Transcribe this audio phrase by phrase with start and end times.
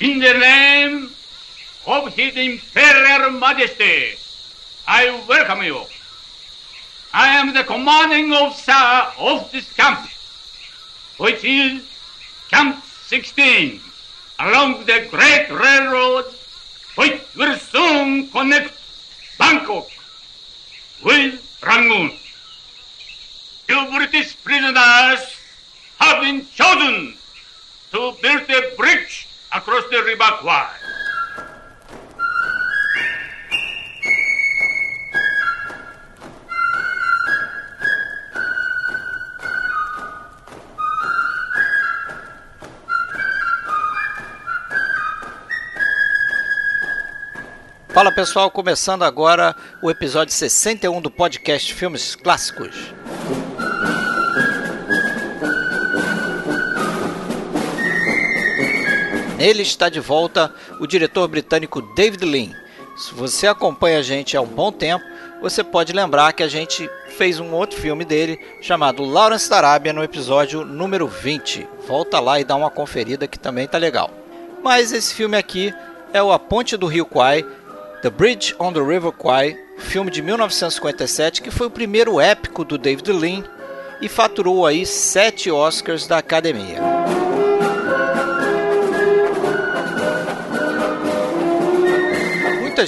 [0.00, 1.10] In the name
[1.84, 4.14] of His Imperial Majesty,
[4.86, 5.80] I welcome you.
[7.12, 10.08] I am the commanding officer of this camp,
[11.16, 11.82] which is
[12.48, 13.80] Camp 16,
[14.38, 16.26] along the Great Railroad,
[16.94, 18.74] which will soon connect
[19.36, 19.88] Bangkok
[21.04, 22.12] with Rangoon.
[23.68, 25.34] You British prisoners
[25.98, 27.14] have been chosen
[27.90, 30.68] to build a bridge across the River Kwai.
[47.88, 52.94] Fala pessoal, começando agora o episódio 61 do podcast Filmes Clássicos.
[59.38, 62.50] Nele está de volta o diretor britânico David Lean.
[62.96, 65.04] Se você acompanha a gente há um bom tempo,
[65.40, 69.92] você pode lembrar que a gente fez um outro filme dele chamado Lawrence da Arábia
[69.92, 71.68] no episódio número 20.
[71.86, 74.10] Volta lá e dá uma conferida que também tá legal.
[74.60, 75.72] Mas esse filme aqui
[76.12, 77.46] é o A Ponte do Rio Kwai,
[78.02, 82.76] The Bridge on the River Kwai, filme de 1957 que foi o primeiro épico do
[82.76, 83.44] David Lean
[84.00, 86.80] e faturou aí sete Oscars da Academia.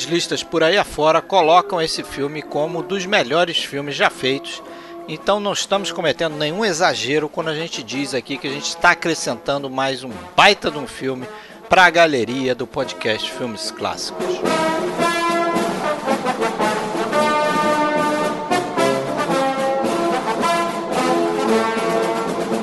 [0.01, 4.63] Muitas listas por aí afora colocam esse filme como um dos melhores filmes já feitos,
[5.07, 8.93] então não estamos cometendo nenhum exagero quando a gente diz aqui que a gente está
[8.93, 11.29] acrescentando mais um baita de um filme
[11.69, 14.25] para a galeria do podcast Filmes Clássicos.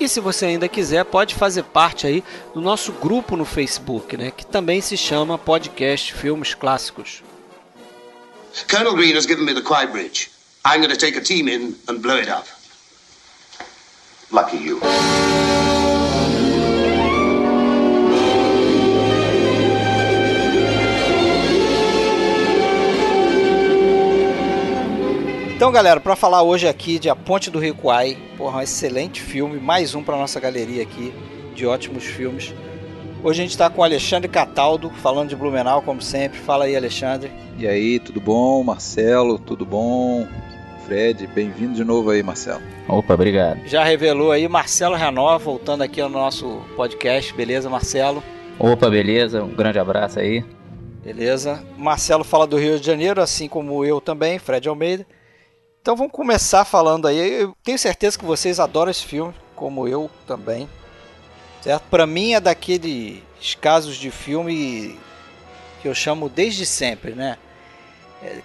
[0.00, 4.30] E se você ainda quiser, pode fazer parte aí do nosso grupo no Facebook, né,
[4.30, 7.22] que também se chama Podcast Filmes Clássicos.
[8.68, 10.30] Colonel Green has given me the Quai Bridge.
[10.64, 12.46] I'm going to take a team in and blow it up.
[14.30, 14.80] Lucky you.
[25.62, 29.20] Então, galera, para falar hoje aqui de A Ponte do Rio Kwai, porra, um excelente
[29.20, 31.14] filme, mais um para nossa galeria aqui
[31.54, 32.52] de ótimos filmes.
[33.22, 36.36] Hoje a gente está com o Alexandre Cataldo, falando de Blumenau, como sempre.
[36.40, 37.30] Fala aí, Alexandre.
[37.56, 38.64] E aí, tudo bom?
[38.64, 40.26] Marcelo, tudo bom?
[40.84, 42.60] Fred, bem-vindo de novo aí, Marcelo.
[42.88, 43.64] Opa, obrigado.
[43.64, 48.20] Já revelou aí Marcelo Renova, voltando aqui ao nosso podcast, beleza, Marcelo?
[48.58, 49.44] Opa, beleza?
[49.44, 50.44] Um grande abraço aí.
[51.04, 51.64] Beleza.
[51.78, 55.06] Marcelo fala do Rio de Janeiro, assim como eu também, Fred Almeida.
[55.82, 57.42] Então vamos começar falando aí.
[57.42, 60.68] Eu tenho certeza que vocês adoram esse filme, como eu também.
[61.60, 61.82] Certo?
[61.90, 63.20] Para mim é daqueles
[63.60, 64.96] casos de filme
[65.80, 67.36] que eu chamo desde sempre, né?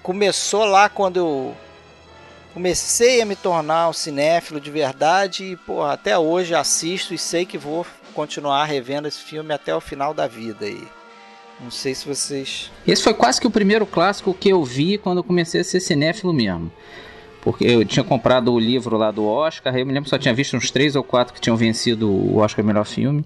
[0.01, 1.55] Começou lá quando eu
[2.55, 7.45] comecei a me tornar um cinéfilo de verdade e, pô, até hoje assisto e sei
[7.45, 10.87] que vou continuar revendo esse filme até o final da vida aí.
[11.59, 12.71] Não sei se vocês.
[12.87, 15.79] Esse foi quase que o primeiro clássico que eu vi quando eu comecei a ser
[15.79, 16.71] cinéfilo mesmo.
[17.51, 20.17] Porque eu tinha comprado o livro lá do Oscar, aí eu me lembro que só
[20.17, 23.23] tinha visto uns três ou quatro que tinham vencido o Oscar Melhor Filme.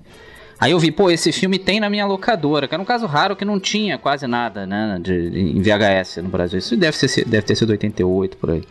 [0.60, 3.36] Aí eu vi, pô, esse filme tem na minha locadora, que era um caso raro
[3.36, 6.60] que não tinha quase nada, né, de, de, em VHS no Brasil.
[6.60, 8.64] Isso deve, ser, deve ter sido 88 por aí.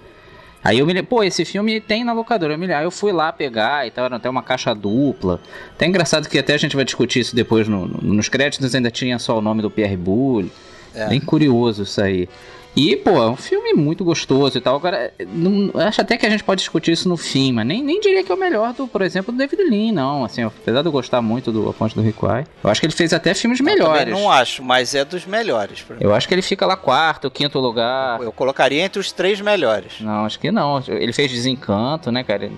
[0.62, 2.54] Aí eu me lembro, pô, esse filme tem na locadora.
[2.54, 5.40] Eu me lembro, aí eu fui lá pegar e tal, era até uma caixa dupla.
[5.74, 8.90] Até engraçado que até a gente vai discutir isso depois no, no, nos créditos, ainda
[8.90, 10.52] tinha só o nome do Pierre Boulle.
[10.94, 11.08] É.
[11.08, 12.28] Bem curioso isso aí.
[12.76, 14.76] E, pô, é um filme muito gostoso e tal.
[14.76, 18.00] Agora, não, acho até que a gente pode discutir isso no fim, mas nem, nem
[18.00, 20.24] diria que é o melhor do, por exemplo, do David Lean, não.
[20.24, 22.94] Assim, apesar de eu gostar muito do A Ponte do Riquai, eu acho que ele
[22.94, 24.12] fez até filmes melhores.
[24.12, 25.84] Eu não acho, mas é dos melhores.
[25.98, 28.22] Eu acho que ele fica lá quarto, quinto lugar.
[28.22, 30.00] Eu colocaria entre os três melhores.
[30.00, 30.82] Não, acho que não.
[30.86, 32.50] Ele fez Desencanto, né, cara?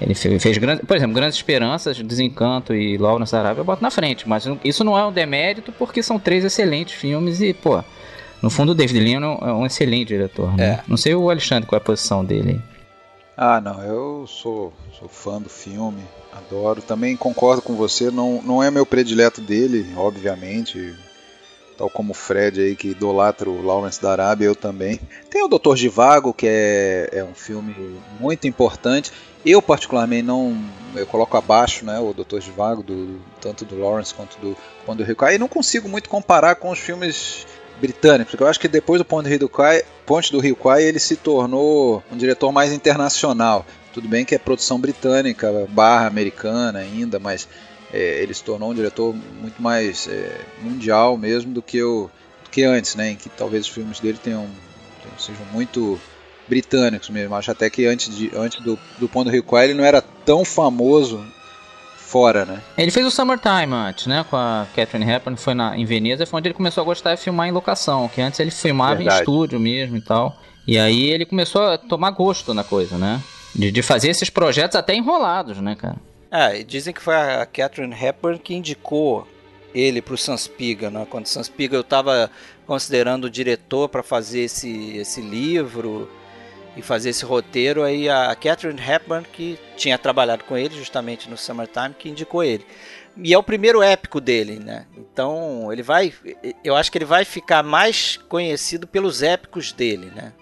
[0.00, 3.82] Ele fez, fez grandes, por exemplo, Grandes Esperanças, Desencanto e Logo na Arábia, eu boto
[3.82, 4.28] na frente.
[4.28, 7.82] Mas isso não é um demérito porque são três excelentes filmes e, pô,
[8.42, 10.64] no fundo, o David Lean é um excelente diretor, né?
[10.64, 10.80] É.
[10.86, 12.60] Não sei o Alexandre qual é a posição dele.
[13.36, 16.02] Ah, não, eu sou, sou fã do filme,
[16.32, 16.82] adoro.
[16.82, 20.94] Também concordo com você, não, não é meu predileto dele, obviamente.
[21.76, 25.00] tal como o Fred aí que idolatra o Lawrence da Arábia, eu também.
[25.30, 29.12] Tem o Doutor Divago, que é, é um filme muito importante.
[29.46, 30.60] Eu particularmente não,
[30.96, 35.04] eu coloco abaixo, né, o Doutor Divago do tanto do Lawrence quanto do Ponto do
[35.04, 35.36] Rio Kai.
[35.36, 37.46] E não consigo muito comparar com os filmes
[37.80, 40.82] britânicos, porque eu acho que depois do Ponte do Rio Kai, Ponte do Rio Kai,
[40.82, 43.64] ele se tornou um diretor mais internacional.
[43.92, 47.48] Tudo bem que é produção britânica, barra americana ainda, mas
[47.92, 52.10] é, ele se tornou um diretor muito mais é, mundial mesmo do que, o,
[52.44, 53.10] do que antes, né?
[53.10, 54.46] Em que talvez os filmes dele tenham,
[55.18, 55.98] sejam muito
[56.46, 57.34] britânicos mesmo.
[57.34, 60.00] Acho até que antes, de, antes do, do Ponto do Rio Kai ele não era
[60.02, 61.24] tão famoso
[62.08, 62.62] fora, né?
[62.76, 64.24] Ele fez o Summertime antes, né?
[64.28, 67.20] Com a Catherine Hepburn, foi na, em Veneza, foi onde ele começou a gostar de
[67.20, 69.18] filmar em locação, que antes ele filmava Verdade.
[69.18, 70.36] em estúdio mesmo e tal.
[70.66, 73.20] E aí ele começou a tomar gosto na coisa, né?
[73.54, 75.96] De, de fazer esses projetos até enrolados, né, cara?
[76.30, 79.26] É, dizem que foi a Catherine Hepburn que indicou
[79.74, 81.06] ele para o Sanspiga, né?
[81.08, 82.30] Quando o Sanspiga eu estava
[82.66, 86.08] considerando o diretor para fazer esse, esse livro
[86.78, 91.36] e fazer esse roteiro, aí a Catherine Hepburn, que tinha trabalhado com ele justamente no
[91.36, 92.64] Summertime, que indicou ele.
[93.16, 94.86] E é o primeiro épico dele, né?
[94.96, 96.12] Então ele vai,
[96.62, 100.32] eu acho que ele vai ficar mais conhecido pelos épicos dele, né?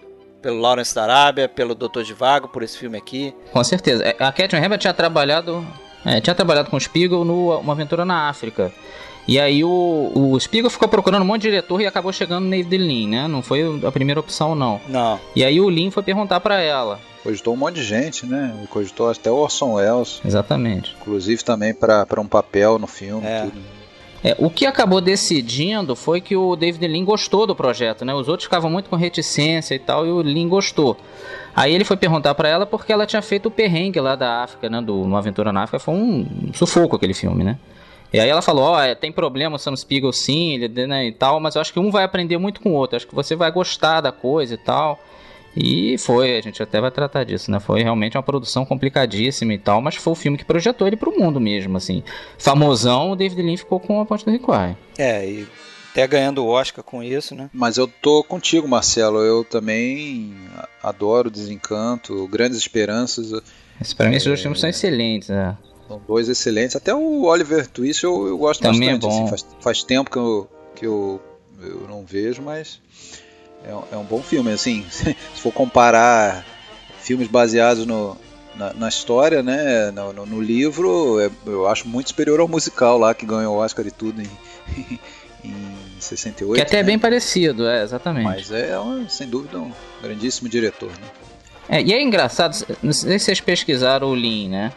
[0.43, 3.33] Pelo Lawrence da Arábia, pelo Doutor de Vago, por esse filme aqui.
[3.51, 4.03] Com certeza.
[4.03, 5.65] É, a Catherine Hepburn tinha trabalhado,
[6.05, 8.71] é, tinha trabalhado com o Spiegel no Uma Aventura na África.
[9.27, 12.49] E aí o, o Spiegel ficou procurando um monte de diretor e acabou chegando no
[12.49, 13.27] David Lean, né?
[13.27, 14.79] Não foi a primeira opção, não.
[14.87, 15.19] Não.
[15.35, 16.99] E aí o Lean foi perguntar para ela.
[17.23, 18.55] Cogitou um monte de gente, né?
[18.69, 20.21] Cogitou até o Orson Welles.
[20.25, 20.95] Exatamente.
[21.01, 23.25] Inclusive também para um papel no filme.
[23.25, 23.41] É.
[23.41, 23.77] Tudo.
[24.23, 28.13] É, o que acabou decidindo foi que o David Lean gostou do projeto, né?
[28.13, 30.97] Os outros ficavam muito com reticência e tal, e o Lean gostou.
[31.55, 34.69] Aí ele foi perguntar para ela porque ela tinha feito o perrengue lá da África,
[34.69, 34.81] né?
[34.81, 35.79] Do Uma Aventura na África.
[35.79, 37.57] Foi um sufoco aquele filme, né?
[38.13, 41.39] E aí ela falou, ó, oh, tem problema o Sam Spiegel sim, né, e tal,
[41.39, 43.51] mas eu acho que um vai aprender muito com o outro, acho que você vai
[43.51, 44.99] gostar da coisa e tal.
[45.59, 47.59] E foi, a gente até vai tratar disso, né?
[47.59, 51.17] Foi realmente uma produção complicadíssima e tal, mas foi o filme que projetou ele pro
[51.17, 52.03] mundo mesmo, assim.
[52.37, 54.77] Famosão, o David Lean ficou com a Ponte do Require.
[54.99, 55.47] É, e
[55.91, 57.49] até ganhando o Oscar com isso, né?
[57.51, 59.17] Mas eu tô contigo, Marcelo.
[59.17, 60.31] Eu também
[60.83, 63.31] adoro Desencanto, Grandes Esperanças.
[63.81, 65.57] Esse, pra mim, esses dois filmes são excelentes, né?
[65.87, 66.75] São dois excelentes.
[66.75, 69.05] Até o Oliver Twist eu, eu gosto Também bastante.
[69.05, 71.21] É assim, faz, faz, tempo que, eu, que eu,
[71.61, 72.81] eu não vejo, mas
[73.63, 74.51] é, é um bom filme.
[74.51, 76.45] Assim, se for comparar
[76.99, 78.17] filmes baseados no,
[78.55, 82.97] na, na história, né, no, no, no livro, é, eu acho muito superior ao musical
[82.97, 84.29] lá que ganhou o Oscar e tudo em,
[85.45, 86.55] em 68.
[86.55, 86.79] Que até né?
[86.81, 88.25] é bem parecido, é, exatamente.
[88.25, 91.07] Mas é, um, sem dúvida, um grandíssimo diretor, né?
[91.69, 94.73] É, e é engraçado, não sei se vocês pesquisaram o Lean, né?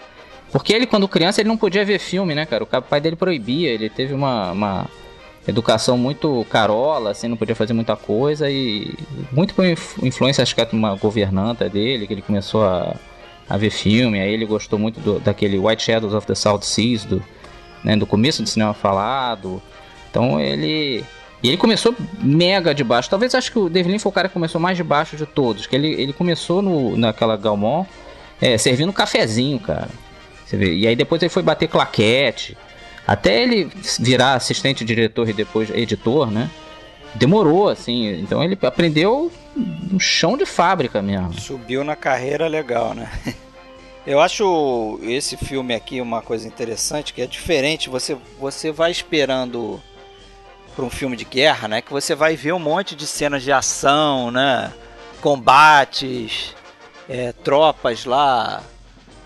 [0.53, 2.65] Porque ele, quando criança, ele não podia ver filme, né, cara?
[2.65, 4.87] O pai dele proibia, ele teve uma, uma
[5.47, 8.93] educação muito carola, assim, não podia fazer muita coisa e
[9.31, 9.65] muito por
[10.03, 12.97] influência, acho que é uma governanta dele, que ele começou a,
[13.49, 17.05] a ver filme, aí ele gostou muito do, daquele White Shadows of the South Seas,
[17.05, 17.23] do,
[17.85, 19.63] né, do começo do cinema falado.
[20.11, 21.05] Então ele...
[21.43, 23.09] E ele começou mega de baixo.
[23.09, 25.25] Talvez acho que o David Lean foi o cara que começou mais de baixo de
[25.25, 25.67] todos.
[25.67, 27.87] Que ele, ele começou no, naquela Galmon
[28.39, 29.89] é, servindo cafezinho, cara.
[30.51, 30.75] Você vê?
[30.75, 32.59] E aí depois ele foi bater claquete.
[33.07, 33.71] Até ele
[34.01, 36.51] virar assistente diretor e depois editor, né?
[37.15, 38.21] Demorou, assim.
[38.21, 41.35] Então ele aprendeu no chão de fábrica mesmo.
[41.35, 43.09] Subiu na carreira legal, né?
[44.07, 47.89] Eu acho esse filme aqui uma coisa interessante, que é diferente.
[47.89, 49.81] Você, você vai esperando
[50.75, 51.83] para um filme de guerra, né?
[51.83, 54.73] Que você vai ver um monte de cenas de ação, né?
[55.21, 56.57] Combates,
[57.09, 58.65] é, tropas lá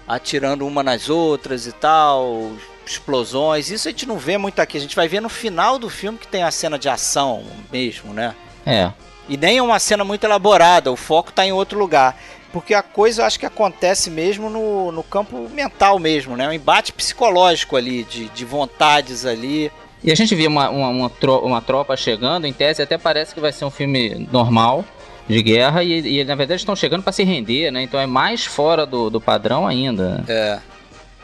[0.06, 2.52] atirando uma nas outras e tal,
[2.86, 3.70] explosões.
[3.70, 4.76] Isso a gente não vê muito aqui.
[4.76, 8.12] A gente vai ver no final do filme que tem a cena de ação mesmo,
[8.12, 8.34] né?
[8.66, 8.92] É.
[9.28, 12.18] E nem é uma cena muito elaborada, o foco está em outro lugar.
[12.52, 16.46] Porque a coisa acho que acontece mesmo no, no campo mental mesmo, né?
[16.46, 19.72] Um embate psicológico ali, de, de vontades ali.
[20.04, 23.40] E a gente vê uma, uma, uma, uma tropa chegando, em tese até parece que
[23.40, 24.84] vai ser um filme normal
[25.28, 27.82] de guerra e, e na verdade estão chegando para se render, né?
[27.82, 30.24] Então é mais fora do, do padrão ainda.
[30.28, 30.58] É.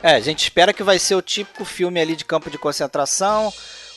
[0.03, 3.53] É, a gente espera que vai ser o típico filme ali de campo de concentração,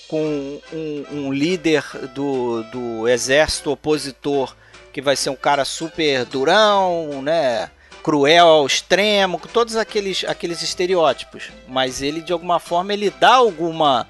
[0.08, 1.84] com um, um líder
[2.14, 4.54] do, do exército opositor
[4.92, 7.70] que vai ser um cara super durão, né?
[8.04, 11.52] Cruel ao extremo, com todos aqueles, aqueles estereótipos.
[11.68, 14.06] Mas ele, de alguma forma, ele dá alguma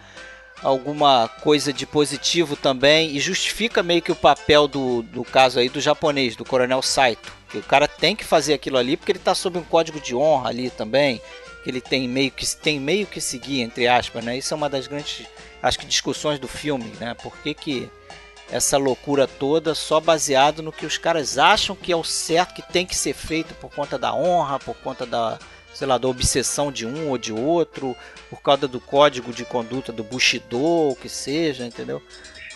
[0.64, 5.70] alguma coisa de positivo também e justifica meio que o papel do, do caso aí
[5.70, 7.32] do japonês, do Coronel Saito.
[7.50, 10.16] Que o cara tem que fazer aquilo ali porque ele está sob um código de
[10.16, 11.22] honra ali também.
[11.64, 14.38] que ele tem meio que tem meio que seguir entre aspas, né?
[14.38, 15.28] Isso é uma das grandes
[15.62, 17.14] acho que discussões do filme, né?
[17.14, 17.90] Por que, que
[18.52, 22.62] essa loucura toda só baseado no que os caras acham que é o certo que
[22.62, 25.40] tem que ser feito por conta da honra, por conta da,
[25.74, 27.96] sei lá, da obsessão de um ou de outro,
[28.30, 32.02] por causa do código de conduta do Bushido, o que seja, entendeu?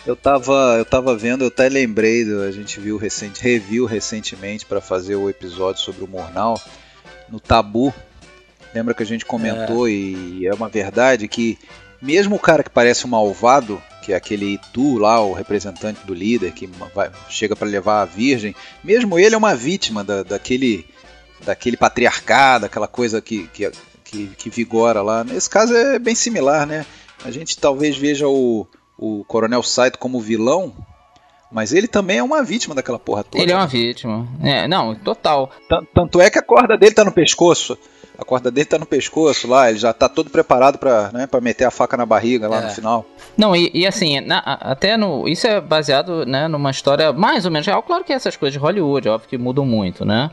[0.06, 4.80] Eu tava, eu tava vendo, eu até lembrei, a gente viu recente, reviu recentemente para
[4.80, 6.60] fazer o episódio sobre o Mornal
[7.28, 7.92] no Tabu.
[8.74, 9.90] Lembra que a gente comentou é.
[9.90, 11.58] e é uma verdade que
[12.00, 16.14] mesmo o cara que parece um malvado, que é aquele Itu lá, o representante do
[16.14, 20.86] líder que vai, chega para levar a virgem, mesmo ele é uma vítima da, daquele
[21.44, 23.70] daquele patriarcado, aquela coisa que, que,
[24.04, 25.24] que, que vigora lá.
[25.24, 26.84] Nesse caso é bem similar, né?
[27.24, 28.66] A gente talvez veja o,
[28.96, 30.72] o Coronel Saito como vilão,
[31.50, 33.42] mas ele também é uma vítima daquela porra toda.
[33.42, 34.28] Ele é uma vítima.
[34.42, 35.50] É, não, total.
[35.94, 37.78] Tanto é que a corda dele tá no pescoço.
[38.18, 41.40] A corda dele tá no pescoço lá, ele já tá todo preparado pra, né, pra
[41.40, 42.64] meter a faca na barriga lá é.
[42.64, 43.06] no final.
[43.36, 45.28] Não, e, e assim, na, até no.
[45.28, 47.80] Isso é baseado né, numa história mais ou menos real.
[47.80, 50.32] Claro que essas coisas de Hollywood, óbvio que mudam muito, né?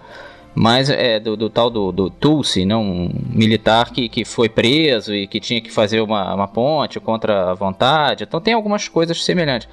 [0.56, 5.14] Mas é do, do tal do, do Tulsi, né, um militar que, que foi preso
[5.14, 8.24] e que tinha que fazer uma, uma ponte contra a vontade.
[8.24, 9.68] Então tem algumas coisas semelhantes.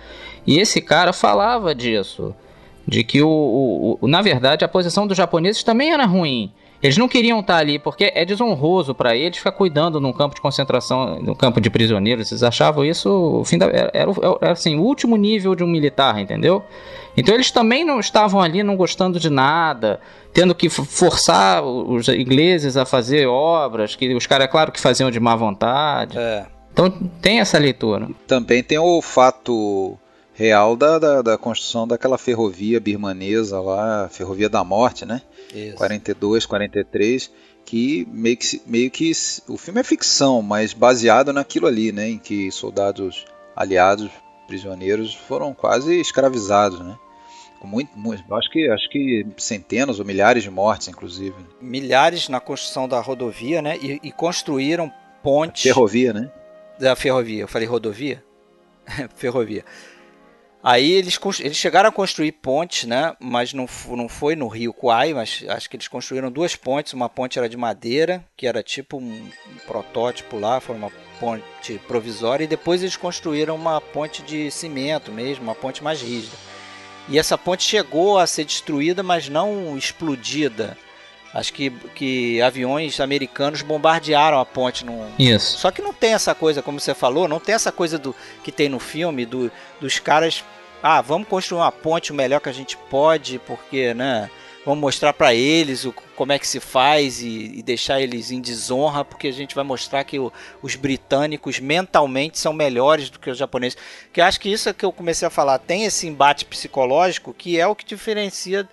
[0.45, 2.35] E esse cara falava disso.
[2.85, 6.51] De que, o, o, o na verdade, a posição dos japoneses também era ruim.
[6.83, 10.41] Eles não queriam estar ali porque é desonroso para eles ficar cuidando num campo de
[10.41, 12.33] concentração, num campo de prisioneiros.
[12.33, 14.11] Eles achavam isso o fim da, era, era,
[14.41, 16.65] era, assim, o último nível de um militar, entendeu?
[17.17, 20.01] Então eles também não estavam ali não gostando de nada,
[20.33, 25.11] tendo que forçar os ingleses a fazer obras que os caras, é claro, que faziam
[25.11, 26.19] de má vontade.
[26.19, 26.47] É.
[26.73, 26.91] Então
[27.21, 28.09] tem essa leitura.
[28.27, 29.99] Também tem o fato
[30.33, 35.21] real da, da, da, construção daquela ferrovia birmanesa lá, Ferrovia da Morte, né?
[35.55, 35.77] Isso.
[35.77, 37.31] 42, 43,
[37.67, 39.13] que meio, que meio que
[39.47, 42.09] o filme é ficção, mas baseado naquilo ali, né?
[42.09, 44.11] Em que soldados aliados,
[44.47, 46.99] prisioneiros, foram quase escravizados, né?
[47.61, 51.37] Com muito, muito, acho que acho que centenas ou milhares de mortes, inclusive.
[51.61, 53.79] Milhares na construção da rodovia, né?
[53.79, 55.63] E, e construíram pontes.
[55.63, 56.31] Ferrovia, né?
[56.79, 57.43] Da ferrovia.
[57.43, 58.25] Eu falei rodovia?
[59.15, 59.65] ferrovia
[60.63, 63.17] Aí eles, eles chegaram a construir pontes, né?
[63.19, 66.93] Mas não, não foi no Rio Kwai, mas acho que eles construíram duas pontes.
[66.93, 70.91] Uma ponte era de madeira, que era tipo um, um protótipo lá, foi uma
[71.23, 76.37] ponte provisória, e depois eles construíram uma ponte de cimento mesmo, uma ponte mais rígida.
[77.09, 80.77] E essa ponte chegou a ser destruída, mas não explodida.
[81.33, 84.85] Acho que, que aviões americanos bombardearam a ponte.
[84.85, 85.09] No...
[85.19, 85.59] Isso.
[85.59, 88.51] Só que não tem essa coisa, como você falou, não tem essa coisa do que
[88.51, 89.51] tem no filme, do,
[89.81, 90.45] dos caras.
[90.83, 94.29] Ah, vamos construir uma ponte o melhor que a gente pode, porque, né?
[94.65, 98.41] Vamos mostrar para eles o, como é que se faz e, e, deixar eles em
[98.41, 103.29] desonra, porque a gente vai mostrar que o, os britânicos mentalmente são melhores do que
[103.29, 103.77] os japoneses.
[104.13, 105.59] Que acho que isso é que eu comecei a falar.
[105.59, 108.69] Tem esse embate psicológico que é o que diferencia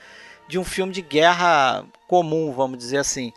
[0.48, 3.34] de um filme de guerra comum, vamos dizer assim.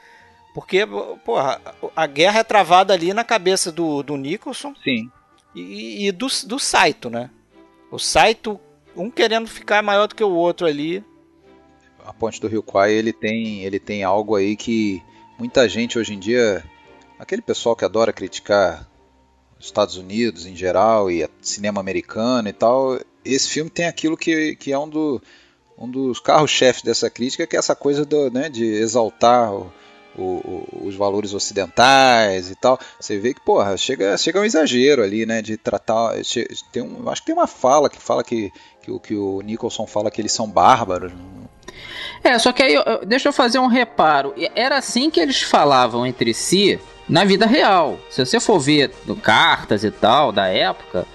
[0.55, 0.87] Porque,
[1.25, 1.59] porra,
[1.97, 4.75] a guerra é travada ali na cabeça do, do Nicholson.
[4.85, 5.11] Sim.
[5.55, 7.31] E, e do, do Saito, né?
[7.91, 8.61] O Saito,
[8.95, 11.03] um querendo ficar maior do que o outro ali.
[12.05, 15.03] A ponte do Rio Kwai, ele tem, ele tem algo aí que
[15.39, 16.65] muita gente hoje em dia,
[17.19, 18.89] aquele pessoal que adora criticar
[19.59, 24.57] os Estados Unidos em geral e cinema americano e tal, esse filme tem aquilo que,
[24.57, 25.23] que é um do,
[25.79, 29.73] um dos carros-chefes dessa crítica, que é essa coisa do, né, de exaltar o,
[30.17, 32.79] o, os valores ocidentais e tal.
[33.01, 36.15] Você vê que, porra, chega, chega um exagero ali, né, de tratar.
[36.73, 40.11] Tem um, acho que tem uma fala que fala que, que, que o Nicholson fala
[40.11, 41.13] que eles são bárbaros.
[42.23, 42.75] É, só que aí,
[43.07, 44.35] deixa eu fazer um reparo.
[44.55, 47.99] Era assim que eles falavam entre si na vida real.
[48.11, 51.07] Se você for ver cartas e tal da época,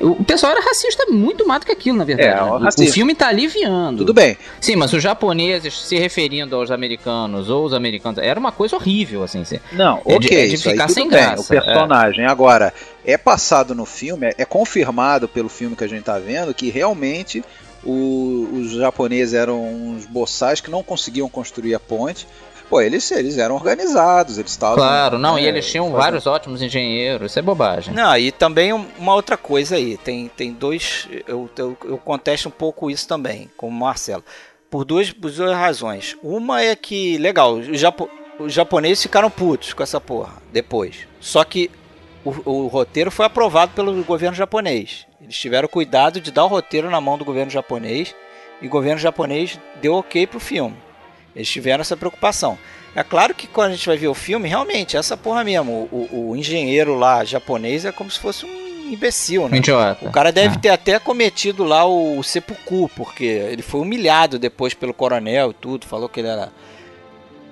[0.00, 2.30] o pessoal era racista muito mais do que aquilo, na verdade.
[2.30, 2.68] É, né?
[2.88, 3.98] O filme tá aliviando.
[3.98, 4.36] Tudo bem.
[4.60, 8.18] Sim, mas os japoneses se referindo aos americanos ou os americanos.
[8.18, 9.42] Era uma coisa horrível, assim.
[9.72, 10.18] Não, é ok.
[10.18, 11.18] De, é de ficar sem bem.
[11.18, 11.42] graça.
[11.42, 12.24] O personagem.
[12.24, 12.28] É.
[12.28, 12.72] Agora,
[13.04, 16.70] é passado no filme, é, é confirmado pelo filme que a gente tá vendo que
[16.70, 17.44] realmente
[17.84, 22.26] o, os japoneses eram uns boçais que não conseguiam construir a ponte
[22.68, 24.76] Pô, eles, eles eram organizados, eles estavam.
[24.76, 26.00] Claro, não, é, e eles tinham fazendo...
[26.00, 27.94] vários ótimos engenheiros, isso é bobagem.
[27.94, 31.08] Não, e também uma outra coisa aí, tem, tem dois.
[31.26, 34.24] Eu, eu, eu contesto um pouco isso também, como Marcelo.
[34.70, 36.16] Por duas, por duas razões.
[36.22, 41.06] Uma é que, legal, os, japo, os japoneses ficaram putos com essa porra depois.
[41.20, 41.70] Só que
[42.24, 45.06] o, o, roteiro foi aprovado pelo governo japonês.
[45.24, 48.14] Eles tiveram cuidado de dar o roteiro na mão do governo japonês
[48.62, 50.76] e o governo japonês deu ok pro filme.
[51.34, 52.56] Eles tiveram essa preocupação.
[52.94, 56.28] É claro que quando a gente vai ver o filme, realmente, essa porra mesmo, o,
[56.30, 59.56] o engenheiro lá japonês é como se fosse um imbecil, né?
[59.56, 60.06] Idiota.
[60.06, 60.58] O cara deve É.
[60.58, 65.86] ter até cometido lá o seppuku, porque ele foi humilhado depois pelo coronel e tudo,
[65.86, 66.52] falou que ele era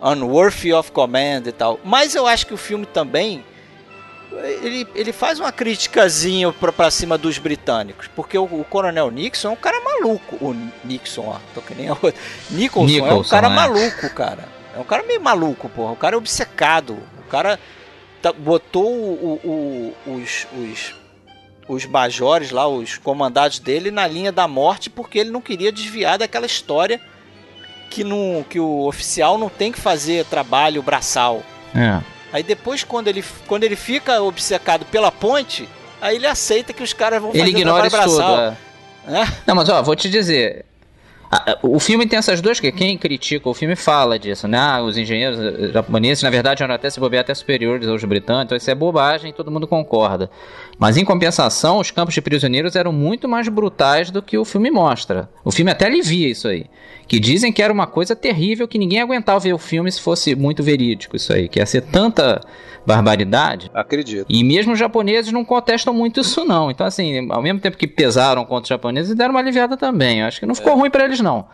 [0.00, 1.80] unworthy of command e tal.
[1.84, 3.42] Mas eu acho que o filme também
[4.62, 9.48] ele, ele faz uma criticazinha pra, pra cima dos britânicos, porque o, o coronel Nixon
[9.48, 10.36] é um cara maluco.
[10.40, 12.14] O Nixon, ó, tô que nem a outra.
[12.50, 13.50] Nicholson, é um Nicholson, cara é.
[13.50, 14.48] maluco, cara.
[14.76, 15.92] É um cara meio maluco, porra.
[15.92, 16.98] O cara é obcecado.
[17.18, 17.58] O cara
[18.22, 19.40] tá- botou o-
[20.06, 20.94] o- os, os,
[21.68, 26.18] os majores lá, os comandados dele, na linha da morte, porque ele não queria desviar
[26.18, 27.00] daquela história
[27.90, 31.42] que, não, que o oficial não tem que fazer trabalho braçal.
[31.74, 32.00] É.
[32.32, 35.68] Aí depois, quando ele, quando ele fica obcecado pela ponte,
[36.00, 38.40] aí ele aceita que os caras vão Ele fazer ignora trabalho isso tudo.
[38.40, 38.56] é.
[39.04, 39.26] É?
[39.46, 40.64] Não, mas ó, vou te dizer.
[41.62, 44.58] O filme tem essas duas que quem critica o filme fala disso, né?
[44.58, 48.44] Ah, os engenheiros eh, japoneses, na verdade, eram até se bobear até superiores aos britânicos,
[48.44, 50.30] então isso é bobagem, todo mundo concorda.
[50.82, 54.68] Mas em compensação, os campos de prisioneiros eram muito mais brutais do que o filme
[54.68, 55.30] mostra.
[55.44, 56.66] O filme até alivia isso aí.
[57.06, 60.34] Que dizem que era uma coisa terrível que ninguém aguentava ver o filme se fosse
[60.34, 62.40] muito verídico isso aí, que ia ser tanta
[62.84, 63.70] barbaridade.
[63.72, 64.26] Acredito.
[64.28, 66.68] E mesmo os japoneses não contestam muito isso não.
[66.68, 70.18] Então assim, ao mesmo tempo que pesaram contra os japoneses, deram uma aliviada também.
[70.18, 71.46] Eu acho que não ficou ruim pra eles não.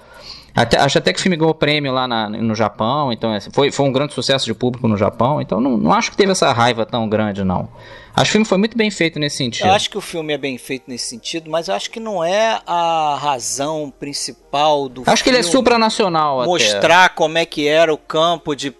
[0.60, 3.70] Até- acho até que o filme ganhou prêmio lá na- no Japão, então assim, foi,
[3.70, 6.52] foi um grande sucesso de público no Japão, então não, não acho que teve essa
[6.52, 7.68] raiva tão grande não.
[8.14, 9.66] Acho que o filme foi muito bem feito nesse sentido.
[9.68, 12.24] Eu acho que o filme é bem feito nesse sentido, mas eu acho que não
[12.24, 16.50] é a razão principal do Acho que ele é supranacional até.
[16.50, 18.72] mostrar como é que era o campo de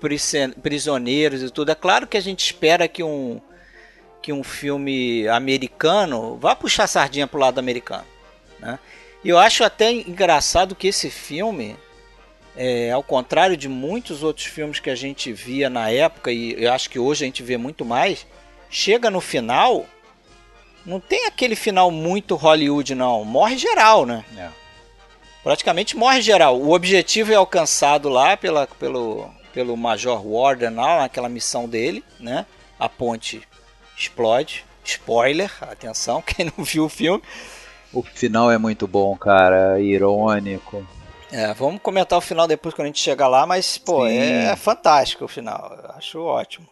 [0.61, 1.71] prisioneiros e tudo.
[1.71, 3.41] É claro que a gente espera que um
[4.21, 8.05] que um filme americano vá puxar sardinha pro lado americano,
[8.59, 8.79] né?
[9.25, 11.77] E eu acho até engraçado que esse filme,
[12.57, 16.73] é, ao contrário de muitos outros filmes que a gente via na época e eu
[16.73, 18.27] acho que hoje a gente vê muito mais,
[18.71, 19.87] chega no final,
[20.87, 24.25] não tem aquele final muito Hollywood não, morre geral, né?
[24.37, 24.49] É.
[25.43, 26.59] praticamente morre geral.
[26.59, 32.47] O objetivo é alcançado lá pela, pelo, pelo Major Warden, lá, naquela missão dele, né?
[32.79, 33.43] A ponte
[33.97, 34.65] explode.
[34.85, 37.23] Spoiler, atenção, quem não viu o filme.
[37.93, 39.81] O final é muito bom, cara.
[39.81, 40.87] Irônico.
[41.31, 44.17] É, vamos comentar o final depois quando a gente chegar lá, mas, pô, Sim.
[44.19, 45.79] é fantástico o final.
[45.85, 46.67] Eu acho ótimo.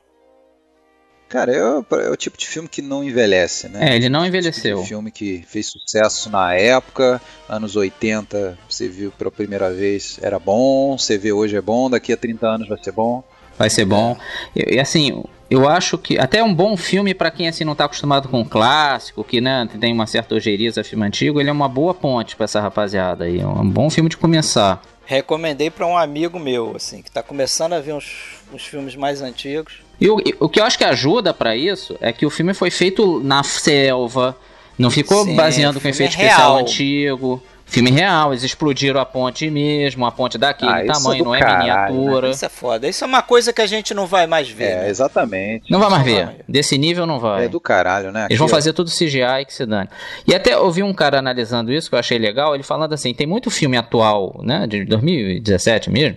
[1.29, 3.91] Cara, é, o- é o tipo de filme que não envelhece, né?
[3.93, 4.81] É, ele não Tipo envelheceu.
[4.81, 10.39] de filme que fez sucesso na época, anos 80, você viu pela primeira vez, era
[10.39, 13.25] bom, você vê hoje é bom, daqui a 30 anos vai ser bom.
[13.59, 14.17] Vai ser bom.
[14.55, 17.85] E, assim, eu acho que até é um bom filme pra quem assim não tá
[17.85, 21.53] acostumado com o clássico, que né, tem uma certa ojeriza a filme antigo, ele é
[21.53, 23.41] uma boa ponte pra essa rapaziada aí.
[23.41, 24.83] É um bom filme de começar.
[25.05, 29.23] Recomendei para um amigo meu, assim, que tá começando a ver uns, uns filmes mais
[29.23, 29.75] antigos.
[30.01, 32.71] E o, o que eu acho que ajuda pra isso é que o filme foi
[32.71, 34.37] feito na selva,
[34.79, 37.43] não ficou Sim, baseando com efeito é especial antigo.
[37.69, 41.35] Filme real, eles explodiram a ponte mesmo, a ponte daquele Ah, é tamanho, do não
[41.35, 41.59] é caralho,
[41.95, 42.31] miniatura.
[42.31, 42.89] Isso é foda.
[42.89, 44.65] Isso é uma coisa que a gente não vai mais ver.
[44.71, 44.89] É, né?
[44.89, 45.71] exatamente.
[45.71, 46.33] Não vai mais Não vai ver.
[46.37, 46.45] ver.
[46.49, 47.47] Desse nível não vai.
[47.47, 48.27] É do caralho, né?
[48.31, 49.89] Eles vão Aqui, fazer tudo CGI que se dane.
[50.27, 53.13] E até eu vi um cara analisando isso que eu achei legal, ele falando assim,
[53.13, 56.17] tem muito filme atual, né, de 2017 mesmo,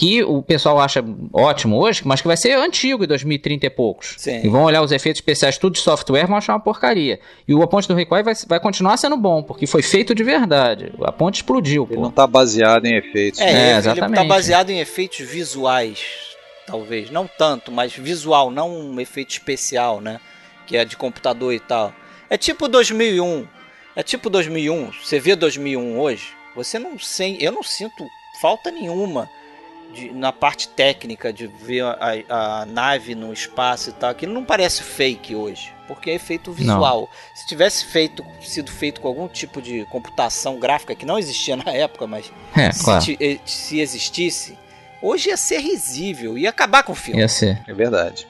[0.00, 4.14] que o pessoal acha ótimo hoje, mas que vai ser antigo em 2030 e poucos.
[4.16, 4.40] Sim.
[4.42, 7.20] E vão olhar os efeitos especiais tudo de software, vão achar uma porcaria.
[7.46, 10.24] E o A Ponte do Requai vai, vai continuar sendo bom, porque foi feito de
[10.24, 10.90] verdade.
[11.02, 12.00] A ponte explodiu, Ele pô.
[12.00, 13.38] não tá baseado em efeitos.
[13.40, 13.50] É, né?
[13.50, 14.16] É, ele- ele exatamente.
[14.16, 16.00] tá baseado em efeitos visuais,
[16.66, 17.10] talvez.
[17.10, 20.18] Não tanto, mas visual, não um efeito especial, né?
[20.66, 21.92] Que é de computador e tal.
[22.30, 23.46] É tipo 2001.
[23.94, 24.92] É tipo 2001.
[25.04, 27.44] Você vê 2001 hoje, você não sente...
[27.44, 28.02] Eu não sinto
[28.40, 29.28] falta nenhuma
[29.92, 34.10] de- na parte técnica de ver a, a nave no espaço e tal.
[34.10, 37.08] Aquilo não parece fake hoje, porque é efeito visual.
[37.34, 41.70] Se tivesse feito, sido feito com algum tipo de computação gráfica, que não existia na
[41.72, 43.04] época, mas É, se, claro.
[43.04, 44.56] ti- eh, se existisse,
[45.02, 47.20] hoje ia ser risível, ia acabar com o filme.
[47.20, 47.62] Ia ser.
[47.66, 48.26] É verdade.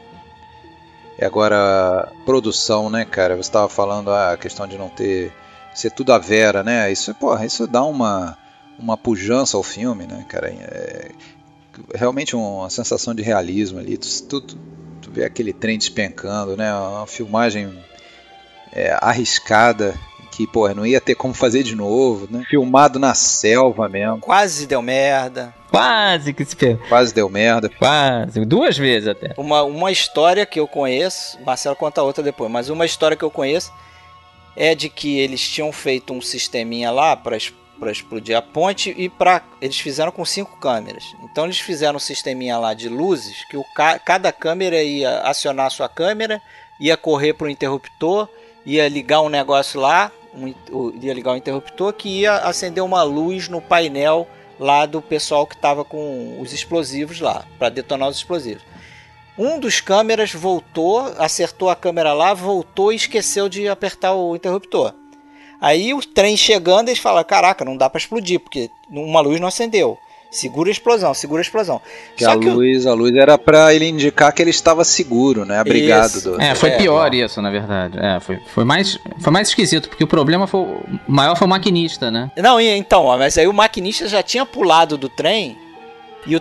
[1.19, 3.35] E agora, produção, né, cara?
[3.37, 5.31] Você estava falando ah, a questão de não ter.
[5.75, 6.91] ser tudo a vera, né?
[6.91, 8.39] Isso, porra, isso dá uma,
[8.79, 10.49] uma pujança ao filme, né, cara?
[10.49, 11.11] É,
[11.95, 13.97] realmente uma sensação de realismo ali.
[13.97, 14.59] Tu, tu, tu-
[15.03, 16.73] tu vê aquele trem despencando, né?
[16.75, 17.73] Uma filmagem
[18.73, 19.95] é, arriscada.
[20.33, 22.45] Que, porra, não ia ter como fazer de novo, né?
[22.49, 24.21] Filmado na selva mesmo.
[24.21, 25.53] Quase deu merda.
[25.69, 26.87] Quase que se perdeu.
[26.89, 27.69] Quase deu merda.
[27.69, 28.45] Quase.
[28.45, 29.35] Duas vezes até.
[29.37, 33.31] Uma, uma história que eu conheço, Marcelo conta outra depois, mas uma história que eu
[33.31, 33.73] conheço
[34.57, 37.37] é de que eles tinham feito um sisteminha lá para
[37.81, 41.17] para explodir a ponte e para eles fizeram com cinco câmeras.
[41.25, 45.67] Então eles fizeram um sisteminha lá de luzes que o ca cada câmera ia acionar
[45.67, 46.41] a sua câmera,
[46.79, 48.29] ia correr para o interruptor,
[48.67, 50.53] ia ligar um negócio lá, um,
[51.01, 55.47] ia ligar o um interruptor que ia acender uma luz no painel lá do pessoal
[55.47, 58.63] que estava com os explosivos lá para detonar os explosivos.
[59.39, 64.93] Um dos câmeras voltou, acertou a câmera lá, voltou e esqueceu de apertar o interruptor.
[65.61, 69.49] Aí o trem chegando, eles falam: Caraca, não dá para explodir, porque uma luz não
[69.49, 69.99] acendeu.
[70.31, 71.81] Segura a explosão, segura a explosão.
[72.17, 72.91] Que a que luz, o...
[72.91, 75.59] a luz era para ele indicar que ele estava seguro, né?
[75.59, 76.41] Abrigado do.
[76.41, 77.99] É, foi é, pior isso, na verdade.
[77.99, 80.65] É, foi, foi, mais, foi mais esquisito, porque o problema foi
[81.09, 82.31] maior foi o maquinista, né?
[82.37, 85.59] Não, então, mas aí o maquinista já tinha pulado do trem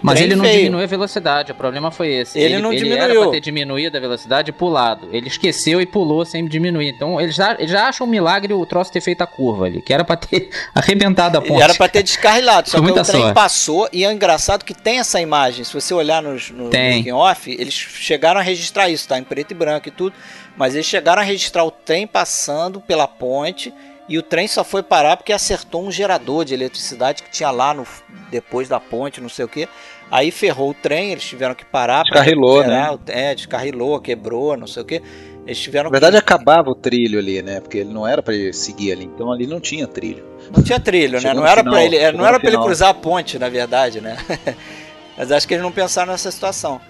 [0.02, 0.58] mas ele não veio.
[0.58, 2.38] diminuiu a velocidade, o problema foi esse.
[2.38, 3.04] Ele, ele não ele diminuiu.
[3.04, 5.08] Era pra ter diminuído a velocidade e pulado.
[5.12, 6.90] Ele esqueceu e pulou sem diminuir.
[6.90, 9.82] Então eles já, eles já acham um milagre o troço ter feito a curva ali,
[9.82, 11.62] que era pra ter arrebentado a ponte.
[11.62, 13.34] Era pra ter descarrilado, só que o trem sorte.
[13.34, 15.64] passou e é engraçado que tem essa imagem.
[15.64, 19.18] Se você olhar nos, no making off, eles chegaram a registrar isso, tá?
[19.18, 20.16] Em preto e branco e tudo.
[20.58, 23.74] Mas eles chegaram a registrar o trem passando pela ponte
[24.10, 27.76] e o trem só foi parar porque acertou um gerador de eletricidade que tinha lá
[27.76, 27.86] no,
[28.32, 29.70] depois da ponte, não sei o que.
[30.10, 32.02] Aí ferrou o trem, eles tiveram que parar.
[32.02, 32.98] Descarrilou, né?
[33.08, 35.04] É, descarrilou, quebrou, não sei o que.
[35.46, 36.20] Eles tiveram Na verdade, que...
[36.20, 37.62] acabava o trilho ali, né?
[37.62, 39.06] Porque ele não era para ele seguir ali.
[39.06, 40.26] Então ali não tinha trilho.
[40.56, 41.34] Não tinha trilho, né?
[41.34, 44.18] Não era para ele, não era para ele cruzar a ponte, na verdade, né?
[45.16, 46.82] Mas acho que eles não pensaram nessa situação.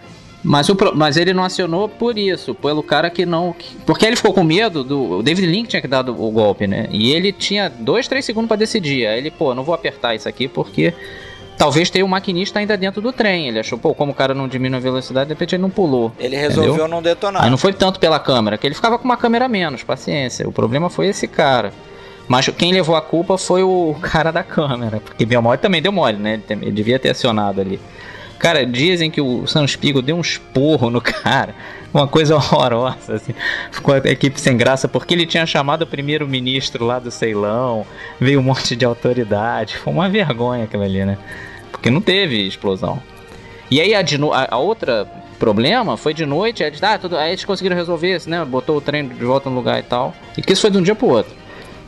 [0.44, 3.54] Mas, o, mas ele não acionou por isso, pelo cara que não.
[3.86, 5.18] Porque ele ficou com medo do.
[5.18, 6.88] O David Link tinha que dar o golpe, né?
[6.92, 9.06] E ele tinha dois, três segundos para decidir.
[9.06, 10.94] Aí ele, pô, não vou apertar isso aqui porque
[11.58, 13.50] talvez tenha um maquinista ainda dentro do trem.
[13.50, 16.12] Ele achou, pô, como o cara não diminui a velocidade, de repente ele não pulou.
[16.18, 16.88] Ele resolveu entendeu?
[16.88, 17.44] não detonar.
[17.44, 20.48] Aí não foi tanto pela câmera, que ele ficava com uma câmera menos, paciência.
[20.48, 21.74] O problema foi esse cara.
[22.30, 25.02] Mas quem levou a culpa foi o cara da câmera.
[25.02, 26.42] Porque meu mole também deu mole, né?
[26.50, 27.80] Ele devia ter acionado ali.
[28.40, 31.54] Cara, dizem que o Sam Spiegel deu um esporro no cara.
[31.94, 33.34] Uma coisa horrorosa, assim.
[33.70, 37.86] Ficou a equipe sem graça, porque ele tinha chamado o primeiro-ministro lá do Ceilão,
[38.20, 39.78] veio um monte de autoridade.
[39.78, 41.18] Foi uma vergonha aquilo ali, né?
[41.70, 43.02] Porque não teve explosão.
[43.70, 45.06] E aí a, a, a outra
[45.38, 48.44] problema foi de noite, aí, ah, tudo, aí eles conseguiram resolver isso, né?
[48.44, 50.14] Botou o trem de volta no lugar e tal.
[50.38, 51.34] E que isso foi de um dia pro outro.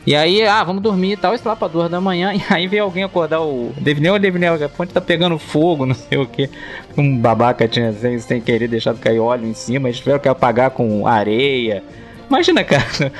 [0.04, 2.32] E aí, ah, vamos dormir e tal, isso lá pra duas da manhã.
[2.34, 6.18] E aí veio alguém acordar o Devinel, Devinel, a ponte tá pegando fogo, não sei
[6.18, 6.50] o que.
[6.96, 10.70] Um babaca tinha sem, sem querer deixado cair óleo em cima, eles tiveram que apagar
[10.70, 11.82] com areia.
[12.28, 13.12] Imagina, cara,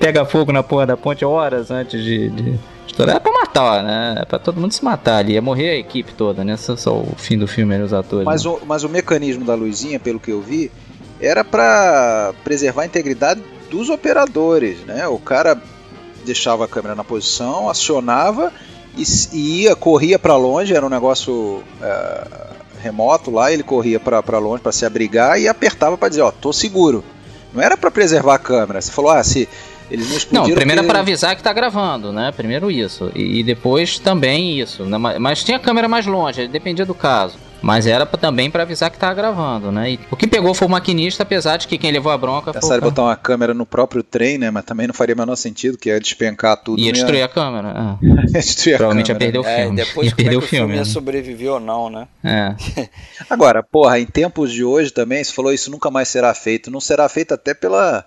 [0.00, 3.16] pega fogo na porra da ponte horas antes de, de estourar.
[3.16, 4.14] É pra matar, né?
[4.22, 5.34] É pra todo mundo se matar ali.
[5.34, 6.56] Ia morrer a equipe toda, né?
[6.56, 8.24] Só, só o fim do filme eram os atores.
[8.24, 8.50] Mas, né?
[8.50, 10.70] o, mas o mecanismo da luzinha, pelo que eu vi,
[11.20, 15.06] era para preservar a integridade dos operadores, né?
[15.06, 15.60] O cara
[16.28, 18.52] deixava a câmera na posição, acionava
[18.96, 22.26] e, e ia, corria para longe, era um negócio é,
[22.80, 26.52] remoto lá, ele corria para longe para se abrigar e apertava para dizer, ó, tô
[26.52, 27.04] seguro.
[27.52, 28.80] Não era para preservar a câmera.
[28.80, 29.48] Você falou, ah, se
[29.90, 30.48] eles não explodiram.
[30.48, 32.32] Não, primeiro é para avisar que tá gravando, né?
[32.36, 33.10] Primeiro isso.
[33.14, 34.84] E, e depois também isso.
[34.84, 34.98] Né?
[34.98, 37.38] Mas tinha câmera mais longe, dependia do caso.
[37.60, 39.92] Mas era pra, também para avisar que tava gravando, né?
[39.92, 42.60] E o que pegou foi o maquinista, apesar de que quem levou a bronca foi.
[42.60, 44.50] Pensaram botar uma câmera no próprio trem, né?
[44.50, 46.80] Mas também não faria o menor sentido, que ia despencar tudo.
[46.80, 47.98] Ia destruir a câmera.
[48.02, 48.26] É.
[48.38, 49.24] destruir Provavelmente a câmera.
[49.24, 49.80] ia perder o é, filme.
[49.80, 50.48] É, depois ia perder o filme.
[50.48, 50.84] filme ia né?
[50.84, 52.08] sobreviver ou não, né?
[52.22, 52.54] É.
[53.28, 56.70] Agora, porra, em tempos de hoje também, você falou isso nunca mais será feito.
[56.70, 58.04] Não será feito até pela,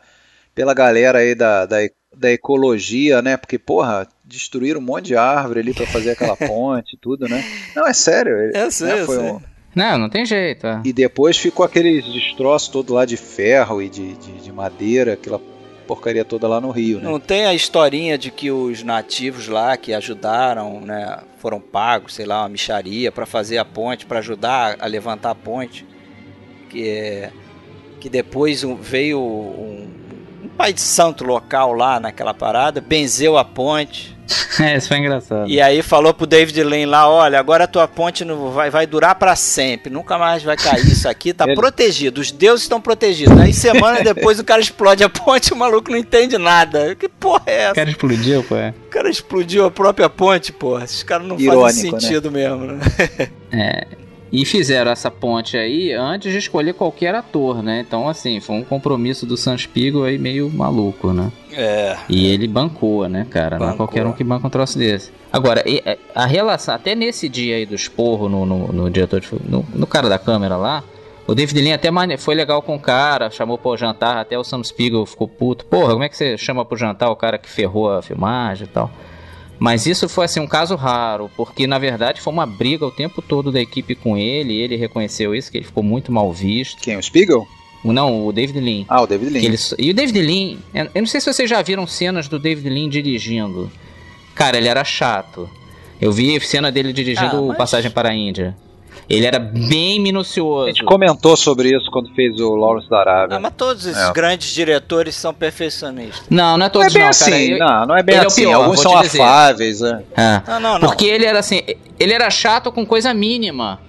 [0.56, 1.78] pela galera aí da, da,
[2.16, 3.38] da ecologia, né?
[3.38, 7.44] Porque, porra, destruíram um monte de árvore ali para fazer aquela ponte tudo, né?
[7.76, 8.52] Não, é sério.
[8.54, 9.06] É sério, né?
[9.06, 9.42] foi um
[9.76, 10.68] não, não tem jeito.
[10.68, 10.82] É.
[10.84, 15.40] E depois ficou aqueles destroços todo lá de ferro e de, de, de, madeira, aquela
[15.88, 17.10] porcaria toda lá no Rio, né?
[17.10, 22.26] Não tem a historinha de que os nativos lá que ajudaram, né, foram pagos, sei
[22.26, 25.86] lá, uma micharia para fazer a ponte, para ajudar a levantar a ponte,
[26.70, 27.32] que é,
[28.00, 30.01] que depois veio um
[30.62, 34.16] pai de santo local lá naquela parada, benzeu a ponte
[34.62, 35.50] é, isso foi engraçado.
[35.50, 38.88] E aí falou pro David Lane lá, olha, agora a tua ponte não vai, vai
[38.88, 41.56] durar para sempre, nunca mais vai cair isso aqui, tá Ele...
[41.56, 43.38] protegido, os deuses estão protegidos.
[43.38, 46.96] Aí semana depois o cara explode a ponte, o maluco não entende nada.
[46.96, 47.72] Que porra é essa?
[47.72, 48.56] O cara explodiu, pô.
[48.56, 48.74] É.
[48.88, 50.80] O cara explodiu a própria ponte, pô.
[50.80, 52.00] Esses caras não Irônico, fazem né?
[52.00, 52.40] sentido né?
[52.40, 52.80] mesmo, né?
[53.54, 53.86] É,
[54.32, 57.84] e fizeram essa ponte aí antes de escolher qualquer ator, né?
[57.86, 61.32] Então, assim, foi um compromisso do Sam Spiegel aí meio maluco, né?
[61.52, 61.98] É.
[62.08, 63.58] E ele bancou, né, cara?
[63.58, 63.68] Bancou.
[63.68, 65.12] Não é qualquer um que banca um troço desse.
[65.34, 69.28] Agora, é, a relação, até nesse dia aí do esporro no, no, no diretor de,
[69.48, 70.84] no, no cara da câmera lá,
[71.28, 74.64] o David Lean até foi legal com o cara, chamou pro jantar, até o Sam
[74.64, 75.66] Spiegel ficou puto.
[75.66, 78.70] Porra, como é que você chama pro jantar o cara que ferrou a filmagem e
[78.70, 78.90] tal?
[79.64, 83.22] Mas isso foi assim um caso raro, porque na verdade foi uma briga o tempo
[83.22, 86.82] todo da equipe com ele, e ele reconheceu isso, que ele ficou muito mal visto.
[86.82, 86.98] Quem?
[86.98, 87.48] O Spiegel?
[87.86, 88.86] Não, o David Lean.
[88.90, 89.44] Ah, o David Lean.
[89.44, 90.58] Ele, e o David Lean,
[90.96, 93.72] eu não sei se vocês já viram cenas do David Lean dirigindo.
[94.34, 95.48] Cara, ele era chato.
[96.02, 98.58] Eu vi cena dele dirigindo Ah, mas- Passagem para a Índia.
[99.12, 100.68] Ele era bem A minucioso.
[100.68, 103.38] gente comentou sobre isso quando fez o Lawrence da Arábia.
[103.38, 104.14] Ah, mas todos esses É.
[104.14, 106.24] grandes diretores são perfeccionistas.
[106.30, 107.42] Não, não é não é todos bem não, assim, cara.
[107.44, 108.42] Eu- não, não é bem é o assim.
[108.44, 110.04] pior, Alguns são afáveis, é.
[110.16, 110.42] É.
[110.48, 110.88] Não, não, não.
[110.88, 111.62] Porque ele era assim,
[112.00, 113.80] ele era chato com coisa mínima.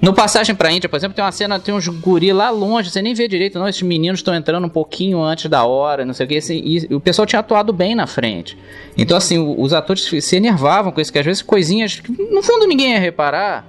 [0.00, 3.00] No Passagem pra Índia, por exemplo, tem uma cena, tem uns guri lá longe, você
[3.00, 3.66] nem vê direito, não.
[3.66, 6.36] Esses meninos estão entrando um pouquinho antes da hora, não sei o que.
[6.36, 8.58] assim, e o pessoal tinha atuado bem na frente.
[8.98, 12.66] Então, assim, os atores se enervavam com isso, que às vezes coisinhas que no fundo
[12.66, 13.66] ninguém ia reparar.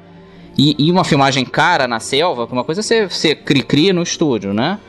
[0.58, 4.54] E, e uma filmagem cara na selva, uma coisa é você, você cri-cri no estúdio,
[4.54, 4.80] né?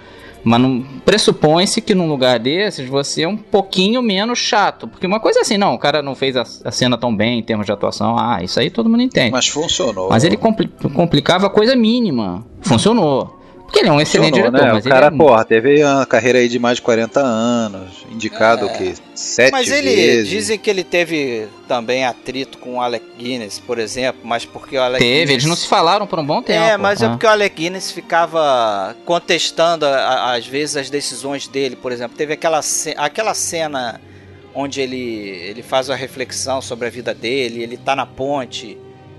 [0.44, 4.87] Mas não- pressupõe-se que num lugar desses você é um pouquinho menos chato.
[4.87, 7.40] Porque uma coisa é assim, não, o cara não fez a, a cena tão bem
[7.40, 8.16] em termos de atuação.
[8.16, 9.33] Ah, isso aí todo mundo entende.
[9.33, 10.09] Mas, Mas funcionou.
[10.24, 12.46] ele compli- complicava coisa mínima.
[12.61, 13.37] Funcionou.
[13.66, 14.72] Porque ele é um excelente Funcionou, diretor, né?
[14.74, 15.11] mas o cara, é...
[15.11, 18.94] porra, teve uma carreira aí de mais de 40 anos, indicado o quê?
[19.14, 20.29] Sete Mas ele vezes.
[20.29, 24.83] dizem que ele teve também atrito com o Alec Guinness, por exemplo, mas porque o
[24.83, 25.31] Alec Teve, Guinness...
[25.33, 26.59] eles não se falaram por um bom tempo.
[26.62, 27.11] É, mas é né?
[27.12, 32.16] porque o Alec Guinness ficava contestando às vezes as decisões dele, por exemplo.
[32.16, 34.00] Teve aquela, ce- aquela cena
[34.55, 38.79] onde ele, ele faz uma reflexão sobre a vida dele, ele tá na ponte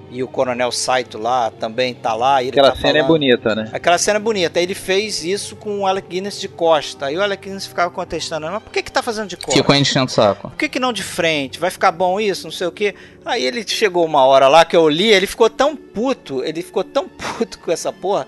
[0.10, 2.40] e o Coronel Saito lá também tá lá.
[2.40, 3.70] Aquela tá cena é falando- bonita, né?
[3.74, 4.58] Aquela cena é bonita.
[4.60, 7.08] Aí ele fez isso com o Alec Guinness de costa.
[7.08, 9.52] Aí o Alec Guinness ficava contestando, mas por que que tá fazendo de costa?
[9.52, 10.50] Ficou enchendo o saco.
[10.50, 11.60] Por que, que não de frente?
[11.60, 12.46] Vai ficar bom isso?
[12.46, 12.96] Não sei o que.
[13.26, 16.84] Aí ele chegou uma hora lá que eu li, ele ficou tão puto, ele ficou
[16.84, 18.26] tão puto com essa porra,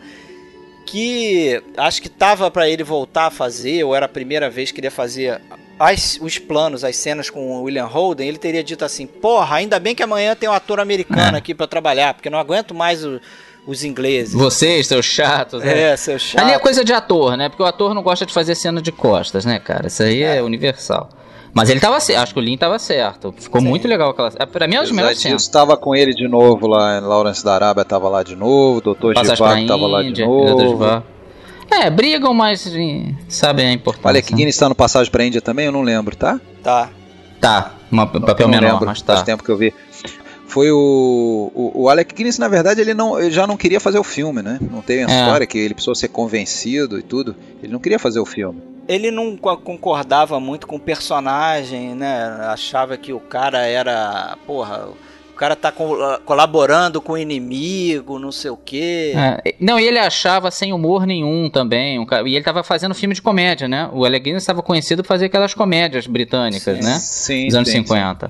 [0.86, 4.80] que acho que tava pra ele voltar a fazer, ou era a primeira vez que
[4.80, 5.40] ele ia fazer
[5.80, 9.80] as- os planos, as cenas com o William Holden, ele teria dito assim: Porra, ainda
[9.80, 11.40] bem que amanhã tem um ator americano É.
[11.40, 13.20] aqui pra trabalhar, porque eu não aguento mais o-
[13.66, 14.34] os ingleses.
[14.34, 15.64] Vocês, seus chatos.
[15.64, 15.92] né?
[15.92, 16.42] É, seu chato.
[16.44, 17.50] Ali é coisa de ator, né?
[17.50, 19.88] Porque o ator não gosta de fazer cena de costas, né, cara?
[19.88, 21.10] Isso aí é, universal.
[21.54, 23.34] Mas ele tava certo, acho que o Lin tava certo.
[23.38, 23.68] Ficou Sim.
[23.68, 24.46] muito legal aquela cena.
[24.46, 25.42] Pra mim é das melhores cenas.
[25.42, 28.82] disso, tava com ele de novo lá em Lawrence da Arábia, tava lá de novo,
[28.82, 31.04] Doutor Passagem Givago tava lá de novo.
[31.72, 32.68] É, brigam, mas
[33.28, 34.08] sabem a importância.
[34.10, 36.40] Olha, que Guinness tá no Passagem pra Índia também, eu não lembro, tá?
[36.64, 36.90] Tá.
[37.40, 39.14] Tá, uma, papel Eu não menor, lembro, mas tá.
[39.14, 39.74] faz tempo que eu vi.
[40.48, 44.00] Foi o, o, o Alec Guinness, na verdade, ele, não, ele já não queria fazer
[44.00, 44.58] o filme, né?
[44.60, 45.20] Não tem a É.
[45.22, 47.36] história que ele precisou ser convencido e tudo.
[47.62, 48.62] Ele não queria fazer o filme.
[48.88, 52.24] ele não co- concordava muito com o personagem, né?
[52.48, 54.88] Achava que o cara era, porra,
[55.40, 59.14] cara tá co- colaborando com o inimigo, não sei o quê.
[59.16, 61.98] É, não, e ele achava sem humor nenhum também.
[61.98, 63.90] um e ele tava fazendo filme de comédia, né?
[63.94, 66.98] O Guinness estava conhecido por fazer aquelas comédias britânicas, né?
[67.00, 68.30] Sim, Dos anos sim, 50.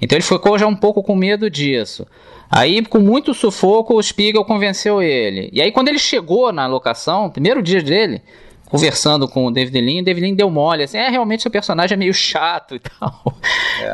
[0.00, 2.06] Então ele ficou já um pouco com medo disso.
[2.50, 5.50] Aí, com muito sufoco, o Spiegel convenceu ele.
[5.52, 8.22] E aí, quando ele chegou na locação, primeiro dia dele,
[8.68, 11.94] conversando com o David Lean, o David Lean deu mole, assim, é, realmente seu personagem
[11.94, 13.34] é meio chato e tal.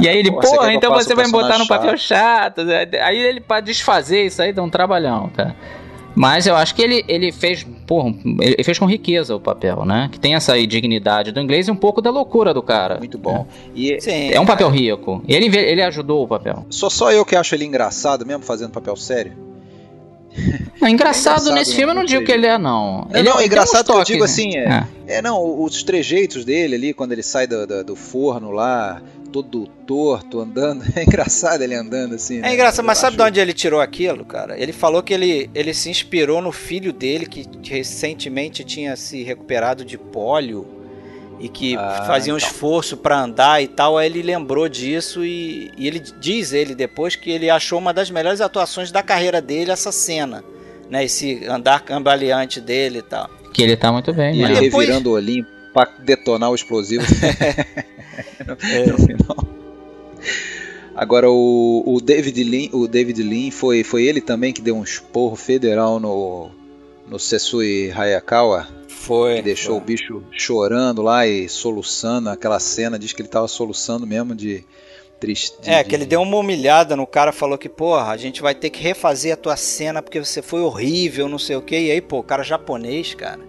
[0.01, 2.63] e aí ele, pô, porra, então você vai me botar no papel chato.
[3.03, 5.55] Aí ele, pra desfazer isso aí, dá um trabalhão, cara.
[6.15, 10.09] Mas eu acho que ele, ele fez, porra, ele fez com riqueza o papel, né?
[10.13, 12.99] Que tem essa dignidade do inglês e um pouco da loucura do cara.
[12.99, 13.47] Muito bom.
[13.75, 14.31] E Sim.
[14.31, 15.23] É um papel rico.
[15.27, 16.67] Ele, ele ajudou o papel.
[16.71, 19.54] sou só eu que acho ele engraçado mesmo fazendo papel sério.
[20.81, 23.07] Não, engraçado, engraçado, nesse filme eu não digo que ele é, não.
[23.09, 24.25] Não, ele não, tem engraçado eu digo né?
[24.25, 28.51] assim, é, É, não, os trejeitos dele ali, quando ele sai do, do, do forno
[28.51, 29.01] lá,
[29.33, 30.85] todo torto, andando.
[30.95, 32.39] É engraçado ele andando assim.
[32.39, 32.51] né?
[32.51, 34.61] É engraçado, mas Eu sabe de onde ele tirou aquilo, cara?
[34.61, 39.85] Ele falou que ele, ele se inspirou no filho dele, que recentemente tinha se recuperado
[39.85, 40.84] de pólio
[41.41, 42.49] e que Ah, fazia um então.
[42.49, 43.99] esforço pra andar e tal.
[43.99, 48.11] Aí ele lembrou disso e, e ele diz ele depois que ele achou uma das
[48.11, 50.45] melhores atuações da carreira dele essa cena,
[50.91, 51.05] né?
[51.05, 53.29] Esse andar cambaleante dele e tal.
[53.53, 54.51] Que ele tá muito bem, E né?
[54.53, 57.05] ele depois- revirando o olhinho pra detonar o explosivo
[58.47, 58.55] no,
[58.93, 59.45] no final.
[60.97, 64.83] Agora o, o David Lean, o David Lean foi, foi ele também que deu um
[64.85, 66.51] esporro federal no
[67.07, 68.67] no Sesui Hayakawa,
[69.05, 69.37] Foi.
[69.37, 74.07] que deixou o bicho chorando lá e soluçando aquela cena, diz que ele tava soluçando
[74.07, 74.65] mesmo de
[75.21, 75.57] triste.
[75.65, 78.71] É, que ele deu uma humilhada no cara, falou que, porra, a gente vai ter
[78.71, 81.79] que refazer a tua cena porque você foi horrível, não sei o que.
[81.79, 83.41] E aí, pô, o cara japonês, cara.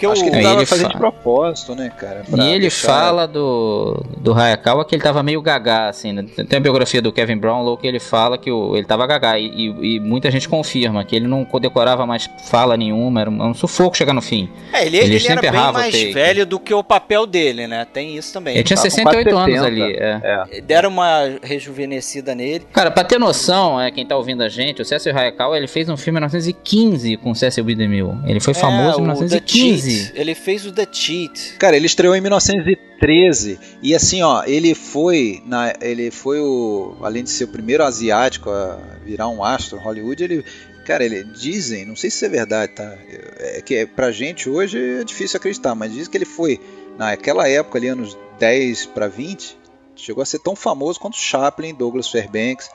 [0.00, 2.22] Porque Acho o, que ele tava ele fazendo fa- de propósito, né, cara?
[2.34, 6.12] E ele deixar- fala do, do Hayakawa que ele tava meio gagá, assim.
[6.12, 6.24] né?
[6.48, 9.38] Tem a biografia do Kevin Brownlow que ele fala que o, ele tava gagá.
[9.38, 13.34] E, e- e muita gente confirma que ele não decorava mais fala nenhuma, era um,
[13.36, 14.48] era um sufoco chegar no fim.
[14.72, 16.12] É, ele, Ele ele era sempre bem errava o mais take.
[16.12, 17.86] velho do que o papel dele, né?
[17.92, 18.54] Tem isso também.
[18.54, 19.84] Ele tinha tava com 68 quase anos 70.
[19.84, 19.96] ali.
[19.96, 20.56] É.
[20.56, 20.60] É.
[20.62, 22.64] Deram uma rejuvenescida nele.
[22.72, 25.88] Cara, pra ter noção, é, quem tá ouvindo a gente, o Cecil Hayakawa, ele fez
[25.88, 27.74] um filme em 1915 com o Cecil B.
[27.74, 28.14] DeMille.
[28.26, 29.89] Ele foi famoso é, em o The 1915.
[30.14, 31.54] Ele fez o The Cheat.
[31.58, 37.24] Cara, ele estreou em 1913 e assim, ó, ele foi na, ele foi o, além
[37.24, 40.44] de ser o primeiro asiático a virar um astro em Hollywood, ele,
[40.84, 42.96] cara, ele dizem, não sei se isso é verdade, tá?
[43.38, 46.60] É que é, pra gente hoje é difícil acreditar, mas diz que ele foi
[46.98, 49.56] naquela época ali anos 10 para 20,
[49.96, 52.68] chegou a ser tão famoso quanto Chaplin, Douglas Fairbanks.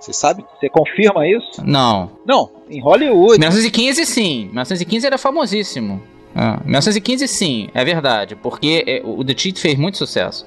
[0.00, 0.44] Você sabe?
[0.58, 1.62] Você confirma isso?
[1.64, 2.10] Não.
[2.26, 3.38] Não, em Hollywood.
[3.38, 4.46] 1915 sim.
[4.46, 6.02] 1915 era famosíssimo.
[6.34, 8.34] Ah, 1915 sim, é verdade.
[8.36, 10.46] Porque é, o The Cheat fez muito sucesso.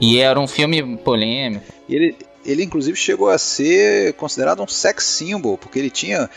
[0.00, 1.64] E era um filme polêmico.
[1.88, 2.14] Ele,
[2.46, 6.28] ele inclusive chegou a ser considerado um sex symbol, porque ele tinha.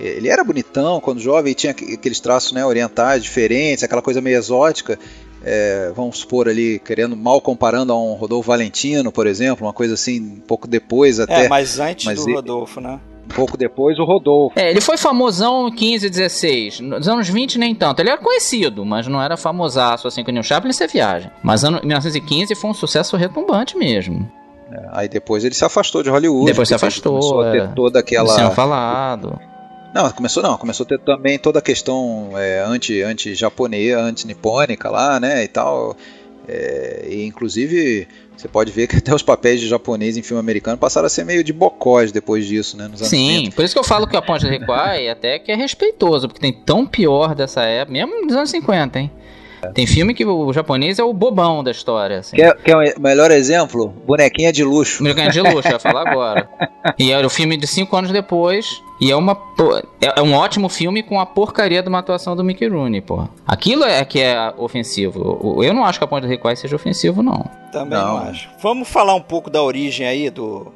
[0.00, 4.20] Ele era bonitão quando jovem, e tinha aqu- aqueles traços né, orientais diferentes, aquela coisa
[4.22, 4.98] meio exótica.
[5.44, 9.94] é, vamos supor ali, querendo mal comparando a um Rodolfo Valentino, por exemplo, uma coisa
[9.94, 11.46] assim, um pouco depois até.
[11.46, 12.98] É, mas antes mas do ele- Rodolfo, né?
[13.24, 14.58] Um pouco depois o Rodolfo.
[14.58, 16.80] É, ele foi famosão em 15, 16.
[16.80, 18.00] Nos anos 20 nem tanto.
[18.00, 21.30] Ele era conhecido, mas não era famosaço assim que o Chaplin, isso é viagem.
[21.42, 24.30] Mas ano 1915 foi um sucesso retumbante mesmo.
[24.90, 26.46] Aí depois ele se afastou de Hollywood.
[26.46, 27.66] Depois se afastou, Começou a ter é.
[27.68, 28.34] toda aquela.
[28.34, 29.38] Sendo falado.
[29.94, 35.20] Não, começou não, começou a ter também toda a questão é, anti, anti-japonesa, anti-nipônica lá,
[35.20, 35.94] né, e tal.
[36.48, 38.08] É, e inclusive
[38.42, 41.24] você pode ver que até os papéis de japonês em filme americano passaram a ser
[41.24, 43.56] meio de bocós depois disso, né, Sim, 30.
[43.56, 46.52] por isso que eu falo que a Ponte Requai até que é respeitoso, porque tem
[46.52, 49.10] tão pior dessa época, mesmo nos anos 50, hein?
[49.70, 52.36] Tem filme que o japonês é o bobão da história, assim.
[52.36, 53.88] Quer, quer um melhor exemplo?
[54.06, 55.02] Bonequinha de luxo.
[55.02, 56.48] Americano de luxo, eu ia falar agora.
[56.98, 58.82] E era o filme de cinco anos depois.
[59.00, 59.36] E é uma
[60.00, 63.28] é é um ótimo filme com a porcaria de uma atuação do Mickey Rooney, porra.
[63.46, 65.60] Aquilo é que é ofensivo.
[65.62, 67.44] Eu não acho que a Ponte do Requai seja ofensivo, não.
[67.72, 68.28] Também não, Não.
[68.28, 68.48] acho.
[68.60, 70.72] Vamos falar um pouco da origem aí, do.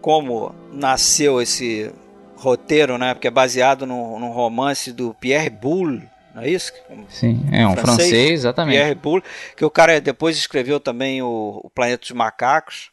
[0.00, 1.92] Como nasceu esse
[2.36, 3.14] roteiro, né?
[3.14, 6.02] Porque é baseado num, num romance do Pierre Boulle,
[6.34, 6.72] não é isso?
[7.08, 8.08] Sim, é um Francês?
[8.08, 8.76] francês, exatamente.
[8.76, 9.24] Pierre Boulle,
[9.56, 12.90] que o cara depois escreveu também o, o Planeta dos Macacos,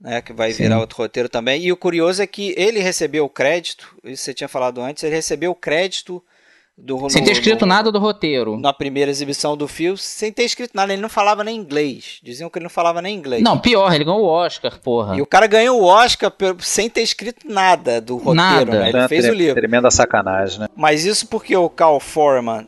[0.00, 0.64] né, que vai Sim.
[0.64, 1.62] virar outro roteiro também.
[1.62, 5.14] E o curioso é que ele recebeu o crédito, isso você tinha falado antes, ele
[5.14, 6.22] recebeu o crédito
[6.80, 8.56] do Sem ter escrito no- nada do roteiro.
[8.58, 12.18] na primeira exibição do filme, sem ter escrito nada, ele não falava nem inglês.
[12.22, 13.42] Diziam que ele não falava nem inglês.
[13.42, 15.16] Não, pior, ele ganhou o Oscar, porra.
[15.16, 18.72] E o cara ganhou o Oscar sem ter escrito nada do roteiro, Nada.
[18.78, 18.88] né?
[18.88, 19.54] Ele Então, fez tre- o livro.
[19.56, 20.68] Tremenda sacanagem, né?
[20.76, 22.66] Mas isso porque o Cal Foreman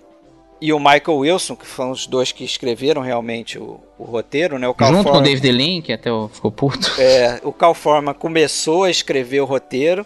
[0.61, 4.69] e o Michael Wilson, que foram os dois que escreveram realmente o, o roteiro, né?
[4.69, 6.93] O Cal Junto com o David Lean, que até o- ficou puto.
[7.01, 10.05] é, o Cal Foreman começou a escrever o roteiro.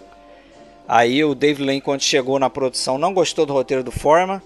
[0.87, 4.40] Aí o David Lane, quando chegou na produção, não gostou do roteiro do Foreman.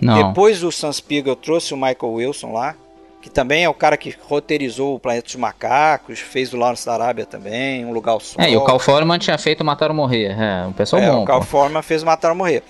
[0.00, 0.28] Não.
[0.28, 2.74] Depois o Sam Spiegel trouxe o Michael Wilson lá,
[3.20, 6.92] que também é o cara que roteirizou o Planeta dos Macacos, fez o Lawrence da
[6.94, 8.40] Arábia também, Um Lugar ao Sol.
[8.40, 10.36] É, e o Cal Foreman tinha feito Matar ou Morrer.
[10.38, 11.22] É, um pessoal É, bom.
[11.22, 11.46] o Cal pô.
[11.46, 12.62] Foreman fez Matar ou Morrer.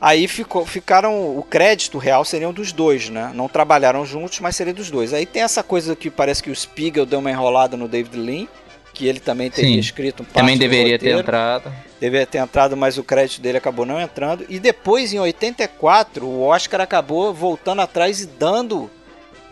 [0.00, 1.38] Aí ficou, ficaram.
[1.38, 3.30] O crédito real seriam dos dois, né?
[3.32, 5.12] Não trabalharam juntos, mas seria dos dois.
[5.14, 8.48] Aí tem essa coisa que parece que o Spiegel deu uma enrolada no David Lean,
[8.92, 9.78] que ele também teria Sim.
[9.78, 11.72] escrito um Também deveria ter entrado.
[12.00, 14.44] Deveria ter entrado, mas o crédito dele acabou não entrando.
[14.48, 18.90] E depois, em 84, o Oscar acabou voltando atrás e dando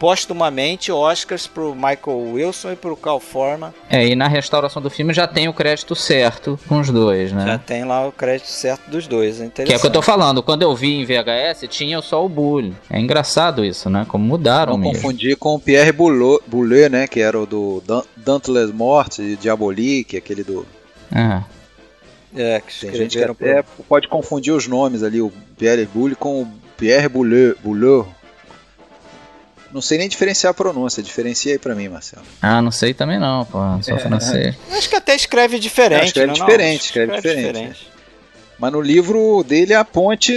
[0.00, 3.70] postumamente Oscars pro Michael Wilson e pro Cal Foreman.
[3.88, 7.44] É, e na restauração do filme já tem o crédito certo com os dois, né?
[7.46, 9.38] Já tem lá o crédito certo dos dois.
[9.42, 12.24] É Que é o que eu tô falando, quando eu vi em VHS, tinha só
[12.24, 12.74] o Bully.
[12.88, 14.06] É engraçado isso, né?
[14.08, 14.94] Como mudaram Não mesmo.
[14.94, 17.06] confundir com o Pierre Boulet, né?
[17.06, 20.66] Que era o do Dan- Dauntless Morte, Diabolique, aquele do.
[21.14, 21.42] É.
[22.34, 26.14] É, que Tem gente que eram até pode confundir os nomes ali, o Pierre Boulle
[26.14, 27.54] com o Pierre Boulet.
[27.62, 28.08] Boulet.
[29.72, 32.22] Não sei nem diferenciar a pronúncia, diferencia aí pra mim, Marcelo.
[32.42, 33.58] Ah, não sei também não, pô.
[33.82, 33.98] Sou É.
[34.00, 34.56] francês.
[34.72, 36.02] Acho que até escreve diferente.
[36.02, 36.46] É, escreve não, não?
[36.46, 37.88] diferente, escreve diferente.
[38.58, 40.34] Mas no livro dele a ponte,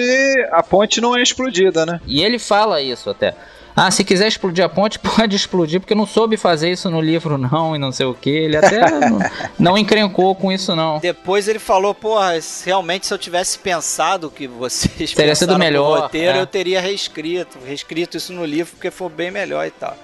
[0.51, 1.99] a ponte não é explodida, né?
[2.05, 3.33] E ele fala isso até.
[3.75, 7.01] Ah, se quiser explodir a ponte, pode explodir, porque eu não soube fazer isso no
[7.01, 8.29] livro, não, e não sei o que.
[8.29, 9.19] Ele até não,
[9.57, 10.99] não encrencou com isso, não.
[10.99, 12.33] Depois ele falou, porra,
[12.65, 16.41] realmente se eu tivesse pensado que vocês Teria sido melhor, roteiro, é.
[16.41, 19.95] eu teria reescrito, reescrito isso no livro porque foi bem melhor e tal.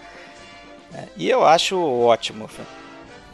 [0.94, 2.50] É, e eu acho ótimo.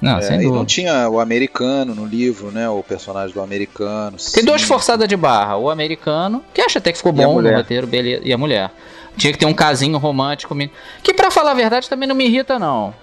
[0.02, 2.70] Não, É, sem e não tinha o americano no livro, né?
[2.70, 4.18] O personagem do americano.
[4.34, 4.68] Tem duas sim.
[4.68, 5.56] forçadas de barra.
[5.58, 8.22] O americano, que acha até que ficou E bom no roteiro, beleza.
[8.26, 8.72] E a mulher.
[9.18, 10.55] Tinha que ter um casinho romântico.
[11.03, 12.93] Que pra falar a verdade também não me irrita, não.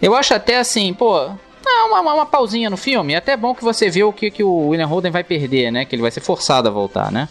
[0.00, 1.26] Eu acho até assim, pô.
[1.66, 3.12] uma, uma, uma pausinha no filme.
[3.14, 5.84] É até bom que você vê o que, que o William Holden vai perder, né?
[5.84, 7.28] Que ele vai ser forçado a voltar, né?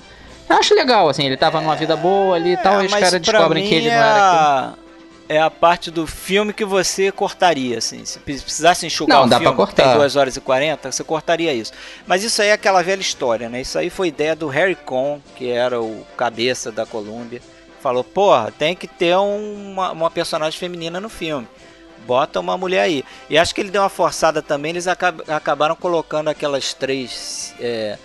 [0.50, 3.22] Eu acho legal, assim, ele tava numa vida boa ali e tal, e os caras
[3.22, 4.42] descobrem que ele é não era aquilo.
[4.42, 4.74] a,
[5.36, 8.04] é a parte do filme que você cortaria, assim.
[8.04, 10.00] Se pre- precisasse enxugar Não, um dá filme pra que tem cortar.
[10.00, 11.72] 2 horas e 40, você cortaria isso.
[12.08, 13.62] Mas isso aí é aquela velha história, né?
[13.62, 17.42] Isso aí foi ideia do Harry Cohn, que era o cabeça da Columbia.
[17.82, 21.48] Falou, porra, tem que ter uma, uma personagem feminina no filme.
[22.06, 23.04] Bota uma mulher aí.
[23.30, 27.98] E acho que ele deu uma forçada também, eles acab- acabaram colocando aquelas três é,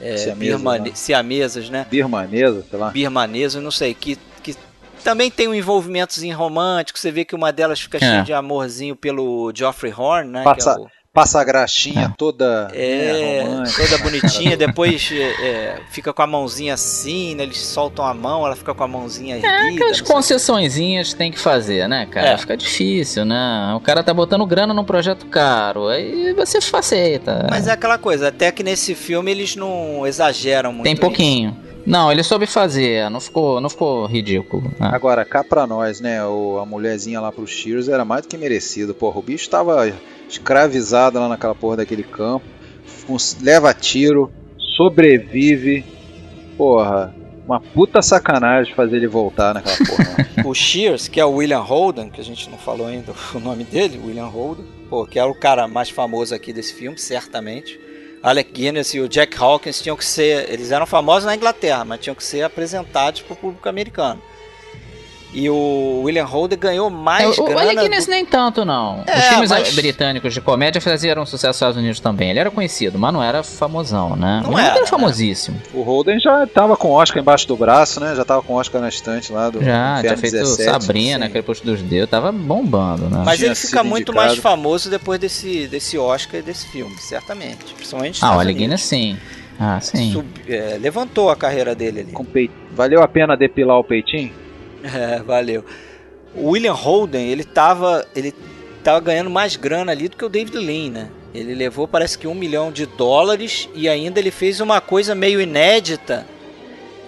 [0.00, 0.94] é, birmane- né?
[0.96, 1.86] siamesas, né?
[1.90, 2.90] Birmanesa, sei lá.
[2.90, 4.54] birmanesa, eu não sei, que, que
[5.02, 6.98] também tem um envolvimentozinho romântico.
[6.98, 8.00] Você vê que uma delas fica É.
[8.00, 10.44] cheia de amorzinho pelo Geoffrey Horn, né?
[10.44, 12.14] Passa- que é, o- Passa a graxinha É.
[12.16, 14.56] toda é, né, toda bonitinha.
[14.56, 17.42] Depois é, é, fica com a mãozinha assim, né?
[17.42, 19.52] Eles soltam a mão, ela fica com a mãozinha erguida.
[19.52, 22.28] É, aquelas concessõezinhas tem que fazer, né, cara?
[22.28, 22.38] É.
[22.38, 23.74] Fica difícil, né?
[23.76, 27.46] O cara tá botando grana num projeto caro, aí você aceita.
[27.50, 30.84] Mas é aquela coisa, até que nesse filme eles não exageram muito.
[30.84, 31.00] Tem isso.
[31.86, 34.62] Não, ele soube fazer, não ficou, não ficou ridículo.
[34.78, 34.90] né?
[34.92, 36.24] Agora, cá pra nós, né?
[36.24, 38.94] O, a mulherzinha lá pro Shears era mais do que merecido.
[38.94, 39.92] Porra, o bicho tava
[40.28, 42.44] escravizado lá naquela porra daquele campo.
[43.40, 44.30] leva tiro,
[44.76, 45.84] sobrevive.
[46.56, 47.14] Porra,
[47.46, 50.48] uma puta sacanagem fazer ele voltar naquela porra.
[50.48, 53.64] O Shears, que é o William Holden, que a gente não falou ainda o nome
[53.64, 57.80] dele, William Holden, pô, que é o cara mais famoso aqui desse filme, certamente.
[58.22, 62.00] Alec Guinness e o Jack Hawkins tinham que ser, eles eram famosos na Inglaterra, mas
[62.00, 64.22] tinham que ser apresentados para o público americano.
[65.34, 67.60] E o William Holden ganhou mais É, o grana.
[67.62, 69.02] Alec Guinness do- nem tanto, não.
[69.06, 72.28] É, Os filmes mas- britânicos de comédia faziam sucesso nos Estados Unidos também.
[72.30, 74.42] Ele era conhecido, mas não era famosão, né?
[74.44, 74.86] Não era, era né?
[74.86, 75.58] famosíssimo.
[75.72, 78.14] o Holden já tava com o Oscar embaixo do braço, né?
[78.14, 80.70] Já tava com o Oscar na estante lá do Já, tinha Inferno feito 17.
[80.70, 81.24] Sabrina, sim.
[81.30, 83.22] aquele posto dos dedos, tava bombando, né?
[83.24, 84.26] Mas tinha ele fica muito indicado.
[84.28, 87.72] mais famoso depois desse, desse Oscar e desse filme, certamente.
[87.74, 88.58] Principalmente ah, o Alec.
[88.58, 89.16] Guinness sim.
[89.58, 90.12] Ah, sim.
[90.12, 92.12] Sub- é, levantou a carreira dele ali.
[92.12, 94.32] Com pei- Valeu a pena depilar o peitinho?
[94.94, 95.64] É, valeu.
[96.34, 98.34] O William Holden, ele tava, ele
[98.82, 101.10] tava ganhando mais grana ali do que o David Lean, né?
[101.34, 105.40] Ele levou parece que um milhão de dólares e ainda ele fez uma coisa meio
[105.40, 106.26] inédita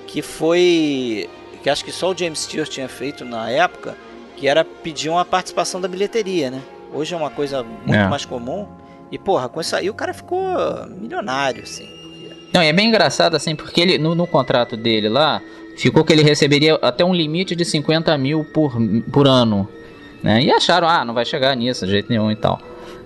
[0.06, 1.28] que foi
[1.62, 3.96] que acho que só o James Stewart tinha feito na época,
[4.36, 6.60] que era pedir uma participação da bilheteria, né?
[6.92, 8.06] Hoje é uma coisa muito É.
[8.06, 8.68] mais comum.
[9.10, 10.40] E porra, com isso aí o cara ficou
[10.88, 11.88] milionário, assim.
[12.52, 15.40] Não, e é bem engraçado assim, porque ele no, no contrato dele lá,
[15.76, 18.76] ficou que ele receberia até um limite de 50 mil por,
[19.12, 19.68] por ano.
[20.22, 20.42] Né?
[20.42, 22.60] E acharam, ah, não vai chegar nisso de jeito nenhum e tal.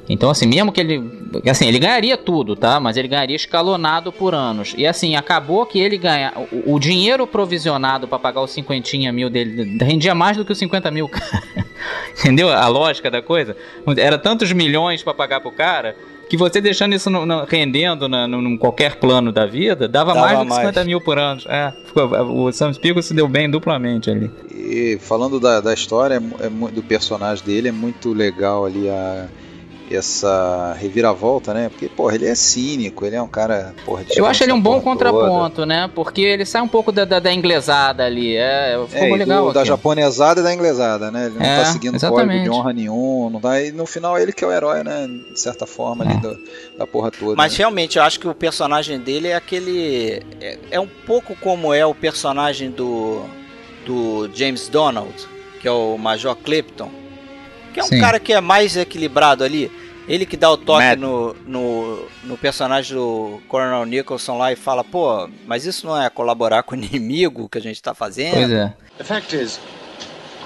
[0.09, 1.31] Então, assim, mesmo que ele.
[1.51, 2.81] Assim, ele ganharia tudo, tá?
[2.81, 4.75] Mas ele ganharia escalonado por anos.
[4.77, 6.33] E assim, acabou que ele ganha.
[6.65, 10.59] O, o dinheiro provisionado para pagar os 50 mil dele rendia mais do que os
[10.59, 11.43] 50 mil, cara.
[12.19, 13.55] Entendeu a lógica da coisa?
[13.99, 15.95] Era tantos milhões para pagar pro cara
[16.29, 20.13] que você deixando isso no- no- rendendo na, no, num qualquer plano da vida, dava,
[20.15, 20.61] Dava mais do que mais.
[20.69, 21.41] 50 mil por ano.
[21.47, 22.07] É, ficou-
[22.47, 24.31] o Sam Spiegel se deu bem duplamente ali.
[24.55, 29.27] E falando da, da história, é é do personagem dele, é muito legal ali a,
[29.91, 31.69] essa reviravolta, né?
[31.69, 34.73] Porque, porra, ele é cínico, ele é um cara, porra, Eu acho ele um bom
[34.81, 35.91] porra contraponto, né?
[35.95, 38.37] Porque ele sai um pouco da, da, da inglesada ali.
[38.37, 38.89] É, toda.
[38.89, 41.27] ficou É, legal do- da japonesada e da inglesada, né?
[41.27, 42.27] Ele não É, tá seguindo exatamente.
[42.29, 45.09] código de honra nenhum, não tá, e no final ele que é o herói, né?
[45.33, 46.17] De certa forma ali É.
[46.19, 46.39] do-
[46.79, 47.35] da porra toda.
[47.37, 47.59] Mas né?
[47.59, 50.23] realmente eu acho que o personagem dele é aquele.
[50.41, 53.23] É, é um pouco como é o personagem do,
[53.87, 55.15] do James Donald,
[55.61, 56.91] que é o Major Clipton.
[57.79, 58.01] Que é um Sim.
[58.01, 59.71] cara que é mais equilibrado ali.
[60.09, 64.83] Ele que dá o toque no, no, no personagem do Coronel Nicholson lá e fala:
[64.83, 68.35] pô, mas isso não é colaborar com o inimigo que a gente tá fazendo?
[68.35, 68.73] Pois é.
[68.97, 69.61] The fact is,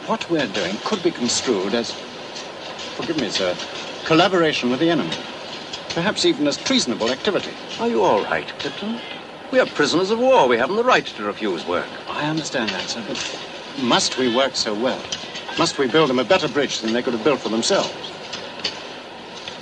[0.09, 1.95] what we're doing could be construed as,
[2.97, 3.55] forgive me, sir,
[4.07, 5.17] collaboration with the enemy.
[5.95, 7.53] Perhaps even as treasonable activity.
[7.79, 8.99] Are you all right, Clifton?
[9.53, 10.49] We are prisoners of war.
[10.49, 11.89] We haven't the right to refuse work.
[12.09, 13.39] I understand that, sir, but
[13.81, 15.01] must we work so well?
[15.59, 17.91] Must we build them a better bridge than they could have built for themselves?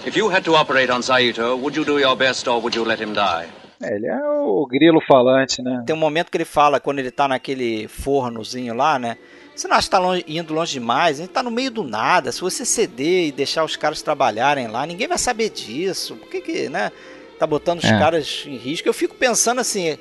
[0.06, 2.84] If you had to operate on Saito, would you do your best or would you
[2.84, 3.48] let him die?
[3.82, 5.82] É, ele é o grilo falante, né?
[5.86, 9.16] Tem um momento que ele fala, quando ele tá naquele fornozinho lá, né?
[9.54, 11.18] Você não acha que tá longe- indo longe demais?
[11.18, 12.30] A gente tá no meio do nada.
[12.32, 16.16] Se você ceder e deixar os caras trabalharem lá, ninguém vai saber disso.
[16.16, 16.92] Por que que, né?
[17.38, 17.98] Tá botando os É.
[17.98, 18.88] caras em risco.
[18.88, 19.98] Eu fico pensando assim.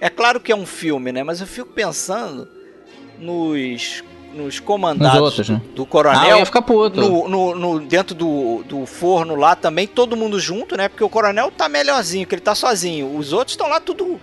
[0.00, 1.22] É claro que é um filme, né?
[1.24, 2.48] Mas eu fico pensando
[3.18, 4.02] nos
[4.34, 5.62] nos comandados outros, do, né?
[5.74, 6.38] do Ah, coronel.
[6.38, 7.00] ia ficar puto.
[7.00, 10.88] no, no- no- dentro do, do forno lá também, todo mundo junto, né?
[10.88, 13.16] Porque o coronel tá melhorzinho, que ele tá sozinho.
[13.16, 14.20] Os outros estão lá tudo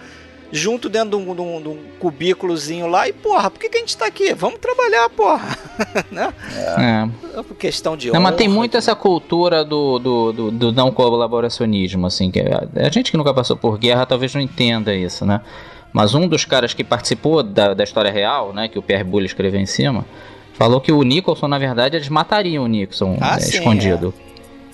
[0.53, 3.07] junto dentro de um, de um- de um cubículozinho lá.
[3.07, 4.33] E, porra, por que, que a gente tá aqui?
[4.33, 5.57] Vamos trabalhar, porra.
[6.11, 6.33] né?
[7.33, 7.39] É.
[7.39, 10.71] É por questão de Não, mas honra, tem muito essa cultura do, do, do, do
[10.73, 14.93] não colaboracionismo, assim, que a, a gente que nunca passou por guerra talvez não entenda
[14.93, 15.39] isso, né?
[15.93, 19.25] Mas um dos caras que participou da, da história real, né, que o Pierre Boulle
[19.25, 20.05] escreveu em cima,
[20.53, 24.13] falou que o Nicholson, na verdade, eles matariam o Nixon Ah, é, sim, escondido.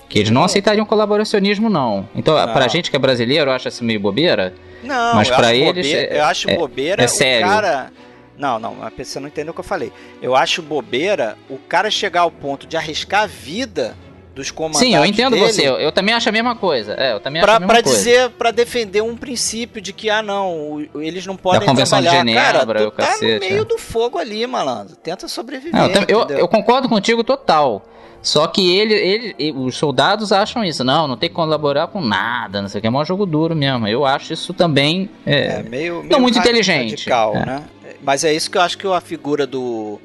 [0.08, 2.08] Que eles não aceitariam colaboracionismo, não.
[2.14, 2.52] Então, Não.
[2.52, 4.54] pra gente que é brasileiro, acha isso meio bobeira.
[4.82, 7.46] Não, Mas acho eles bobeira- é- eu acho é- bobeira é o sério.
[7.46, 7.92] cara.
[8.38, 9.92] Não, não, mas você não entendeu o que eu falei.
[10.22, 13.96] Eu acho bobeira o cara chegar ao ponto de arriscar a vida
[14.38, 15.68] dos comandantes Sim, eu entendo dele você.
[15.68, 16.94] Eu, eu também acho a mesma coisa.
[16.94, 17.98] É, eu também acho Pra, a mesma pra coisa.
[17.98, 22.20] dizer, pra defender um princípio de que, ah, não, eles não podem Convenção de trabalhar.
[22.26, 22.42] Genebra,
[22.74, 23.64] Cara, tu tá cacete, no meio é.
[23.64, 24.94] do fogo ali, malandro.
[24.96, 27.84] Tenta sobreviver, Não, eu, eu- eu concordo contigo total.
[28.22, 30.82] Só que ele, ele, os soldados acham isso.
[30.84, 32.86] Não, não tem que colaborar com nada, não sei o que.
[32.88, 33.86] É um jogo duro mesmo.
[33.86, 35.08] Eu acho isso também.
[35.24, 36.90] É, É meio, meio muito ra- inteligente.
[36.90, 37.46] radical, É.
[37.46, 37.62] né?
[38.02, 40.00] Mas é isso que eu acho que a figura do,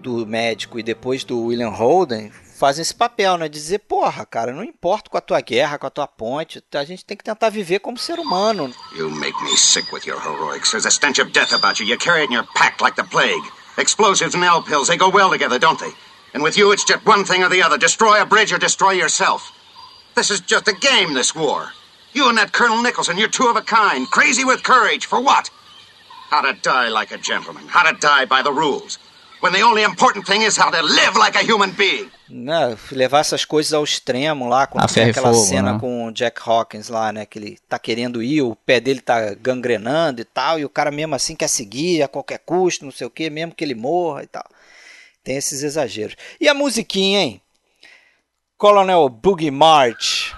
[0.00, 2.30] do médico e depois do William Holden
[2.62, 3.48] fazem esse papel, né?
[3.48, 7.04] Dizer, porra, cara, não importa com a tua guerra, com a tua ponte, a gente
[7.04, 8.72] tem que tentar viver como ser humano.
[8.96, 10.70] You make me sick with your heroics.
[10.70, 11.88] There's a stench of death about you.
[11.88, 13.42] You carry it in your pack like the plague.
[13.76, 15.90] Explosives and L pills, they go well together, don't they?
[16.34, 18.92] And with you, it's just one thing or the other destroy a bridge or destroy
[18.92, 19.50] yourself.
[20.14, 21.72] This is just a game, this war.
[22.12, 25.06] You and that Colonel Nicholson, you're two of a kind, crazy with courage.
[25.06, 25.50] For what?
[26.30, 29.00] How to die like a gentleman, how to die by the rules.
[29.42, 32.08] When the only important thing is how to live like a human being.
[32.28, 35.78] né, levar essas coisas ao extremo lá, quando A tem aquela fogo, cena né?
[35.80, 39.34] com o Jack Hawkins lá, né, que ele tá querendo ir, o pé dele tá
[39.34, 43.06] gangrenando e tal, e o cara mesmo assim quer seguir a qualquer custo, não sei
[43.06, 44.44] o que, mesmo que ele morra e tal.
[45.24, 46.14] Tem esses exageros.
[46.40, 47.42] E a musiquinha, hein?
[48.56, 50.32] Colonel Boogie March.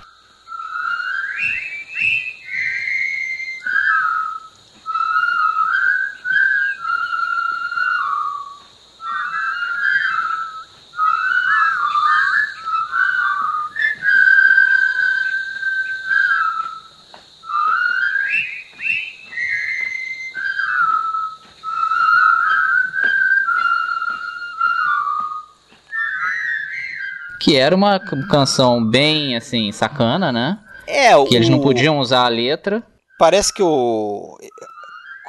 [27.54, 30.58] Que era uma canção bem, assim, sacana, né?
[30.88, 32.82] É, o Que eles não podiam usar a letra.
[33.16, 34.36] Parece que o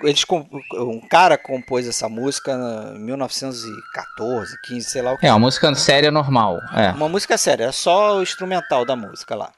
[0.03, 2.51] eles com- um cara compôs essa música
[2.95, 5.26] em 1914, 15, sei lá o que.
[5.26, 6.59] É, uma música séria normal.
[6.73, 6.89] É.
[6.91, 9.51] Uma música séria, só o instrumental da música lá.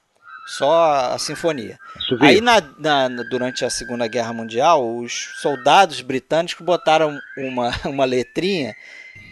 [0.46, 1.78] Só a, sinfonia.
[2.22, 8.76] Aí na, na- durante a Segunda Guerra Mundial, os soldados britânicos botaram uma, uma letrinha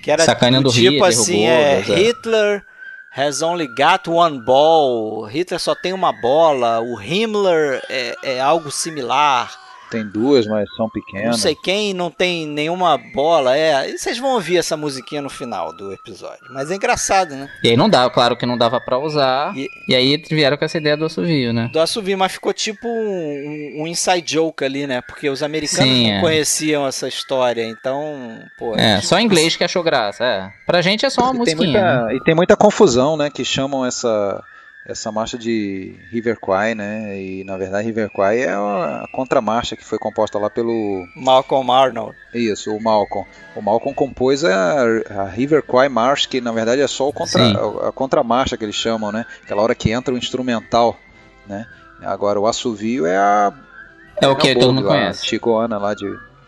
[0.02, 0.26] que era
[0.62, 1.82] do tipo Hitler, assim, é, é.
[1.82, 2.66] Hitler
[3.16, 5.24] has only got one ball.
[5.24, 6.82] Hitler só tem uma bola.
[6.82, 9.65] O Himmler é, é algo similar.
[9.90, 11.40] Tem duas, mas são Não pequenas.
[11.40, 13.56] sei quem não tem nenhuma bola.
[13.58, 16.40] É, e vocês vão ouvir essa musiquinha no final do episódio.
[16.52, 17.50] Mas é engraçado, né?
[17.64, 19.56] E aí não dava, claro que não dava pra usar.
[19.56, 21.70] E- E, aí vieram com essa ideia do assovio, né?
[21.72, 25.02] do assovio, mas ficou tipo um, um inside joke ali, né?
[25.02, 26.22] Porque os americanos Sim, não é.
[26.22, 28.76] conheciam essa história, então, pô.
[28.76, 30.24] É, só inglês que achou graça.
[30.24, 30.50] É.
[30.66, 31.82] Pra gente é só uma E tem, musiquinha.
[31.82, 32.00] né?
[32.02, 33.30] muita, e tem muita confusão, né?
[33.30, 34.44] Que chamam essa,
[34.86, 37.20] essa marcha de River Kwai, né?
[37.20, 41.06] E na verdade River Kwai é a, contramarcha que foi composta lá pelo.
[41.16, 42.16] Malcolm Arnold.
[42.34, 43.28] Isso, o Malcolm.
[43.56, 47.42] O Malcolm compôs a, a River Kwai March, que na verdade é só o contra,
[47.44, 49.26] a, a contramarcha que eles chamam, né?
[49.44, 50.96] Aquela hora que entra o instrumental,
[51.48, 51.66] né?
[52.02, 53.54] Agora o assovio é a.
[54.22, 55.26] É o que todo mundo conhece.
[55.26, 56.06] Chico Ana lá de.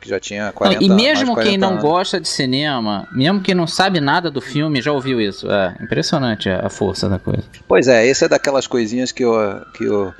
[0.07, 1.81] Que já tinha Não, 40 e mais de mesmo 40 quem não anos.
[1.81, 5.51] gosta de cinema, mesmo quem não sabe nada do filme, já ouviu isso.
[5.51, 7.43] É impressionante a força da coisa.
[7.67, 9.35] Pois é, esse é daquelas coisinhas que, eu,
[9.73, 10.13] que, eu,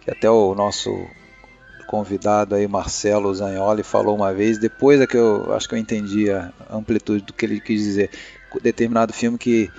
[0.00, 0.90] que até o nosso
[1.86, 6.30] convidado aí, Marcelo Zagnoli, falou uma vez, depois é que eu acho que eu entendi
[6.30, 8.10] a amplitude do que ele quis dizer.
[8.62, 9.70] Determinado filme que,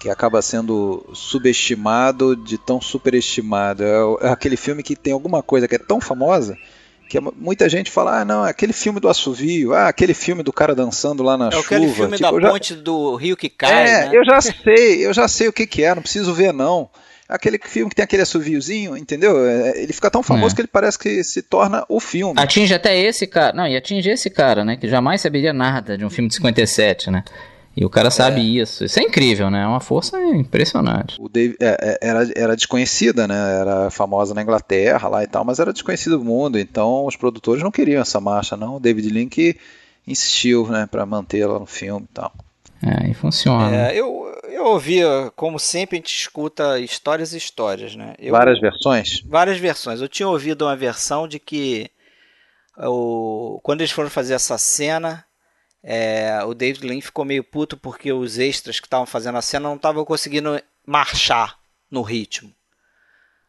[0.00, 3.82] que acaba sendo subestimado de tão superestimado.
[3.82, 6.56] É, é aquele filme que tem alguma coisa que é tão famosa
[7.10, 10.42] que é- muita gente fala, ah não, é aquele filme do assovio, ah, aquele filme
[10.42, 11.64] do cara dançando lá na É chuva.
[11.64, 14.10] aquele filme Tipo, da já- ponte do rio que cai, é, né?
[14.16, 16.88] eu já sei, eu já sei o que, que é, não preciso ver não.
[17.28, 19.46] Aquele filme que tem aquele assoviozinho, entendeu?
[19.46, 20.56] É, Ele fica tão famoso É.
[20.56, 22.34] que ele parece que se torna o filme.
[22.40, 23.52] Atinge até esse cara.
[23.56, 24.76] Não, e atinge esse cara, né?
[24.76, 27.22] Que jamais saberia nada de um filme de 57, né?
[27.76, 28.84] E o cara sabe isso.
[28.84, 29.62] Isso é incrível, né?
[29.62, 31.16] É uma força impressionante.
[31.20, 33.60] O Dave, é, é, era, era desconhecida, né?
[33.60, 36.58] Era famosa na Inglaterra lá e tal, mas era desconhecida do mundo.
[36.58, 38.76] Então os produtores não queriam essa marcha, não.
[38.76, 39.56] O David Link
[40.06, 42.32] insistiu, né, para mantê-la no filme e tal.
[42.82, 43.74] É, e funciona.
[43.74, 48.14] É, eu, eu ouvia, como sempre, a gente escuta histórias e histórias, né?
[48.18, 49.22] Eu, Várias versões?
[49.26, 50.00] Várias versões.
[50.00, 51.90] Eu tinha ouvido uma versão de que
[52.78, 55.24] o, quando eles foram fazer essa cena,
[55.82, 59.68] é, o David Lean ficou meio puto porque os extras que estavam fazendo a cena
[59.68, 61.58] não estavam conseguindo marchar
[61.90, 62.52] no ritmo.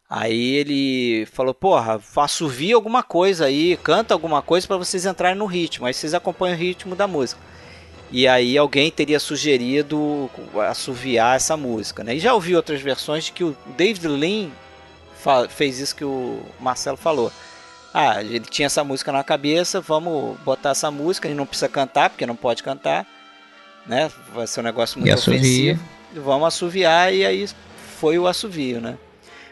[0.10, 5.46] Aí ele falou: Porra, assovia alguma coisa aí, canta alguma coisa para vocês entrarem no
[5.46, 5.86] ritmo.
[5.86, 7.42] Aí vocês acompanham o ritmo da música.
[8.12, 10.30] E aí alguém teria sugerido
[10.70, 12.04] assoviar essa música.
[12.04, 12.16] Né?
[12.16, 14.50] E já ouvi outras versões de que o David Lean
[15.50, 17.32] fez isso que o Marcelo falou.
[17.94, 22.10] Ah, ele tinha essa música na cabeça, vamos botar essa música, ele não precisa cantar,
[22.10, 23.06] porque não pode cantar,
[23.86, 24.10] né?
[24.34, 25.82] Vai ser um negócio muito ofensivo.
[26.16, 27.48] Vamos assoviar e aí
[28.00, 28.98] foi o assovio, né?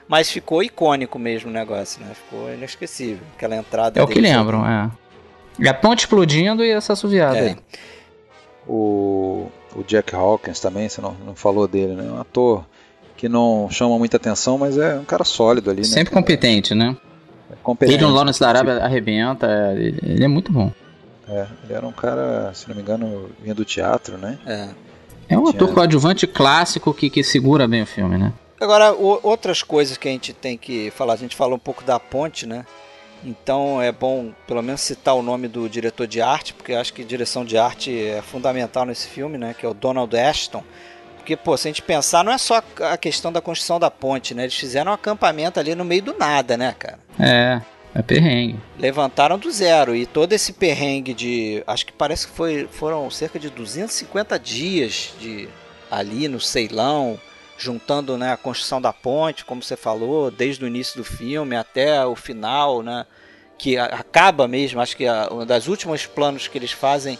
[0.07, 2.13] Mas ficou icônico mesmo o negócio, né?
[2.15, 3.21] Ficou inesquecível.
[3.35, 3.99] Aquela entrada.
[3.99, 4.89] É o que lembram, é.
[5.59, 7.49] E a ponte explodindo e essa assoviada é.
[7.49, 7.57] aí.
[8.67, 12.03] O, o Jack Hawkins também, você não, não falou dele, né?
[12.11, 12.65] Um ator
[13.17, 15.87] que não chama muita atenção, mas é um cara sólido ali, né?
[15.87, 16.95] Sempre competente, né?
[17.63, 17.97] Competente.
[17.97, 20.71] Ele no Lawrence da Arábia arrebenta, é, ele, ele, é muito bom.
[21.27, 24.37] É, ele era um cara, se não me engano, vinha do teatro, né?
[24.45, 24.69] É.
[25.29, 28.33] É um ator coadjuvante clássico que, que segura bem o filme, né?
[28.59, 31.83] Agora, o, outras coisas que a gente tem que falar, a gente falou um pouco
[31.83, 32.65] da ponte, né?
[33.23, 37.03] Então é bom pelo menos citar o nome do diretor de arte, porque acho que
[37.03, 39.55] direção de arte é fundamental nesse filme, né?
[39.57, 40.63] Que é o Donald Ashton.
[41.29, 44.33] Porque, pô, se a gente pensar, não é só a questão da construção da ponte,
[44.33, 44.45] né?
[44.45, 46.97] Eles fizeram um acampamento ali no meio do nada, né, cara?
[47.19, 47.61] É,
[47.93, 48.59] é perrengue.
[48.79, 49.95] Levantaram do zero.
[49.95, 51.63] E todo esse perrengue de.
[51.67, 55.47] Acho que parece que foi, foram cerca de 250 dias de
[55.91, 57.19] ali no Ceilão,
[57.59, 62.03] juntando né, a construção da ponte, como você falou, desde o início do filme até
[62.07, 63.05] o final, né?
[63.55, 67.19] Que acaba mesmo, acho que a, um das últimos planos que eles fazem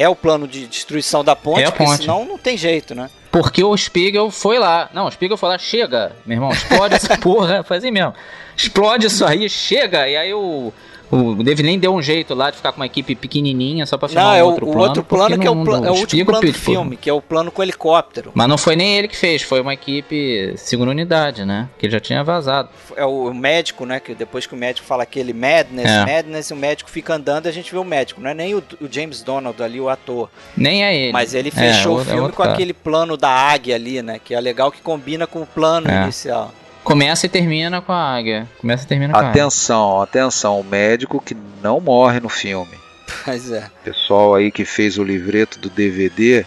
[0.00, 1.98] é o plano de destruição da ponte, é a ponte.
[1.98, 3.10] senão não tem jeito, né?
[3.30, 4.88] Porque o Spiegel foi lá.
[4.94, 8.14] Não, o Spiegel foi lá, chega, meu irmão, explode essa porra, faz assim mesmo.
[8.56, 10.08] Explode isso aí, chega.
[10.08, 10.72] E aí o.
[11.10, 14.08] O David Lean deu um jeito lá de ficar com uma equipe pequenininha só pra
[14.08, 14.86] filmar não, é o outro o plano.
[14.86, 17.20] outro plano que é o, pl é o último plano do filme, que é o
[17.20, 18.30] plano com o helicóptero.
[18.32, 21.68] Mas não foi nem ele que fez, foi uma equipe segunda unidade, né?
[21.78, 22.68] Que ele já tinha vazado.
[22.96, 23.98] É o médico, né?
[23.98, 26.04] Que depois que o médico fala aquele madness, é.
[26.06, 28.20] madness, o médico fica andando e a gente vê o médico.
[28.20, 30.30] Não é nem o, o, James Donald ali, o ator.
[30.56, 31.12] Nem é ele.
[31.12, 32.52] Mas ele fechou é, o filme é com cara.
[32.52, 34.20] aquele plano da águia ali, né?
[34.22, 36.02] Que é legal que combina com o plano é.
[36.04, 36.52] inicial.
[36.90, 38.48] Começa e termina com a águia.
[38.60, 40.02] Começa e termina com atenção, a águia.
[40.02, 42.76] Atenção, o médico que não morre no filme.
[43.24, 43.70] Pois é.
[43.84, 46.44] Pessoal aí que fez o livreto do DVD,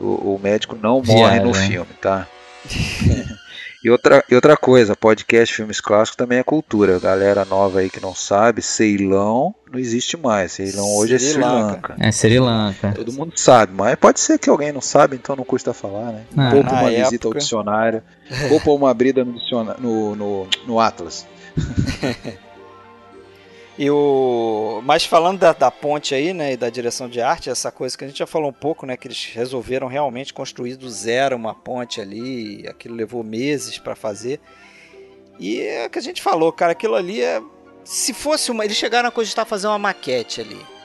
[0.00, 2.26] o, o médico não morre no filme, tá?
[3.86, 6.98] E outra, e outra coisa, podcast Filmes Clássicos também é cultura.
[6.98, 10.50] Galera nova aí que não sabe, Ceilão não existe mais.
[10.50, 11.94] Ceilão hoje é Sri Lanka.
[12.00, 12.90] É Sri Lanka.
[12.96, 16.24] Todo mundo sabe, mas pode ser que alguém não sabe, então não custa falar, né?
[16.36, 17.04] Ah, Poupa uma época...
[17.04, 18.02] visita ao dicionário,
[18.48, 19.36] poupa uma brida no,
[19.78, 21.24] no, no, no Atlas.
[23.78, 24.80] E o...
[24.84, 28.04] Mas falando da, da, ponte aí, né, e da direção de arte, essa coisa que
[28.04, 31.54] a gente já falou um pouco, né, que eles resolveram realmente construir do zero uma
[31.54, 34.40] ponte ali, aquilo levou meses para fazer.
[35.38, 37.42] E é o que a gente falou, cara, aquilo ali é...
[37.84, 38.64] Se fosse uma...
[38.64, 40.75] Eles chegaram a cogitar fazer uma maquete ali.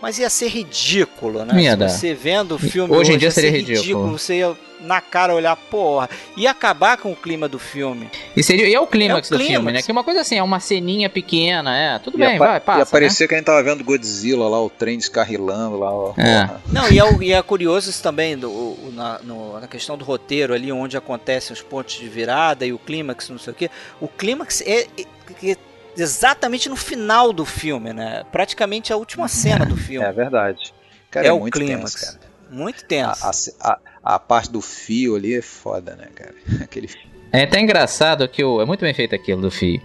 [0.00, 1.60] Mas ia ser ridículo, né?
[1.62, 3.80] Ia você vendo o filme hoje, hoje em dia seria ridículo.
[3.80, 4.18] ridículo.
[4.18, 8.10] Você ia na cara olhar, porra, ia acabar com o clima do filme.
[8.36, 9.82] E, seria, e é o clímax é do filme, né?
[9.82, 11.98] Que é uma coisa assim, é uma ceninha pequena, é.
[11.98, 12.80] Tudo ia bem, vai, passa.
[12.80, 13.28] Ia parecer né?
[13.28, 16.14] que a gente tava vendo Godzilla lá, o trem descarrilando lá.
[16.18, 16.50] É.
[16.70, 20.54] Não, e é, e é curioso isso também do, na, no, na questão do roteiro
[20.54, 23.70] ali, onde acontecem os pontos de virada e o clímax, não sei o quê.
[24.00, 25.56] O clímax é, é, é
[25.96, 28.24] exatamente no final do filme, né?
[28.30, 30.06] Praticamente a última cena do filme.
[30.06, 30.74] É verdade.
[31.10, 31.94] Cara, é, é o clímax.
[31.94, 32.18] Tenso,
[32.50, 33.24] muito tenso.
[33.60, 33.78] A, a,
[34.14, 36.34] a, parte do fio ali é foda, né, cara?
[36.62, 37.00] Aquele fio.
[37.32, 39.80] É até engraçado que o, é muito bem feito aquilo do fio.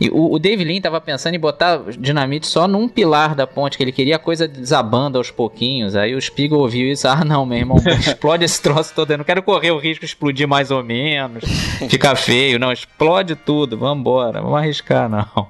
[0.00, 3.76] E o, o Dave Lin tava pensando em botar dinamite só num pilar da ponte,
[3.76, 5.96] que ele queria a coisa desabando aos pouquinhos.
[5.96, 9.24] Aí o Spiegel ouviu isso, ah não, meu irmão, explode esse troço todo, eu não
[9.24, 11.44] quero correr o risco de explodir mais ou menos,
[11.88, 15.48] ficar feio, não, explode tudo, vambora, vamos arriscar não.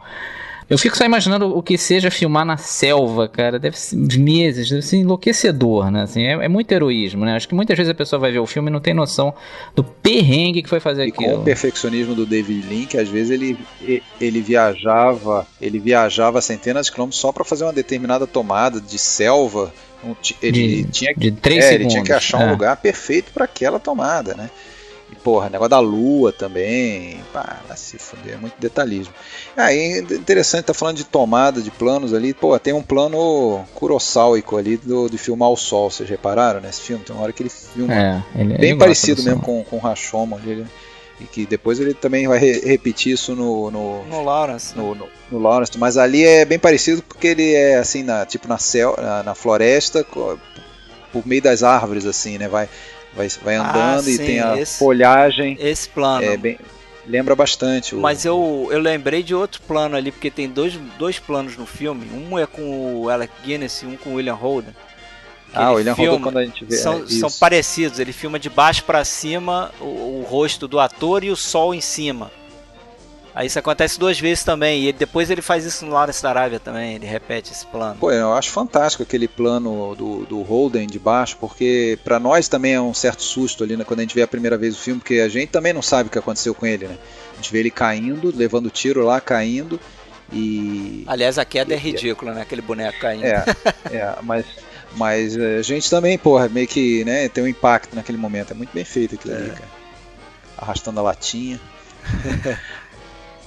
[0.68, 3.58] Eu fico só imaginando o que seja filmar na selva, cara.
[3.58, 6.02] Deve ser meses, deve ser enlouquecedor, né?
[6.02, 7.36] Assim, é, é, muito heroísmo, né?
[7.36, 9.32] Acho que muitas vezes a pessoa vai ver o filme e não tem noção
[9.74, 11.36] do perrengue que foi fazer e aquilo.
[11.36, 13.58] com o perfeccionismo do David Lynch, às vezes ele,
[14.20, 19.72] ele viajava, ele viajava centenas de quilômetros só para fazer uma determinada tomada de selva.
[20.42, 22.50] Ele de, tinha, de é, ele tinha que achar um é.
[22.50, 24.48] lugar perfeito para aquela tomada, né?
[25.10, 27.20] E, porra, negócio da lua também.
[27.32, 29.14] Pá, vai se fuder, é muito detalhismo.
[29.56, 32.34] Aí é interessante, tá falando de tomada, de planos ali.
[32.34, 35.90] Pô, tem um plano kurosauico ali do, de filmar o sol.
[35.90, 37.04] Vocês repararam nesse filme?
[37.04, 37.94] Tem uma hora que ele filma.
[37.94, 39.44] É, ele, bem ele parecido mesmo som.
[39.46, 40.66] com, com o Rashomon ali.
[41.20, 44.76] E que depois ele também vai re- repetir isso no, no, No Lawrence.
[44.76, 44.82] né?
[44.84, 48.46] no, no, no Lawrence, mas ali é bem parecido porque ele é assim, na, tipo
[48.46, 52.46] na, cel, na, na floresta, por meio das árvores, assim, né?
[52.46, 52.68] Vai,
[53.14, 53.62] vai, vai Ah,
[53.94, 55.56] andando e sim, tem a esse- folhagem.
[55.60, 56.24] Esse plano.
[56.24, 56.58] É bem,
[57.06, 57.94] lembra bastante.
[57.94, 61.66] O, Mas eu, eu lembrei de outro plano ali, porque tem dois, dois planos no
[61.66, 62.06] filme.
[62.12, 64.74] Um é com o Alec Guinness e um com o William Holden.
[65.54, 66.76] Ah, o William Holden filma- quando a gente vê.
[66.76, 69.84] São, é, são parecidos, ele filma de baixo pra cima o,
[70.20, 72.30] o rosto do ator e o sol em cima.
[73.38, 76.58] Aí isso acontece duas vezes também, e depois ele faz isso no Lawrence da Arábia
[76.58, 77.94] também, ele repete esse plano.
[78.00, 82.72] Pô, eu acho fantástico aquele plano do, do Holden de baixo, porque pra nós também
[82.72, 84.98] é um certo susto ali né, quando a gente vê a primeira vez o filme,
[84.98, 86.98] porque a gente também não sabe o que aconteceu com ele, né?
[87.32, 89.78] A gente vê ele caindo, levando tiro lá, caindo,
[90.32, 91.04] e.
[91.06, 92.42] Aliás, a queda é ridícula, né?
[92.42, 93.24] Aquele boneco caindo.
[93.24, 93.44] É,
[93.92, 94.46] é, mas,
[94.96, 98.50] mas a gente também, porra, meio que né, tem um impacto naquele momento.
[98.50, 99.68] É muito bem feito aquilo ali, cara.
[100.56, 101.60] Arrastando a latinha.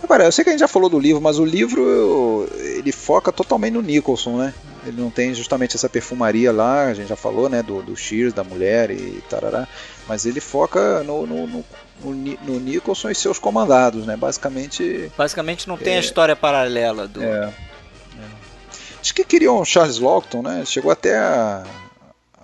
[0.04, 3.32] Agora, eu sei que a gente já falou do livro, mas o livro ele foca
[3.32, 4.54] totalmente no Nicholson, né?
[4.86, 7.62] Ele não tem justamente essa perfumaria lá, a gente já falou, né?
[7.62, 9.68] Do, do Shears, da mulher e tarará.
[10.08, 11.66] Mas ele foca no, no, no,
[12.04, 14.18] no Ni- no Nicholson e seus comandados, né?
[14.18, 15.12] Basicamente.
[15.16, 17.22] Basicamente não tem a história paralela do.
[17.24, 17.52] É, é.
[19.00, 20.64] Acho que queriam Charles Lawton, né?
[20.66, 21.64] Chegou até a.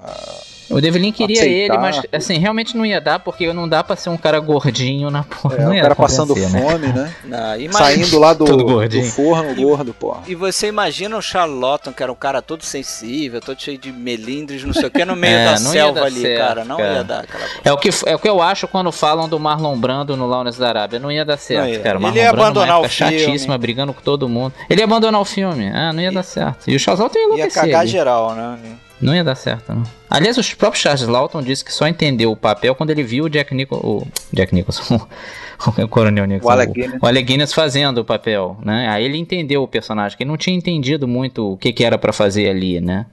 [0.03, 1.73] a- O Devlin queria Aceitar.
[1.75, 5.09] ele, mas assim, realmente não ia dar, porque não dá pra ser um cara gordinho
[5.09, 5.55] na porra.
[5.55, 6.47] é, não o ia cara passando né?
[6.47, 7.13] fome, né?
[7.25, 10.21] Não, imagina- Saindo lá do, do forno gordo, porra.
[10.27, 14.63] E você imagina o Charlotton, que era um cara todo sensível, todo cheio de melindres,
[14.63, 16.65] não sei o que, no meio É, da não ia selva ali, certo, cara.
[16.65, 16.93] Não cara.
[16.93, 17.61] ia dar aquela coisa.
[17.63, 20.59] É o, que, é o que eu acho quando falam do Marlon Brando no Lawrence
[20.59, 20.99] da Arábia.
[20.99, 21.79] Não ia dar certo, Não ia.
[21.79, 21.97] cara.
[21.97, 23.19] O Ele Marlon ia Brando abandonar o filme.
[23.19, 24.53] chatíssima, brigando com todo mundo.
[24.69, 25.69] Ele ia abandonar o filme.
[25.73, 26.69] Ah, não ia dar certo.
[26.69, 27.61] E o Charles Lawton ia Ia enlouquecer.
[27.63, 27.89] cagar ali.
[27.89, 28.57] geral, né?
[28.99, 29.83] Não ia dar certo, não.
[30.09, 33.29] Aliás, os próprios Charles Lawton disse que só entendeu o papel quando ele viu o
[33.29, 33.85] Jack Nicholson.
[33.85, 34.99] O Jack Nicholson.
[35.77, 36.47] o Coronel Nicholson.
[36.47, 36.99] O Alec Guinness.
[37.01, 38.87] o Alec Guinness fazendo o papel, né?
[38.89, 41.97] Aí ele entendeu o personagem, que ele não tinha entendido muito o que, que era
[41.97, 43.05] pra fazer ali, né?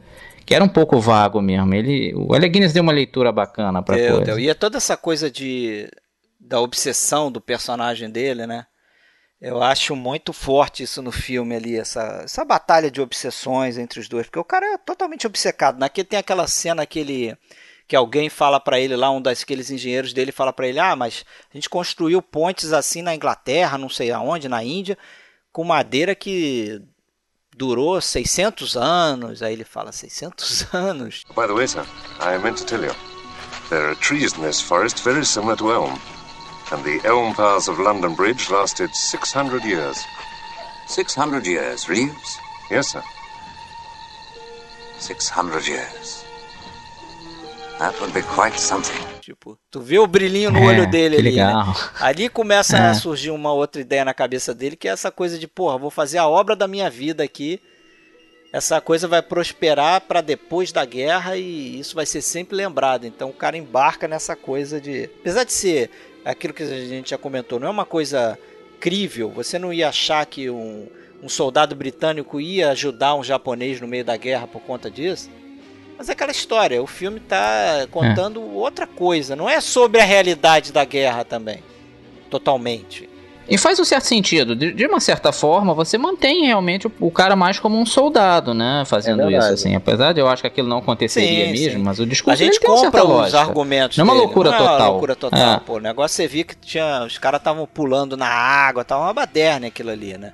[0.46, 1.74] Que era um pouco vago mesmo.
[1.74, 4.24] Ele, o Alec Guinness deu uma leitura bacana pra Deu, coisa.
[4.24, 4.38] deu.
[4.38, 5.88] E é toda essa coisa de
[6.38, 8.66] da obsessão do personagem dele, né?
[9.46, 14.08] Eu acho muito forte isso no filme ali, essa, essa batalha de obsessões entre os
[14.08, 15.78] dois, porque o cara é totalmente obcecado.
[15.78, 17.36] Naquele tem aquela cena que ele
[17.86, 21.26] que alguém fala pra ele lá, um daqueles engenheiros dele fala pra ele: "Ah, mas
[21.52, 24.96] a gente construiu pontes assim na Inglaterra, não sei aonde, na Índia,
[25.52, 26.80] com madeira que
[27.54, 29.42] durou 600 anos".
[29.42, 31.22] Aí ele fala: "600 anos".
[31.36, 31.84] By the way, sir,
[32.18, 32.94] I meant to tell you.
[33.68, 36.13] There are trees in this forest very similar to elm.
[36.74, 39.96] And the elm paths of London Bridge lasted 600 years.
[40.88, 42.38] 600 years, Reeves?
[42.68, 43.02] Yes, sir.
[44.98, 46.24] 600 years.
[47.78, 48.98] That would be quite something.
[49.20, 51.66] Tipo, tu vê o brilhinho no É, olho dele ali, legal.
[51.68, 51.74] né?
[52.00, 52.88] Ali começa É.
[52.90, 55.90] a surgir uma outra ideia na cabeça dele, que é essa coisa de, porra, vou
[55.90, 57.60] fazer a obra da minha vida aqui.
[58.52, 63.04] Essa coisa vai prosperar para depois da guerra e isso vai ser sempre lembrado.
[63.06, 65.90] Então o cara embarca nessa coisa de, apesar de ser
[66.24, 68.38] aquilo que a gente já comentou, não é uma coisa
[68.80, 69.30] crível.
[69.30, 70.86] Você não ia achar que um,
[71.22, 75.30] um soldado britânico ia ajudar um japonês no meio da guerra por conta disso.
[75.96, 80.72] Mas é aquela história, o filme tá contando outra coisa, não é sobre a realidade
[80.72, 81.62] da guerra também.
[82.28, 83.08] Totalmente.
[83.48, 84.56] E faz um certo sentido.
[84.56, 88.54] De, de uma certa forma, você mantém realmente o, o cara mais como um soldado,
[88.54, 88.84] né?
[88.86, 89.74] Fazendo É isso, assim.
[89.74, 91.84] Apesar de eu acho que aquilo não aconteceria Sim, mesmo, sim.
[91.84, 93.40] mas o discurso A gente dele tem uma compra certa os lógica.
[93.40, 93.98] argumentos.
[93.98, 94.90] Não é uma loucura não É uma total.
[94.92, 95.60] loucura total, É.
[95.60, 95.74] pô.
[95.74, 99.66] O negócio você via que tinha, os caras estavam pulando na água, tava uma baderna
[99.66, 100.32] aquilo ali, né?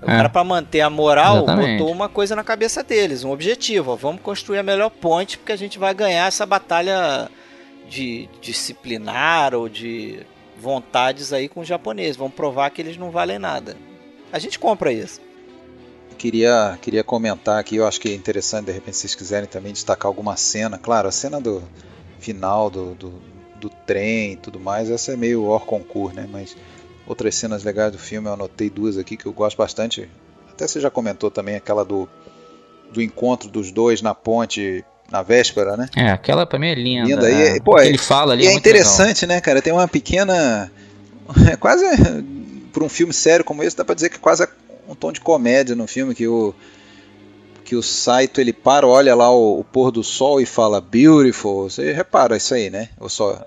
[0.00, 0.16] O É.
[0.16, 1.78] cara, pra manter a moral, Exatamente.
[1.78, 3.92] botou uma coisa na cabeça deles, um objetivo.
[3.92, 7.28] Ó, vamos construir a melhor ponte porque a gente vai ganhar essa batalha
[7.88, 10.20] de disciplinar ou de
[10.58, 12.16] vontades aí com os japoneses.
[12.16, 13.76] Vamos provar que eles não valem nada.
[14.32, 15.20] A gente compra isso.
[16.18, 19.72] Queria, queria comentar aqui, eu acho que é interessante, de repente, se vocês quiserem também
[19.72, 20.78] destacar alguma cena.
[20.78, 21.62] Claro, a cena do
[22.18, 23.22] final do, do,
[23.60, 26.26] do trem e tudo mais, essa é meio hors concurso, né?
[26.30, 26.56] Mas
[27.06, 30.08] outras cenas legais do filme, eu anotei duas aqui que eu gosto bastante.
[30.50, 32.08] Até você já comentou também, aquela do,
[32.90, 35.88] do encontro dos dois na ponte na véspera, né?
[35.96, 37.08] É, aquela pra mim é linda.
[37.08, 37.30] Linda.
[37.30, 37.56] E, é.
[37.56, 38.80] e, pô, O que é- ele fala ali E é, é muito legal.
[38.80, 39.62] interessante, né, cara?
[39.62, 40.70] Tem uma pequena.
[41.50, 41.84] É quase.
[42.72, 44.48] Por um filme sério como esse, dá pra dizer que quase é
[44.88, 46.54] um tom de comédia no filme, que o.
[47.64, 51.70] Que o Saito ele para, olha lá o, o pôr do sol e fala beautiful.
[51.70, 52.90] Você repara isso aí, né?
[53.00, 53.42] Ou só.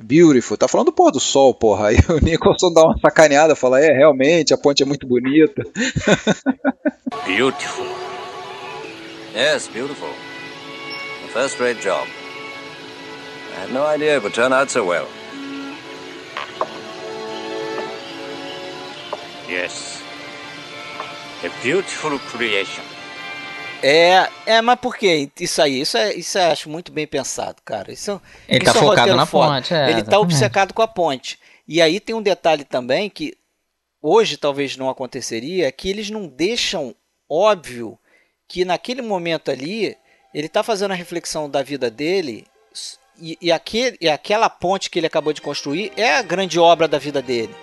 [0.00, 0.56] Beautiful.
[0.56, 1.88] Tá falando do pôr do sol, porra.
[1.88, 5.62] Aí o Nicholson dá uma sacaneada, fala, é, realmente, a ponte é muito bonita.
[7.26, 7.86] Beautiful.
[9.34, 10.08] Yes, beautiful.
[11.32, 12.06] A first-rate job.
[13.56, 15.08] I had no idea it would turn out so well.
[19.48, 20.02] Yes.
[21.42, 22.82] A beautiful creation.
[23.82, 25.80] É, é, mas por que isso aí?
[25.80, 27.90] Isso é, isso eu acho muito bem pensado, cara.
[27.90, 29.54] Isso, Ele isso tá é focado na foda.
[29.54, 30.22] ponte, é, Ele tá exatamente.
[30.22, 31.38] obcecado com a ponte.
[31.66, 33.34] E aí tem um detalhe também que
[34.02, 36.94] hoje talvez não aconteceria, é que eles não deixam
[37.28, 37.98] óbvio
[38.46, 39.96] que naquele momento ali
[40.34, 42.46] ele tá fazendo a reflexão da vida dele
[43.20, 46.88] e, e, aquele, e aquela ponte que ele acabou de construir é a grande obra
[46.88, 47.54] da vida dele.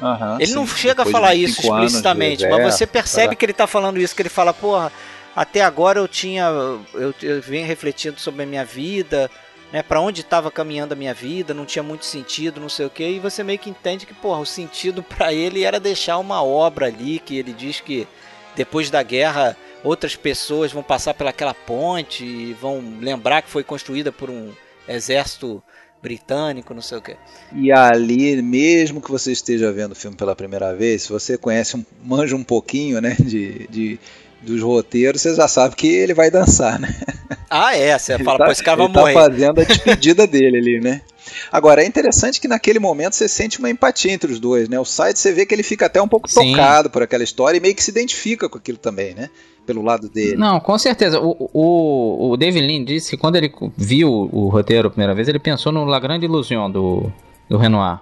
[0.00, 0.76] Aham, Ele não sim.
[0.76, 3.34] chega a falar 25 isso explicitamente, mas exército, você percebe tá.
[3.36, 4.92] que ele tá falando isso, que ele fala, porra,
[5.34, 6.44] até agora eu tinha.
[6.92, 9.30] Eu, eu venho refletindo sobre a minha vida,
[9.72, 9.82] né?
[9.82, 13.10] Pra onde estava caminhando a minha vida, não tinha muito sentido, não sei o quê,
[13.10, 16.86] e você meio que entende que, porra, o sentido pra ele era deixar uma obra
[16.86, 18.06] ali, que ele diz que
[18.54, 19.56] depois da guerra
[19.86, 24.50] outras pessoas vão passar pelaquela ponte e vão lembrar que foi construída por um
[24.88, 25.62] exército
[26.02, 27.16] britânico, não sei o quê.
[27.54, 31.84] E ali, mesmo que você esteja vendo o filme pela primeira vez, se você conhece,
[32.04, 34.00] manja um pouquinho, né, de, de-
[34.46, 36.88] dos roteiros, você já sabe que ele vai dançar, né?
[37.48, 39.14] Ah, é, você Ele fala, tá- pô, esse cara vai ele tá morrer.
[39.14, 41.00] fazendo a despedida dele ali, né?
[41.50, 44.78] Agora, é interessante que naquele momento você sente uma empatia entre os dois, né?
[44.80, 46.50] O site você vê que ele fica até um pouco Sim.
[46.50, 49.30] tocado por aquela história e meio que se identifica com aquilo também, né?
[49.64, 50.36] Pelo lado dele.
[50.36, 51.20] Não, com certeza.
[51.20, 55.28] O, o, o David Lean disse que quando ele viu o roteiro a primeira vez,
[55.28, 57.12] ele pensou no La Grande Illusion do,
[57.48, 58.00] do Renoir.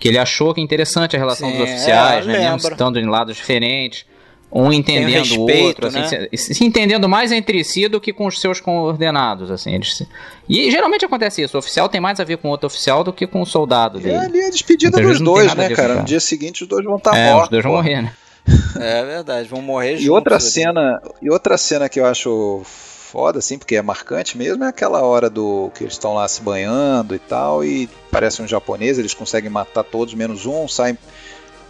[0.00, 2.98] Que ele achou que é interessante a relação Sim, dos oficiais, é, né, mesmo estando
[2.98, 4.04] em lados diferentes,
[4.52, 6.28] um entendendo o respeito, outro, assim, né?
[6.34, 9.74] se, se entendendo mais entre si do que com os seus coordenados, assim.
[9.74, 10.08] Eles se-
[10.48, 13.12] E geralmente acontece isso, o oficial tem mais a ver com o outro oficial do
[13.12, 14.16] que com o soldado E dele.
[14.16, 15.94] ali é a despedida Muitas dos dois, né, cara?
[15.94, 17.44] o No dia seguinte os dois vão estar é, mortos.
[17.44, 17.78] os dois vão pô.
[17.78, 18.12] morrer, né?
[18.80, 20.08] É verdade, vão morrer E juntos.
[20.16, 20.44] outra ali.
[20.44, 25.02] cena, e outra cena que eu acho foda, assim, porque é marcante mesmo, é aquela
[25.02, 29.12] hora do que eles estão lá se banhando e tal, e parece um japonês, eles
[29.14, 30.96] conseguem matar todos menos um, sai,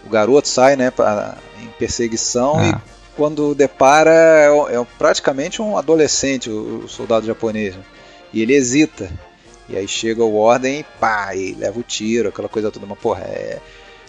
[0.07, 2.67] o garoto sai, né, pra, em perseguição Ah.
[2.87, 4.47] e quando depara é,
[4.77, 7.83] é praticamente um adolescente, o, o soldado japonês, né?
[8.33, 9.11] e ele hesita.
[9.69, 12.99] E aí chega o Ordem e pá, e leva o tiro, aquela coisa toda, mas
[12.99, 13.59] porra, é,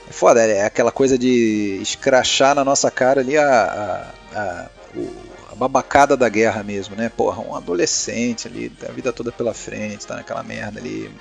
[0.09, 5.13] é foda, é aquela coisa de escrachar na nossa cara ali a, a, a, o-
[5.30, 5.30] a
[5.61, 7.07] babacada da guerra mesmo, né?
[7.15, 11.11] Porra, um adolescente ali, tem a vida toda pela frente, tá naquela merda ali,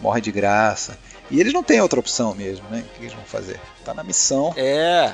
[0.00, 0.98] morre de graça.
[1.30, 2.82] E eles não têm outra opção mesmo, né?
[2.86, 3.60] O que eles vão fazer?
[3.84, 4.54] Tá na missão.
[4.56, 5.12] É.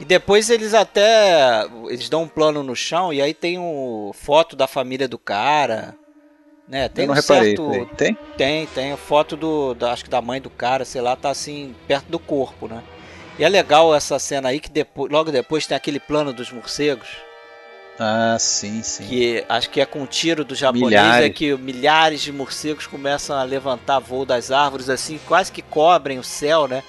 [0.00, 1.64] E depois eles até.
[1.88, 5.94] Eles dão um plano no chão e aí tem um foto da família do cara.
[6.66, 6.88] Né?
[6.88, 7.56] Tem Eu não um reparei.
[7.56, 7.94] certo.
[7.96, 8.18] Tem?
[8.36, 11.30] Tem, tem a foto do, da- acho que da mãe do cara, sei lá, tá
[11.30, 12.82] assim, perto do corpo, né?
[13.38, 17.08] E é legal essa cena aí que depois, logo depois tem aquele plano dos morcegos,
[17.98, 19.06] Ah, sim, sim.
[19.06, 21.26] que acho que é com o tiro do japonês, Milhares.
[21.26, 26.18] é que milhares de morcegos começam a levantar voo das árvores, assim, quase que cobrem
[26.18, 26.82] o céu, né?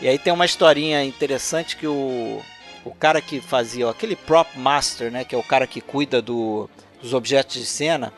[0.00, 2.42] E aí tem uma historinha interessante que o,
[2.84, 6.20] o cara que fazia, ó, aquele prop master, né, que é o cara que cuida
[6.20, 6.68] do,
[7.00, 8.12] dos objetos de cena,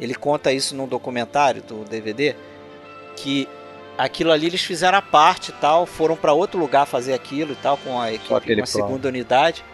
[0.00, 2.34] ele conta isso num documentário do DVD,
[3.16, 3.48] que
[3.98, 7.56] aquilo ali eles fizeram a parte e tal, foram para outro lugar fazer aquilo e
[7.56, 9.64] tal, com a equipe, com a segunda unidade.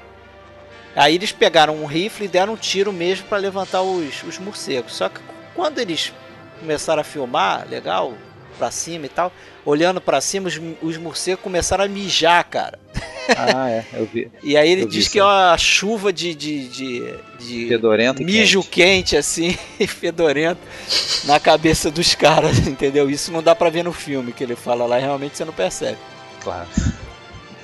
[0.97, 4.95] Aí eles pegaram um rifle e deram um tiro mesmo para levantar os, os morcegos.
[4.95, 5.21] Só que
[5.55, 6.13] quando eles
[6.61, 8.15] começaram a filmar, legal,
[8.59, 9.33] pra cima e tal,
[9.65, 12.79] olhando pra cima, os, os morcegos começaram a mijar, cara.
[13.37, 14.31] Ah, é, eu vi.
[14.43, 18.23] E aí ele Eu diz isso que é uma chuva de, de, de, de Fedorento
[18.23, 18.71] mijo quente.
[18.71, 20.61] quente, assim, e fedorento
[21.25, 23.09] na cabeça dos caras, entendeu?
[23.11, 25.99] Isso não dá pra ver no filme que ele fala lá, realmente você não percebe.
[26.43, 26.69] Claro.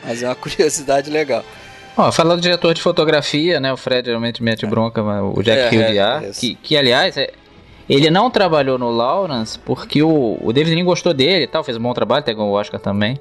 [0.02, 1.44] Mas é uma curiosidade legal.
[2.00, 3.72] Ó, falando do diretor de fotografia, né?
[3.72, 7.30] O Fred geralmente mete bronca, mas o Jack É, Hildyard, é, que, que aliás, é-
[7.88, 11.76] ele não trabalhou no Lawrence porque o, o David Lean gostou dele e tal, fez
[11.76, 13.18] um bom trabalho, pegou o Oscar também.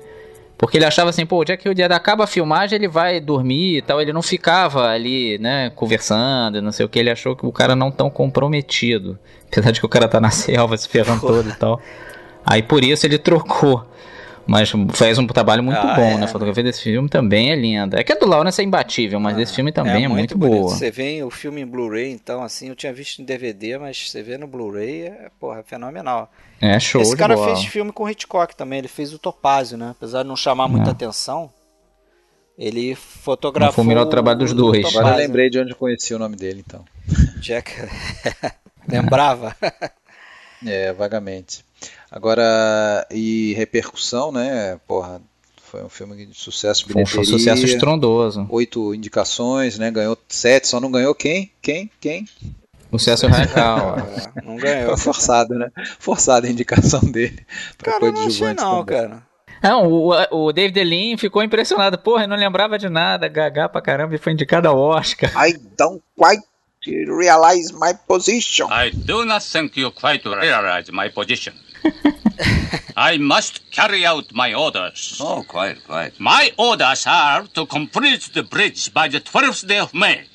[0.58, 3.82] Porque ele achava assim, pô, o Jack Hildyard acaba a filmagem, ele vai dormir e
[3.82, 7.52] tal, ele não ficava ali, né, conversando, não sei o que, ele achou que o
[7.52, 9.18] cara não tão comprometido.
[9.52, 11.82] Apesar de que o cara tá na selva se ferrando todo e tal.
[12.46, 13.86] Aí por isso ele trocou.
[14.48, 16.18] Mas fez um trabalho muito Ah, bom, é.
[16.18, 16.26] né?
[16.26, 18.00] A fotografia desse filme também é linda.
[18.00, 20.60] É que a do Lawrence é imbatível, mas desse filme também é, muito, bonito.
[20.62, 20.70] boa.
[20.76, 24.24] Você vê o filme em Blu-ray, então, assim, eu tinha visto em DVD, mas você
[24.24, 26.32] vê no Blu-ray, é, porra, é fenomenal.
[26.60, 27.56] É show Esse de cara bola.
[27.56, 29.90] fez filme com Hitchcock também, ele fez o Topázio, né?
[29.92, 30.92] Apesar de não chamar muita É.
[30.92, 31.50] atenção,
[32.58, 33.68] ele fotografou...
[33.70, 34.86] Não foi o melhor trabalho dos dois.
[34.96, 36.84] Agora eu lembrei de onde eu conheci o nome dele, então.
[37.40, 37.72] Jack...
[38.88, 39.56] Lembrava?
[40.66, 41.64] É, vagamente.
[42.12, 44.80] Agora, e repercussão, né?
[44.88, 45.22] Porra,
[45.64, 47.26] foi um filme de sucesso, Foi um bilheteria.
[47.26, 48.48] sucesso estrondoso.
[48.50, 49.92] Oito indicações, né?
[49.92, 51.52] Ganhou sete, só não ganhou quem?
[51.62, 51.90] Quem?
[52.02, 52.28] Quem?
[52.92, 53.98] O César Radical.
[54.44, 54.98] Não ganhou.
[54.98, 55.70] Forçado, né?
[56.00, 57.46] Forçada a indicação dele.
[57.78, 58.86] pra Cara, não achei não, também.
[58.86, 59.24] cara.
[59.62, 62.00] Não, o, o David Lean ficou impressionado.
[62.00, 63.28] Porra, eu não lembrava de nada.
[63.28, 65.30] Gaga pra caramba e foi indicado ao Oscar.
[65.48, 66.42] I don't quite
[66.88, 68.68] realize my position.
[68.72, 71.54] I do not think you quite realize my position.
[72.96, 75.18] I must carry out my orders.
[75.20, 76.14] Oh, quite, quite.
[76.20, 80.26] My orders are to complete the bridge by the 12th day of May.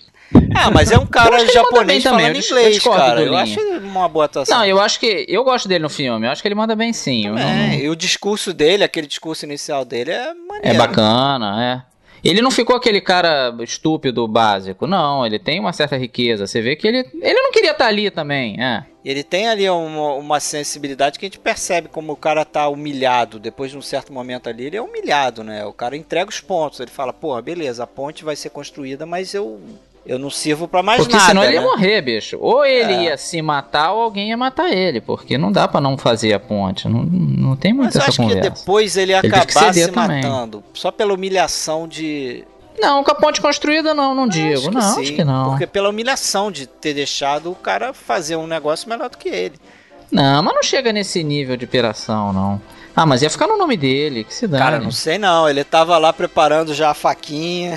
[0.57, 3.21] Ah, mas é um Eu cara japonês bem também, falando eu eu inglês, discordo cara.
[3.23, 4.59] Eu acho uma boa atuação.
[4.59, 5.25] Não, eu acho que.
[5.29, 6.27] Eu gosto dele no filme.
[6.27, 7.27] Eu acho que ele manda bem sim.
[7.27, 10.69] Eu não- e o discurso dele, aquele discurso inicial dele é maneiro.
[10.69, 11.94] É bacana, é.
[12.25, 15.27] Ele não ficou aquele cara estúpido básico, não.
[15.27, 16.47] Ele tem uma certa riqueza.
[16.47, 18.85] Você vê que ele, ele não queria estar ali também, é.
[19.05, 23.39] Ele tem ali uma, uma sensibilidade que a gente percebe como o cara tá humilhado.
[23.39, 25.67] Depois de um certo momento ali, ele é humilhado, né?
[25.67, 26.81] O cara entrega os pontos.
[26.81, 29.61] Ele fala, porra, beleza, a ponte vai ser construída, mas eu,
[30.07, 31.27] eu não sirvo pra mais Porque nada.
[31.27, 31.63] senão ele né?
[31.63, 32.37] ia morrer, bicho.
[32.41, 33.03] Ou ele É.
[33.05, 35.01] ia se matar ou alguém ia matar ele.
[35.01, 36.89] Porque não dá pra não fazer a ponte.
[36.89, 39.89] Não, não tem Mas muita eu essa acho que depois ele ia Ele acabar se
[39.91, 40.23] também.
[40.23, 40.63] matando.
[40.75, 42.45] Só pela humilhação de.
[42.79, 44.59] Não, com a ponte construída não, não digo.
[44.59, 45.51] Acho não, sim, acho que não.
[45.51, 49.55] Porque pela humilhação de ter deixado o cara fazer um negócio melhor do que ele.
[50.11, 52.61] Não, mas não chega nesse nível de operação, não.
[52.97, 54.63] Ah, mas ia ficar no nome dele, que se dane.
[54.63, 55.49] Cara, não sei não.
[55.49, 57.77] Ele tava lá preparando já a faquinha.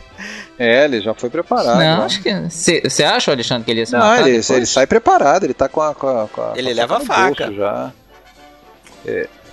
[0.62, 1.68] É, ele já foi preparado.
[1.78, 2.04] Não, né?
[2.04, 2.30] acho que.
[2.50, 4.50] Você acha, Alexandre, que ele ia se Não, matar ele, depois?
[4.50, 5.94] ele sai preparado, ele tá com a.
[5.94, 7.50] Com a, com a- Ele com leva a faca.
[7.50, 7.90] já.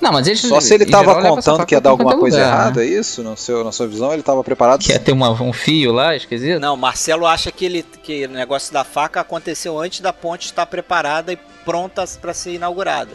[0.02, 2.52] Não, mas ele, Só se ele tava geral, contando que ia dar alguma coisa lugar,
[2.54, 2.86] errada, né?
[2.86, 3.24] é isso?
[3.24, 4.80] No seu, na sua visão, ele tava preparado.
[4.82, 6.60] Que ia ter uma- um fio lá, esquisito?
[6.60, 10.66] Não, Marcelo acha que, ele, que o negócio da faca aconteceu antes da ponte estar
[10.66, 13.12] preparada e pronta para ser inaugurada.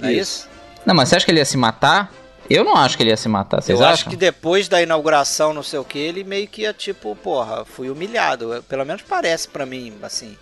[0.00, 0.48] Não é isso?
[0.86, 2.10] Não, mas você acha que ele ia se matar?
[2.48, 3.94] Eu não acho que ele ia se matar, vocês Eu acham?
[3.94, 7.64] acho que depois da inauguração, não sei o que, ele meio que ia tipo, porra,
[7.64, 8.64] fui humilhado.
[8.68, 10.36] Pelo menos parece pra mim, assim,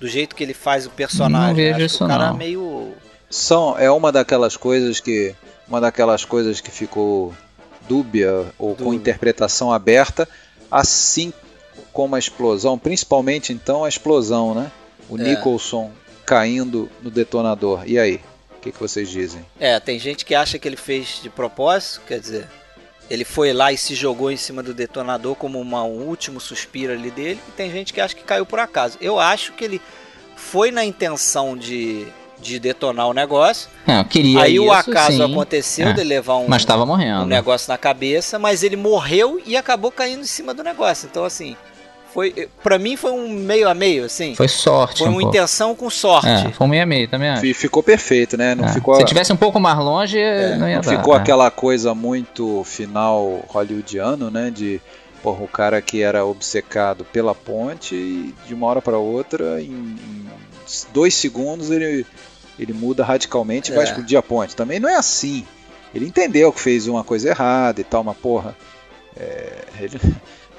[0.00, 1.48] do jeito que ele faz o personagem.
[1.48, 2.36] Não vejo Acho isso, o cara não.
[2.36, 2.92] meio.
[3.30, 5.34] São, é uma daquelas coisas que.
[5.66, 7.32] Uma daquelas coisas que ficou
[7.88, 10.28] dúbia ou com interpretação aberta,
[10.70, 11.32] assim
[11.92, 14.70] como a explosão, principalmente então a explosão, né?
[15.08, 15.22] O É.
[15.22, 15.90] Nicholson
[16.26, 17.82] caindo no detonador.
[17.86, 18.20] E aí?
[18.64, 19.44] O que, que vocês dizem?
[19.60, 22.48] É, tem gente que acha que ele fez de propósito, quer dizer,
[23.10, 26.90] ele foi lá e se jogou em cima do detonador como uma- um último suspiro
[26.94, 28.96] ali dele, e tem gente que acha que caiu por acaso.
[29.02, 29.82] Eu acho que ele
[30.34, 32.06] foi na intenção de,
[32.40, 35.30] de detonar o negócio, Não, eu queria aí o isso, acaso sim.
[35.32, 37.24] aconteceu É, de levar um, Mas tava morrendo.
[37.24, 41.06] um negócio na cabeça, mas ele morreu e acabou caindo em cima do negócio.
[41.10, 41.54] Então, assim,
[42.14, 44.34] foi para mim foi um meio a meio, assim.
[44.34, 45.00] Foi sorte.
[45.00, 45.36] Foi um uma pouco.
[45.36, 46.28] intenção com sorte.
[46.28, 47.44] É, foi um meio a meio também acho.
[47.44, 48.54] E ficou perfeito, né?
[48.54, 48.72] Não É.
[48.72, 50.16] ficou, Se tivesse um pouco mais longe,
[50.58, 50.96] não ia não dar.
[50.96, 51.18] ficou é.
[51.18, 54.50] aquela coisa muito final hollywoodiano, né?
[54.50, 54.80] De
[55.22, 59.66] porra, o cara que era obcecado pela ponte e de uma hora para outra, em,
[59.72, 60.28] em
[60.92, 62.06] dois segundos, ele,
[62.58, 63.88] ele muda radicalmente e vai É.
[63.88, 64.54] explodir a ponte.
[64.54, 65.44] Também não é assim.
[65.94, 68.54] Ele entendeu que fez uma coisa errada e tal, mas porra,
[69.16, 69.98] é, ele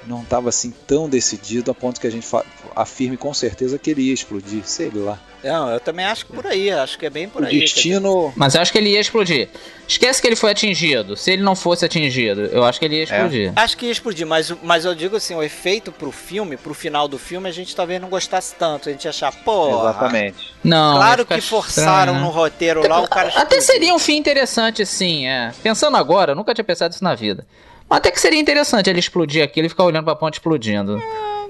[0.06, 2.26] não estava assim tão decidido a ponto que a gente
[2.74, 5.18] afirme com certeza que ele ia explodir, sei lá.
[5.44, 7.60] Não, eu também acho que por aí, acho que é bem por O aí.
[7.60, 9.48] destino Mas eu acho que ele ia explodir.
[9.86, 11.16] Esquece que ele foi atingido.
[11.16, 13.52] Se ele não fosse atingido, eu acho que ele ia explodir.
[13.54, 17.06] Acho que ia explodir, mas, mas eu digo assim, o efeito pro filme, pro final
[17.06, 18.88] do filme, a gente talvez não gostasse tanto.
[18.88, 19.68] A gente ia achar, pô.
[19.80, 20.52] Exatamente.
[20.64, 22.20] Não, Claro que forçaram estranho, né?
[22.20, 23.28] no roteiro lá o cara.
[23.28, 23.62] Até explodir.
[23.62, 25.52] seria um fim interessante, sim, é.
[25.62, 27.46] Pensando agora, eu nunca tinha pensado isso na vida.
[27.88, 31.00] Até que seria interessante ele explodir aquilo e ficar olhando pra ponte explodindo.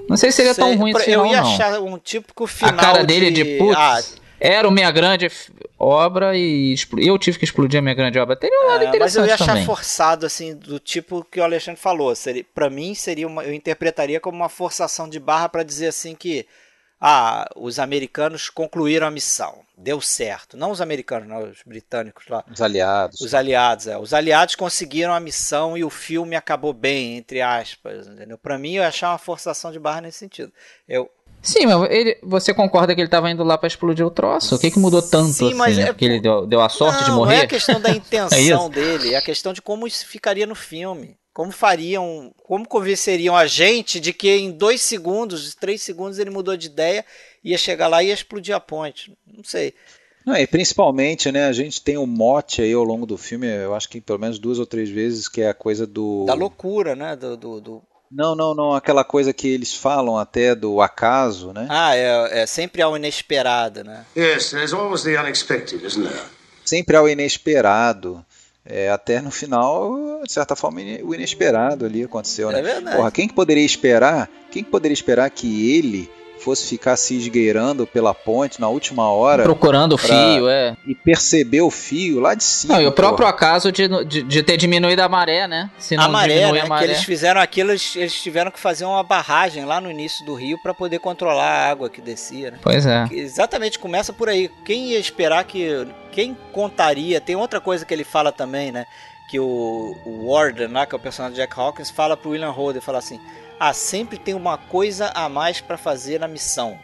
[0.07, 1.51] Não sei se seria tão Sei, ruim pra- esse final, Eu ia não.
[1.53, 2.73] achar um típico final.
[2.75, 3.99] a cara dele de, putz, Ah,
[4.39, 5.27] era minha grande
[5.79, 8.35] obra e eu tive que explodir a minha grande obra.
[8.35, 9.65] Teria um lado é, mas eu interessante ia achar também.
[9.65, 12.15] forçado, assim, do tipo que o Alexandre falou.
[12.15, 16.15] Seria, pra mim, seria uma, eu interpretaria como uma forçação de barra pra dizer assim
[16.15, 16.45] que.
[16.99, 19.59] Ah, os americanos concluíram a missão.
[19.77, 20.57] Deu certo.
[20.57, 22.43] Não os americanos, não, os britânicos lá.
[22.51, 23.21] os aliados.
[23.21, 23.97] Os aliados, é.
[23.97, 28.37] Os aliados conseguiram a missão e o filme acabou bem, entre aspas, entendeu?
[28.39, 30.51] Pra mim, eu ia achar uma forçação de barra nesse sentido.
[30.87, 31.07] Eu,
[31.39, 34.55] Sim, mas ele- você concorda que ele tava indo lá pra explodir o troço?
[34.55, 35.53] O que que mudou tanto Sim, assim?
[35.53, 37.35] mas É é porque ele deu, deu a sorte não, de morrer?
[37.35, 38.69] Não é a questão da É intenção isso?
[38.69, 41.15] dele, é a questão de como isso ficaria no filme.
[41.37, 46.57] Como fariam, como convenceriam a gente de que em dois segundos, três segundos ele mudou
[46.57, 47.05] de ideia,
[47.43, 49.15] ia chegar lá e ia explodir a ponte.
[49.31, 49.75] Não sei.
[50.25, 53.75] Não, e principalmente, né, a gente tem um mote aí ao longo do filme, eu
[53.75, 56.25] acho que pelo menos duas ou três vezes, que é a coisa do.
[56.25, 57.15] Da loucura, né?
[57.15, 61.67] Do, do, do- Não, não, não, aquela coisa que eles falam até do acaso, né?
[61.69, 64.07] Ah, é, é sempre ao inesperado, né?
[64.17, 66.19] Yes, there's always the unexpected, isn't there?
[66.65, 68.25] sempre ao inesperado.
[68.69, 72.59] É, até no final, de certa forma, o inesperado ali aconteceu, né?
[72.59, 72.97] É verdade.
[72.97, 74.29] Porra, quem que poderia esperar?
[74.51, 79.43] Quem que poderia esperar que ele fosse ficar se esgueirando pela ponte na última hora
[79.43, 80.75] Procurando o fio, é.
[80.85, 82.75] e perceber o fio lá de cima?
[82.75, 83.29] Não, e o próprio porra.
[83.29, 85.69] acaso de, de, de ter diminuído a maré, né?
[85.77, 86.61] Se não a maré, né?
[86.61, 86.85] a maré.
[86.85, 90.33] Que eles fizeram aquilo, eles, eles tiveram que fazer uma barragem lá no início do
[90.35, 92.59] rio para poder controlar a água que descia, né?
[92.61, 93.07] Pois é.
[93.11, 94.49] Exatamente, começa por aí.
[94.65, 95.87] Quem ia esperar que.
[96.11, 97.21] Quem contaria?
[97.21, 98.85] Tem outra coisa que ele fala também, né?
[99.29, 102.49] Que o, o Warden, lá, que é o personagem de Jack Hawkins, fala pro William
[102.49, 103.19] Holden, fala assim:
[103.59, 106.77] Ah, sempre tem uma coisa a mais para fazer na missão.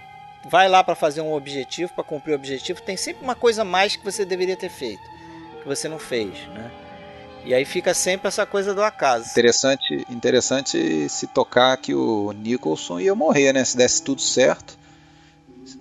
[0.49, 3.65] Vai lá para fazer um objetivo, para cumprir o objetivo, tem sempre uma coisa a
[3.65, 5.03] mais que você deveria ter feito,
[5.61, 6.71] que você não fez, né?
[7.45, 9.29] E aí fica sempre essa coisa do acaso.
[9.31, 13.63] Interessante, interessante se tocar que o Nicholson ia morrer, né?
[13.65, 14.77] Se desse tudo certo.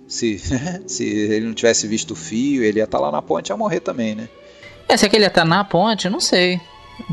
[0.07, 0.39] Se,
[0.87, 3.57] se ele não tivesse visto o fio, ele ia estar lá na ponte e ia
[3.57, 4.27] morrer também, né?
[4.87, 6.59] É, se aquele ia estar na ponte, não sei.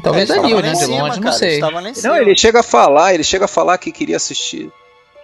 [0.02, 1.94] Talvez É, olhando em de cima, longe, não cara, eles sei.
[1.94, 2.12] cima.
[2.14, 4.70] Não, ele chega a falar, ele chega a falar que queria assistir,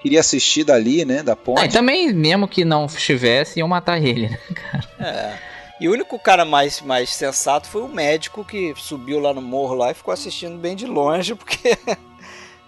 [0.02, 1.60] queria assistir dali, né, da ponte.
[1.60, 4.38] Ah, e também, mesmo que não estivesse, iam matar ele, né?
[4.98, 5.32] É.
[5.78, 9.74] E o único cara mais, mais sensato foi o médico que subiu lá no morro
[9.74, 11.76] lá e ficou assistindo bem de longe, porque.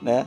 [0.00, 0.26] né?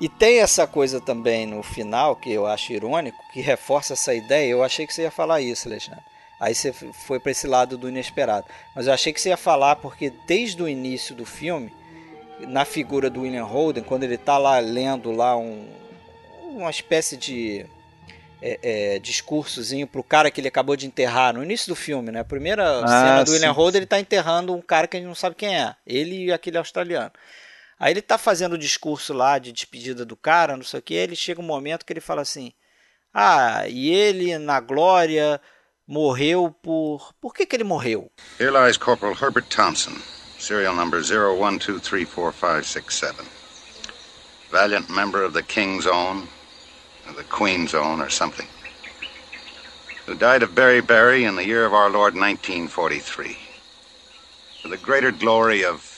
[0.00, 4.50] E tem essa coisa também no final que eu acho irônico, que reforça essa ideia.
[4.50, 6.02] Eu achei que você ia falar isso, Alexandre.
[6.42, 8.48] Aí você foi para esse lado do inesperado.
[8.74, 11.72] Mas eu achei que você ia falar porque desde o início do filme,
[12.40, 15.72] na figura do William Holden, quando ele tá lá lendo lá um,
[16.42, 17.64] uma espécie de
[18.40, 22.18] é, é, discursozinho pro cara que ele acabou de enterrar no início do filme, né?
[22.18, 25.00] A primeira Ah, cena do William sim, Holden, ele tá enterrando um cara que a
[25.00, 25.76] gente não sabe quem é.
[25.86, 27.12] Ele e aquele australiano.
[27.78, 30.94] Aí ele tá fazendo o discurso lá de despedida do cara, não sei o que,
[30.94, 32.52] ele chega um momento que ele fala assim:
[33.14, 35.40] Ah, e ele na glória
[35.86, 37.12] morreu por.
[37.20, 38.10] Por que, que ele morreu?
[38.38, 40.02] Here lies Corporal Herbert Thompson,
[40.38, 43.26] serial number 01234567.
[44.50, 46.28] Valiant member of the King's Own,
[47.06, 48.46] or the Queen's Own, or something.
[50.06, 53.38] Who died of beriberi in the year of our Lord 1943.
[54.62, 55.88] For the greater glory of.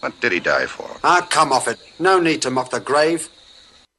[0.00, 0.90] What did he die for?
[1.04, 1.78] Ah, come off it.
[1.98, 3.28] No need to mock the grave.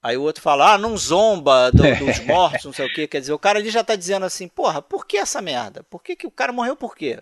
[0.03, 3.07] Aí o outro fala, ah, não zomba do- dos mortos, não sei o que.
[3.07, 5.83] Quer dizer, o cara ali já tá dizendo assim, porra, por que essa merda?
[5.83, 7.19] Por que, que o cara morreu por quê?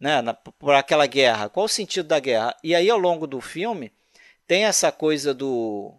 [0.00, 0.22] Né?
[0.22, 1.48] Na, por aquela guerra.
[1.50, 2.56] Qual o sentido da guerra?
[2.64, 3.92] E aí, ao longo do filme,
[4.46, 5.92] tem essa coisa do.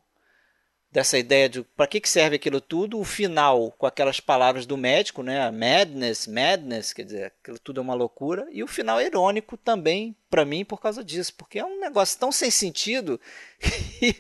[0.92, 4.76] dessa ideia de para que, que serve aquilo tudo, o final com aquelas palavras do
[4.78, 5.52] médico, né?
[5.52, 8.48] Madness, madness, quer dizer, aquilo tudo é uma loucura.
[8.52, 12.18] E o final é irônico também, para mim, por causa disso, porque é um negócio
[12.20, 13.20] tão sem sentido.
[13.60, 14.20] que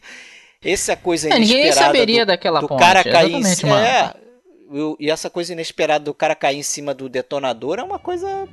[0.64, 3.82] Essa coisa É, ninguém saberia do, daquela do ponte, cara cair em cima.
[3.86, 4.14] É,
[5.00, 8.46] e essa coisa inesperada do cara cair em cima do detonador é uma coisa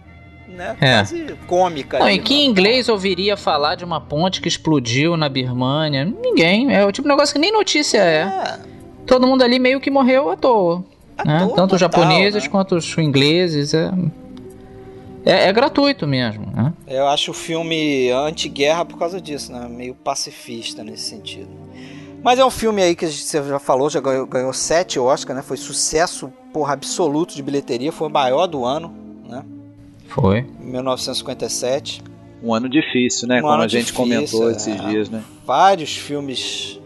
[0.46, 0.96] né, É.
[0.98, 1.98] quase cômica.
[1.98, 6.04] Não, ali, em que inglês ouviria falar de uma ponte que explodiu na Birmânia?
[6.04, 6.72] Ninguém.
[6.72, 8.60] É o tipo de negócio que nem notícia é.
[9.04, 10.84] Todo mundo ali meio que morreu à toa.
[11.24, 11.40] né?
[11.40, 12.48] toa Tanto os japoneses né?
[12.48, 13.74] quanto os ingleses.
[13.74, 13.90] É,
[15.24, 16.46] é, é gratuito mesmo.
[16.54, 16.72] Né?
[16.86, 19.66] Eu acho o filme anti-guerra por causa disso, né?
[19.68, 21.65] Meio pacifista nesse sentido.
[22.26, 24.98] Mas é um filme aí que a gente- você já falou, já ganhou, ganhou sete
[24.98, 25.42] Oscar, né?
[25.42, 28.92] Foi sucesso, porra, absoluto de bilheteria, foi o maior do ano,
[29.28, 29.44] né?
[30.08, 30.38] Foi.
[30.60, 32.02] Em 1957.
[32.42, 33.38] Um ano difícil, né?
[33.38, 34.52] Um Como a gente difícil, comentou é.
[34.56, 35.22] esses dias, né?
[35.46, 36.80] Vários filmes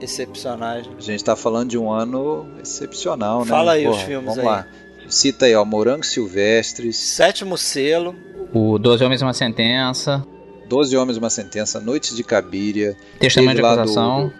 [0.00, 0.88] excepcionais.
[0.98, 3.46] A gente tá falando de um ano excepcional, né?
[3.46, 4.44] Fala aí os Porra, filmes vamos aí.
[4.44, 4.66] lá.
[5.08, 8.12] Cita aí, ó, Morangos Silvestres, Sétimo selo.
[8.52, 10.26] O 12 Homens e uma Sentença.
[10.68, 12.96] Doze Homens e uma Sentença, Noites de Cabiria.
[13.20, 14.32] Testemunho teve de acusação.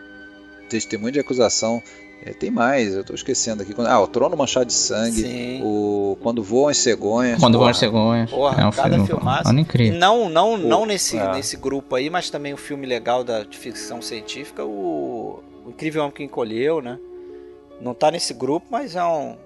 [0.70, 1.82] Testemunho de acusação.
[2.24, 3.74] É, tem mais, eu tô esquecendo aqui.
[3.78, 5.22] Ah, o Trono Manchado de Sangue.
[5.22, 5.60] Sim.
[5.62, 7.40] O Quando Voam as Cegonhas.
[7.40, 7.70] Quando Porra.
[7.70, 8.30] as cegonhas.
[8.30, 9.48] Porra, é um cada filme, filmaço.
[9.48, 9.98] ano incrível.
[9.98, 11.32] não, não, não O- nesse, é.
[11.32, 16.02] nesse grupo aí, mas também o filme legal da, de ficção científica, o, o Incrível
[16.02, 16.98] Homem que Encolheu, né?
[17.80, 19.36] Não tá nesse grupo, mas é um,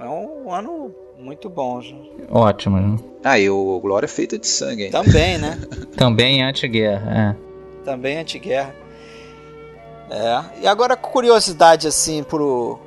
[0.00, 1.82] é um ano muito bom.
[1.82, 1.94] já.
[2.30, 2.78] Ótimo.
[2.80, 2.98] né?
[3.22, 5.02] Ah, e o Glória Feita de Sangue ainda.
[5.04, 5.58] Também, né?
[5.94, 7.36] Também anti-guerra.
[7.84, 8.74] Também anti-guerra.
[10.10, 10.62] É.
[10.62, 12.78] E agora, curiosidade, assim, pro,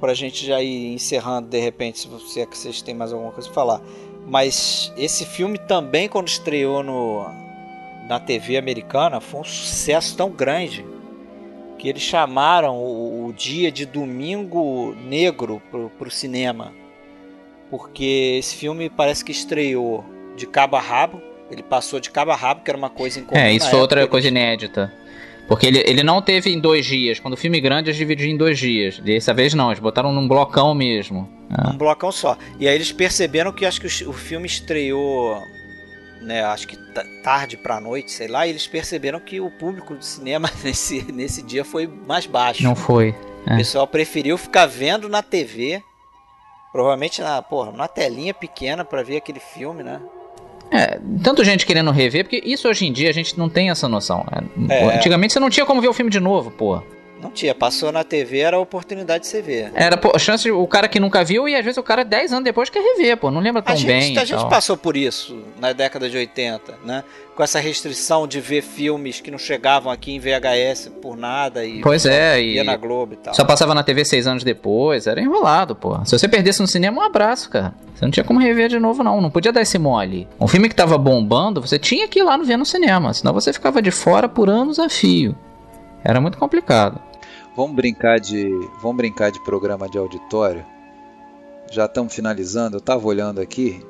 [0.00, 3.32] pra gente já ir encerrando de repente, se você- é que vocês têm mais alguma
[3.32, 3.80] coisa pra falar.
[4.26, 7.24] Mas esse filme também, quando estreou no,
[8.08, 10.84] na TV americana, foi um sucesso tão grande
[11.78, 16.72] que eles chamaram o, o dia de Domingo Negro pro, pro cinema.
[17.70, 20.04] Porque esse filme parece que estreou
[20.36, 21.20] de cabo a rabo.
[21.50, 23.40] Ele passou de cabo a rabo, que era uma coisa incomum.
[23.40, 24.12] É, isso outra época.
[24.12, 24.92] coisa inédita.
[25.48, 27.20] Porque ele, ele não teve em dois dias.
[27.20, 28.98] Quando o filme grande, eles dividiram em dois dias.
[28.98, 31.28] Dessa vez não, eles botaram num blocão mesmo.
[31.50, 31.68] É.
[31.70, 32.36] Um blocão só.
[32.58, 35.40] E aí eles perceberam que acho que o, o filme estreou,
[36.20, 39.94] né, acho que ta- tarde pra noite, sei lá, e eles perceberam que o público
[39.94, 42.64] do cinema nesse, nesse dia foi mais baixo.
[42.64, 43.10] Não foi.
[43.46, 43.56] O É.
[43.58, 45.80] pessoal preferiu ficar vendo na TV,
[46.72, 50.00] provavelmente na, porra, na telinha pequena pra ver aquele filme, né?
[50.70, 53.88] É, tanto gente querendo rever, porque isso hoje em dia a gente não tem essa
[53.88, 54.24] noção.
[54.68, 54.96] É, É.
[54.96, 56.82] Antigamente você não tinha como ver o filme de novo, pô.
[57.20, 59.72] Não tinha, passou na TV, era a oportunidade de você ver.
[59.74, 62.32] Era, pô, a chance o cara que nunca viu e às vezes o cara 10
[62.34, 63.30] anos depois quer rever, pô.
[63.30, 64.18] Não lembra tão A gente, bem.
[64.18, 64.48] a gente tal.
[64.50, 67.02] passou por isso na década de 80, né?
[67.34, 71.80] Com essa restrição de ver filmes que não chegavam aqui em VHS por nada e
[71.80, 73.34] Pois é, via e na Globo e tal.
[73.34, 75.98] só passava na TV seis anos depois, era enrolado, pô.
[76.04, 77.74] Se você perdesse no cinema, um abraço, cara.
[77.94, 79.22] Você não tinha como rever de novo, não.
[79.22, 80.28] Não podia dar esse mole.
[80.38, 83.32] Um filme que tava bombando, você tinha que ir lá no ver no cinema, senão
[83.32, 85.34] você ficava de fora por anos a fio.
[86.08, 87.00] Era muito complicado.
[87.56, 88.48] Vamos brincar de,
[88.80, 90.64] vamos brincar de programa de auditório.
[91.70, 92.76] Já estamos finalizando.
[92.76, 93.84] Eu estava olhando aqui.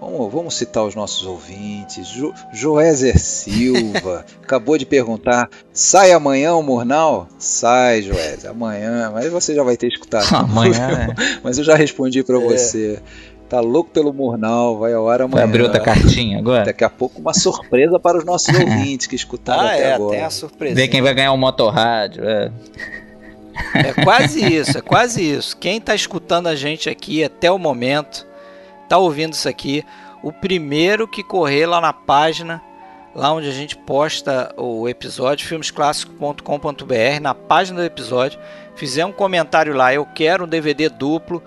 [0.00, 2.08] Vamos, vamos citar os nossos ouvintes.
[2.08, 7.28] Jo, Joézer Silva acabou de perguntar: sai amanhã o Murnau?
[7.38, 9.10] Sai, Joézer, amanhã.
[9.14, 10.26] Mas você já vai ter escutado.
[10.34, 11.14] Amanhã,
[11.44, 12.40] Mas eu já respondi para É.
[12.40, 13.00] você.
[13.48, 15.44] Tá louco pelo Murnau, vai ao ar Vai amanhã.
[15.44, 16.64] abrir outra cartinha agora?
[16.64, 20.16] Daqui a pouco uma surpresa para os nossos ouvintes que escutaram Ah, até é, agora.
[20.16, 20.74] tem a surpresa.
[20.74, 22.24] Ver quem vai ganhar o motorrádio.
[22.28, 22.50] É.
[23.74, 25.56] É quase isso, é quase isso.
[25.56, 28.26] Quem tá escutando a gente aqui até o momento,
[28.88, 29.84] tá ouvindo isso aqui,
[30.22, 32.60] o primeiro que correr lá na página,
[33.14, 38.38] lá onde a gente posta o episódio, filmesclássicos.com.br, na página do episódio,
[38.74, 41.42] fizer um comentário lá, eu quero um DVD duplo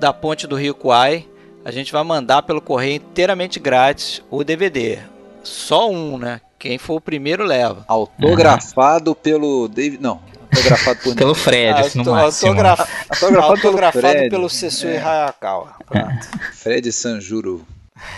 [0.00, 1.26] da Ponte do Rio Kwai,
[1.64, 4.98] a gente vai mandar pelo correio inteiramente grátis o DVD.
[5.42, 6.40] Só um, né?
[6.58, 7.84] Quem for o primeiro leva.
[7.88, 10.00] Autografado pelo David.
[10.00, 10.20] Não,
[10.54, 12.50] autografado por Pelo Fred, Ah, no máximo.
[12.52, 12.80] autograf-
[13.10, 14.30] Autografado pelo autografado Fred.
[14.30, 14.98] pelo Sessui É.
[15.02, 15.74] Hayakawa.
[15.86, 16.26] Pronto.
[16.54, 17.66] Fred Sanjuro.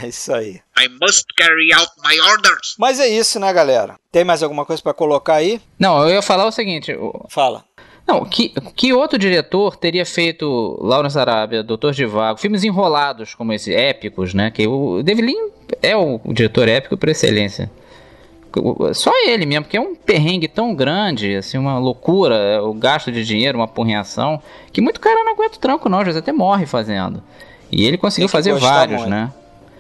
[0.03, 0.61] É isso aí.
[0.79, 2.75] I must carry out my orders.
[2.79, 3.97] Mas é isso, né, galera?
[4.11, 5.61] Tem mais alguma coisa pra colocar aí?
[5.79, 6.93] Não, eu ia falar o seguinte.
[6.95, 7.65] o- Fala.
[8.06, 13.74] Não, que, que outro diretor teria feito Lawrence Arábia, Doutor Divago, filmes enrolados como esse,
[13.74, 14.51] épicos, né?
[14.51, 15.48] Que o David Lean
[15.82, 17.70] é o, diretor épico por excelência.
[18.93, 23.10] Só ele mesmo, porque é um perrengue tão grande, assim, uma loucura, é, o gasto
[23.10, 24.40] de dinheiro, uma porreação,
[24.72, 27.22] que muito cara não aguenta o tranco não, às vezes até morre fazendo.
[27.72, 29.10] E ele conseguiu fazer vários, muito.
[29.10, 29.32] né?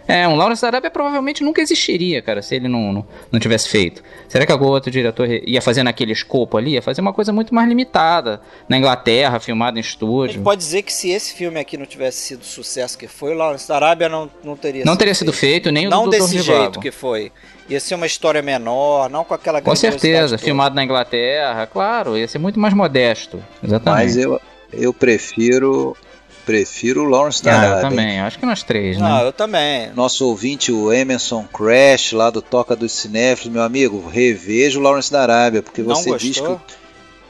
[0.06, 3.68] É, um Lawrence da Arábia provavelmente nunca existiria, cara, se ele não, não, não tivesse
[3.68, 4.02] feito.
[4.28, 6.72] Será que algum outro diretor ia fazer naquele escopo ali?
[6.72, 8.40] Ia fazer uma coisa muito mais limitada.
[8.68, 10.42] Na Inglaterra, filmado em A gente estúdio.
[10.42, 13.36] pode dizer que se esse filme aqui não tivesse sido o sucesso que foi, o
[13.36, 16.80] Lawrence da Arábia não, não teria Não teria sido feito, nem o Não desse jeito
[16.80, 17.32] que foi.
[17.68, 20.38] Ia ser uma história menor, não com aquela Com certeza, toda.
[20.38, 23.42] filmado na Inglaterra, claro, ia ser muito mais modesto.
[23.62, 24.04] Exatamente.
[24.04, 24.38] Mas eu,
[24.70, 25.96] eu prefiro
[26.44, 27.90] prefiro o Lawrence da Ah, eu Arábia.
[27.90, 29.26] também, acho que nós três, Não, né?
[29.26, 29.90] eu também.
[29.94, 35.10] Nosso ouvinte, o Emerson Crash, lá do Toca dos Cinéfilos, meu amigo, reveja o Lawrence
[35.12, 36.40] da Arábia, porque Não você diz que.
[36.40, 36.60] gostou?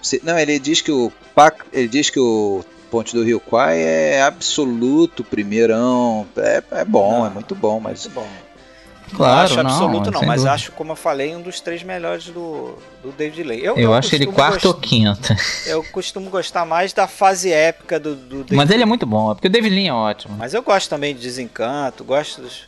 [0.02, 3.80] você- não, ele diz que o Pac, ele diz que o Ponte do Rio Quai
[3.80, 6.26] é absoluto primeirão.
[6.36, 7.26] É, é bom, Não.
[7.26, 8.06] é muito bom, mas.
[8.06, 8.43] Muito bom.
[9.14, 10.54] Claro, não acho não, absoluto não, sem mas dúvida.
[10.54, 13.64] acho, como eu falei, um dos três melhores do, do David Leigh.
[13.76, 15.34] Eu, acho ele quarto ou gost- quinto.
[15.66, 19.30] Eu costumo gostar mais da fase épica do, do David Mas ele é muito bom,
[19.30, 20.36] é porque o David Lean é ótimo.
[20.38, 22.64] Mas eu gosto também de Desencanto, gosto dos,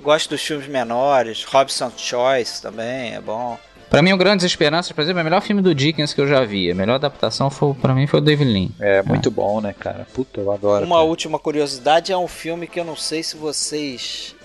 [0.00, 3.58] gosto dos filmes menores, Robson's Choice também é bom.
[3.88, 6.28] Pra mim, o Grandes Esperanças, por exemplo, é o melhor filme do Dickens que eu
[6.28, 6.70] já vi.
[6.70, 8.68] A melhor adaptação foi, pra mim foi o David Lean.
[8.78, 10.06] É muito bom, né, cara?
[10.14, 10.86] Puta, eu adoro.
[10.86, 14.36] Uma última curiosidade é um filme que eu não sei se vocês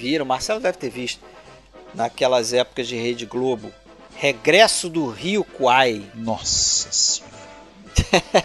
[0.00, 1.20] viram, Marcelo deve ter visto,
[1.94, 3.70] naquelas épocas de Rede Globo.
[4.16, 6.02] Regresso do Rio Kwai.
[6.14, 7.30] Nossa senhora.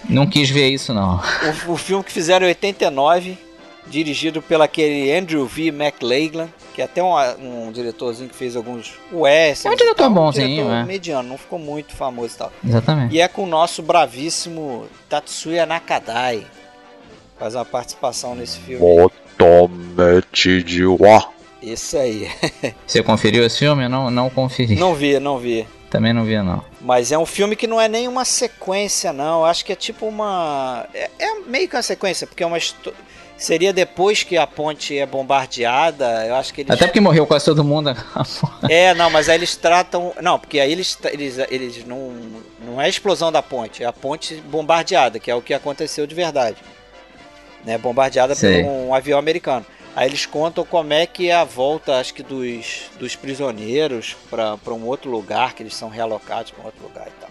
[0.10, 1.22] Não quis ver isso, não.
[1.68, 3.38] O, o filme que fizeram em 89,
[3.88, 5.68] dirigido pelo aquele Andrew V.
[5.68, 9.66] McLaglan, que é até um, um diretorzinho que fez alguns westerns.
[9.66, 10.84] É um e diretor tal, bonzinho, diretor é.
[10.84, 12.52] mediano, não ficou muito famoso e tal.
[12.66, 13.16] Exatamente.
[13.16, 16.46] E é com o nosso bravíssimo Tatsuya Nakadai.
[17.38, 18.82] Faz uma participação nesse filme.
[18.82, 21.35] Motomete de Wa.
[21.74, 22.30] Isso aí.
[22.86, 23.88] Você conferiu esse filme?
[23.88, 24.76] Não, não conferi.
[24.76, 25.68] Não vi, não vi.
[25.90, 26.64] Também não vi, não.
[26.82, 29.40] Mas é um filme que não é nem uma sequência, não.
[29.40, 30.86] Eu Acho que é tipo uma.
[30.94, 32.58] É, é meio que uma sequência, porque é uma.
[32.58, 32.92] histó-
[33.38, 36.26] Seria depois que a ponte é bombardeada.
[36.26, 36.72] Eu acho que eles.
[36.72, 37.94] Até porque morreu quase todo mundo.
[38.70, 40.14] É, não, mas aí eles tratam.
[40.22, 42.14] Não, porque aí eles, eles, eles não.
[42.66, 46.08] Não é a explosão da ponte, é a ponte bombardeada, que é o que aconteceu
[46.08, 46.58] de verdade.
[47.66, 48.64] Né, bombardeada Sei.
[48.64, 49.66] por um avião americano.
[49.96, 54.74] Aí eles contam como é que é a volta, acho que dos, dos prisioneiros para
[54.74, 57.30] um outro lugar, que eles são realocados para um outro lugar e tal.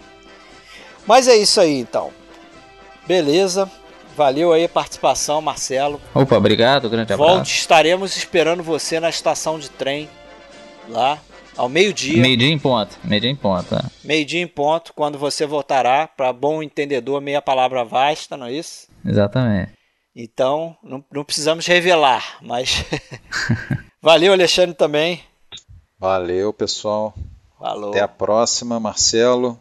[1.07, 2.11] Mas é isso aí então.
[3.07, 3.71] Beleza.
[4.17, 6.01] Valeu aí a participação, Marcelo.
[6.15, 7.35] Opa, obrigado, grande abraço.
[7.35, 10.09] Volte, estaremos esperando você na estação de trem
[10.89, 11.19] lá
[11.57, 12.23] ao meio-dia.
[12.23, 12.97] Meio-dia em ponto.
[13.03, 13.75] Meio-dia em ponto.
[13.75, 13.83] É.
[14.05, 18.87] Meio-dia em ponto, quando você voltará, para bom entendedor, meia palavra vasta, não é isso?
[19.05, 19.73] Exatamente.
[20.17, 22.85] Então, não, não precisamos revelar, mas.
[24.01, 25.21] Valeu, Alexandre, também.
[25.99, 27.15] Valeu, pessoal.
[27.59, 27.91] Falou.
[27.91, 29.59] Até a próxima, Marcelo.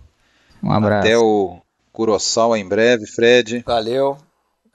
[0.61, 1.07] Um abraço.
[1.07, 1.59] Até o
[1.91, 3.63] Kurosawa em breve, Fred.
[3.65, 4.17] Valeu.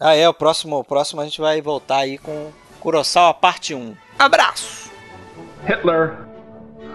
[0.01, 2.51] Ah, é, o próximo, o próximo a gente vai voltar aí com
[2.81, 3.95] Kurosawa parte 1.
[4.19, 4.91] Abraço!
[5.65, 6.17] Hitler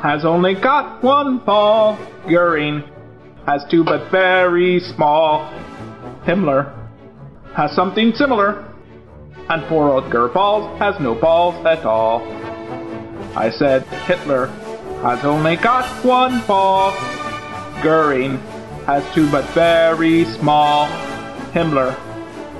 [0.01, 1.95] has only got one paw.
[2.27, 2.83] Goering
[3.45, 5.49] has two but very small.
[6.25, 6.73] Himmler
[7.55, 8.72] has something similar.
[9.49, 12.21] And poor old Goebbels has no balls at all.
[13.35, 14.47] I said Hitler
[15.01, 16.91] has only got one ball.
[17.83, 18.37] Goering
[18.85, 20.87] has two but very small.
[21.51, 21.93] Himmler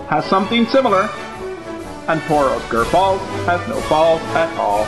[0.07, 1.09] has something similar.
[2.07, 4.85] And poor old Goebbels has no balls at all.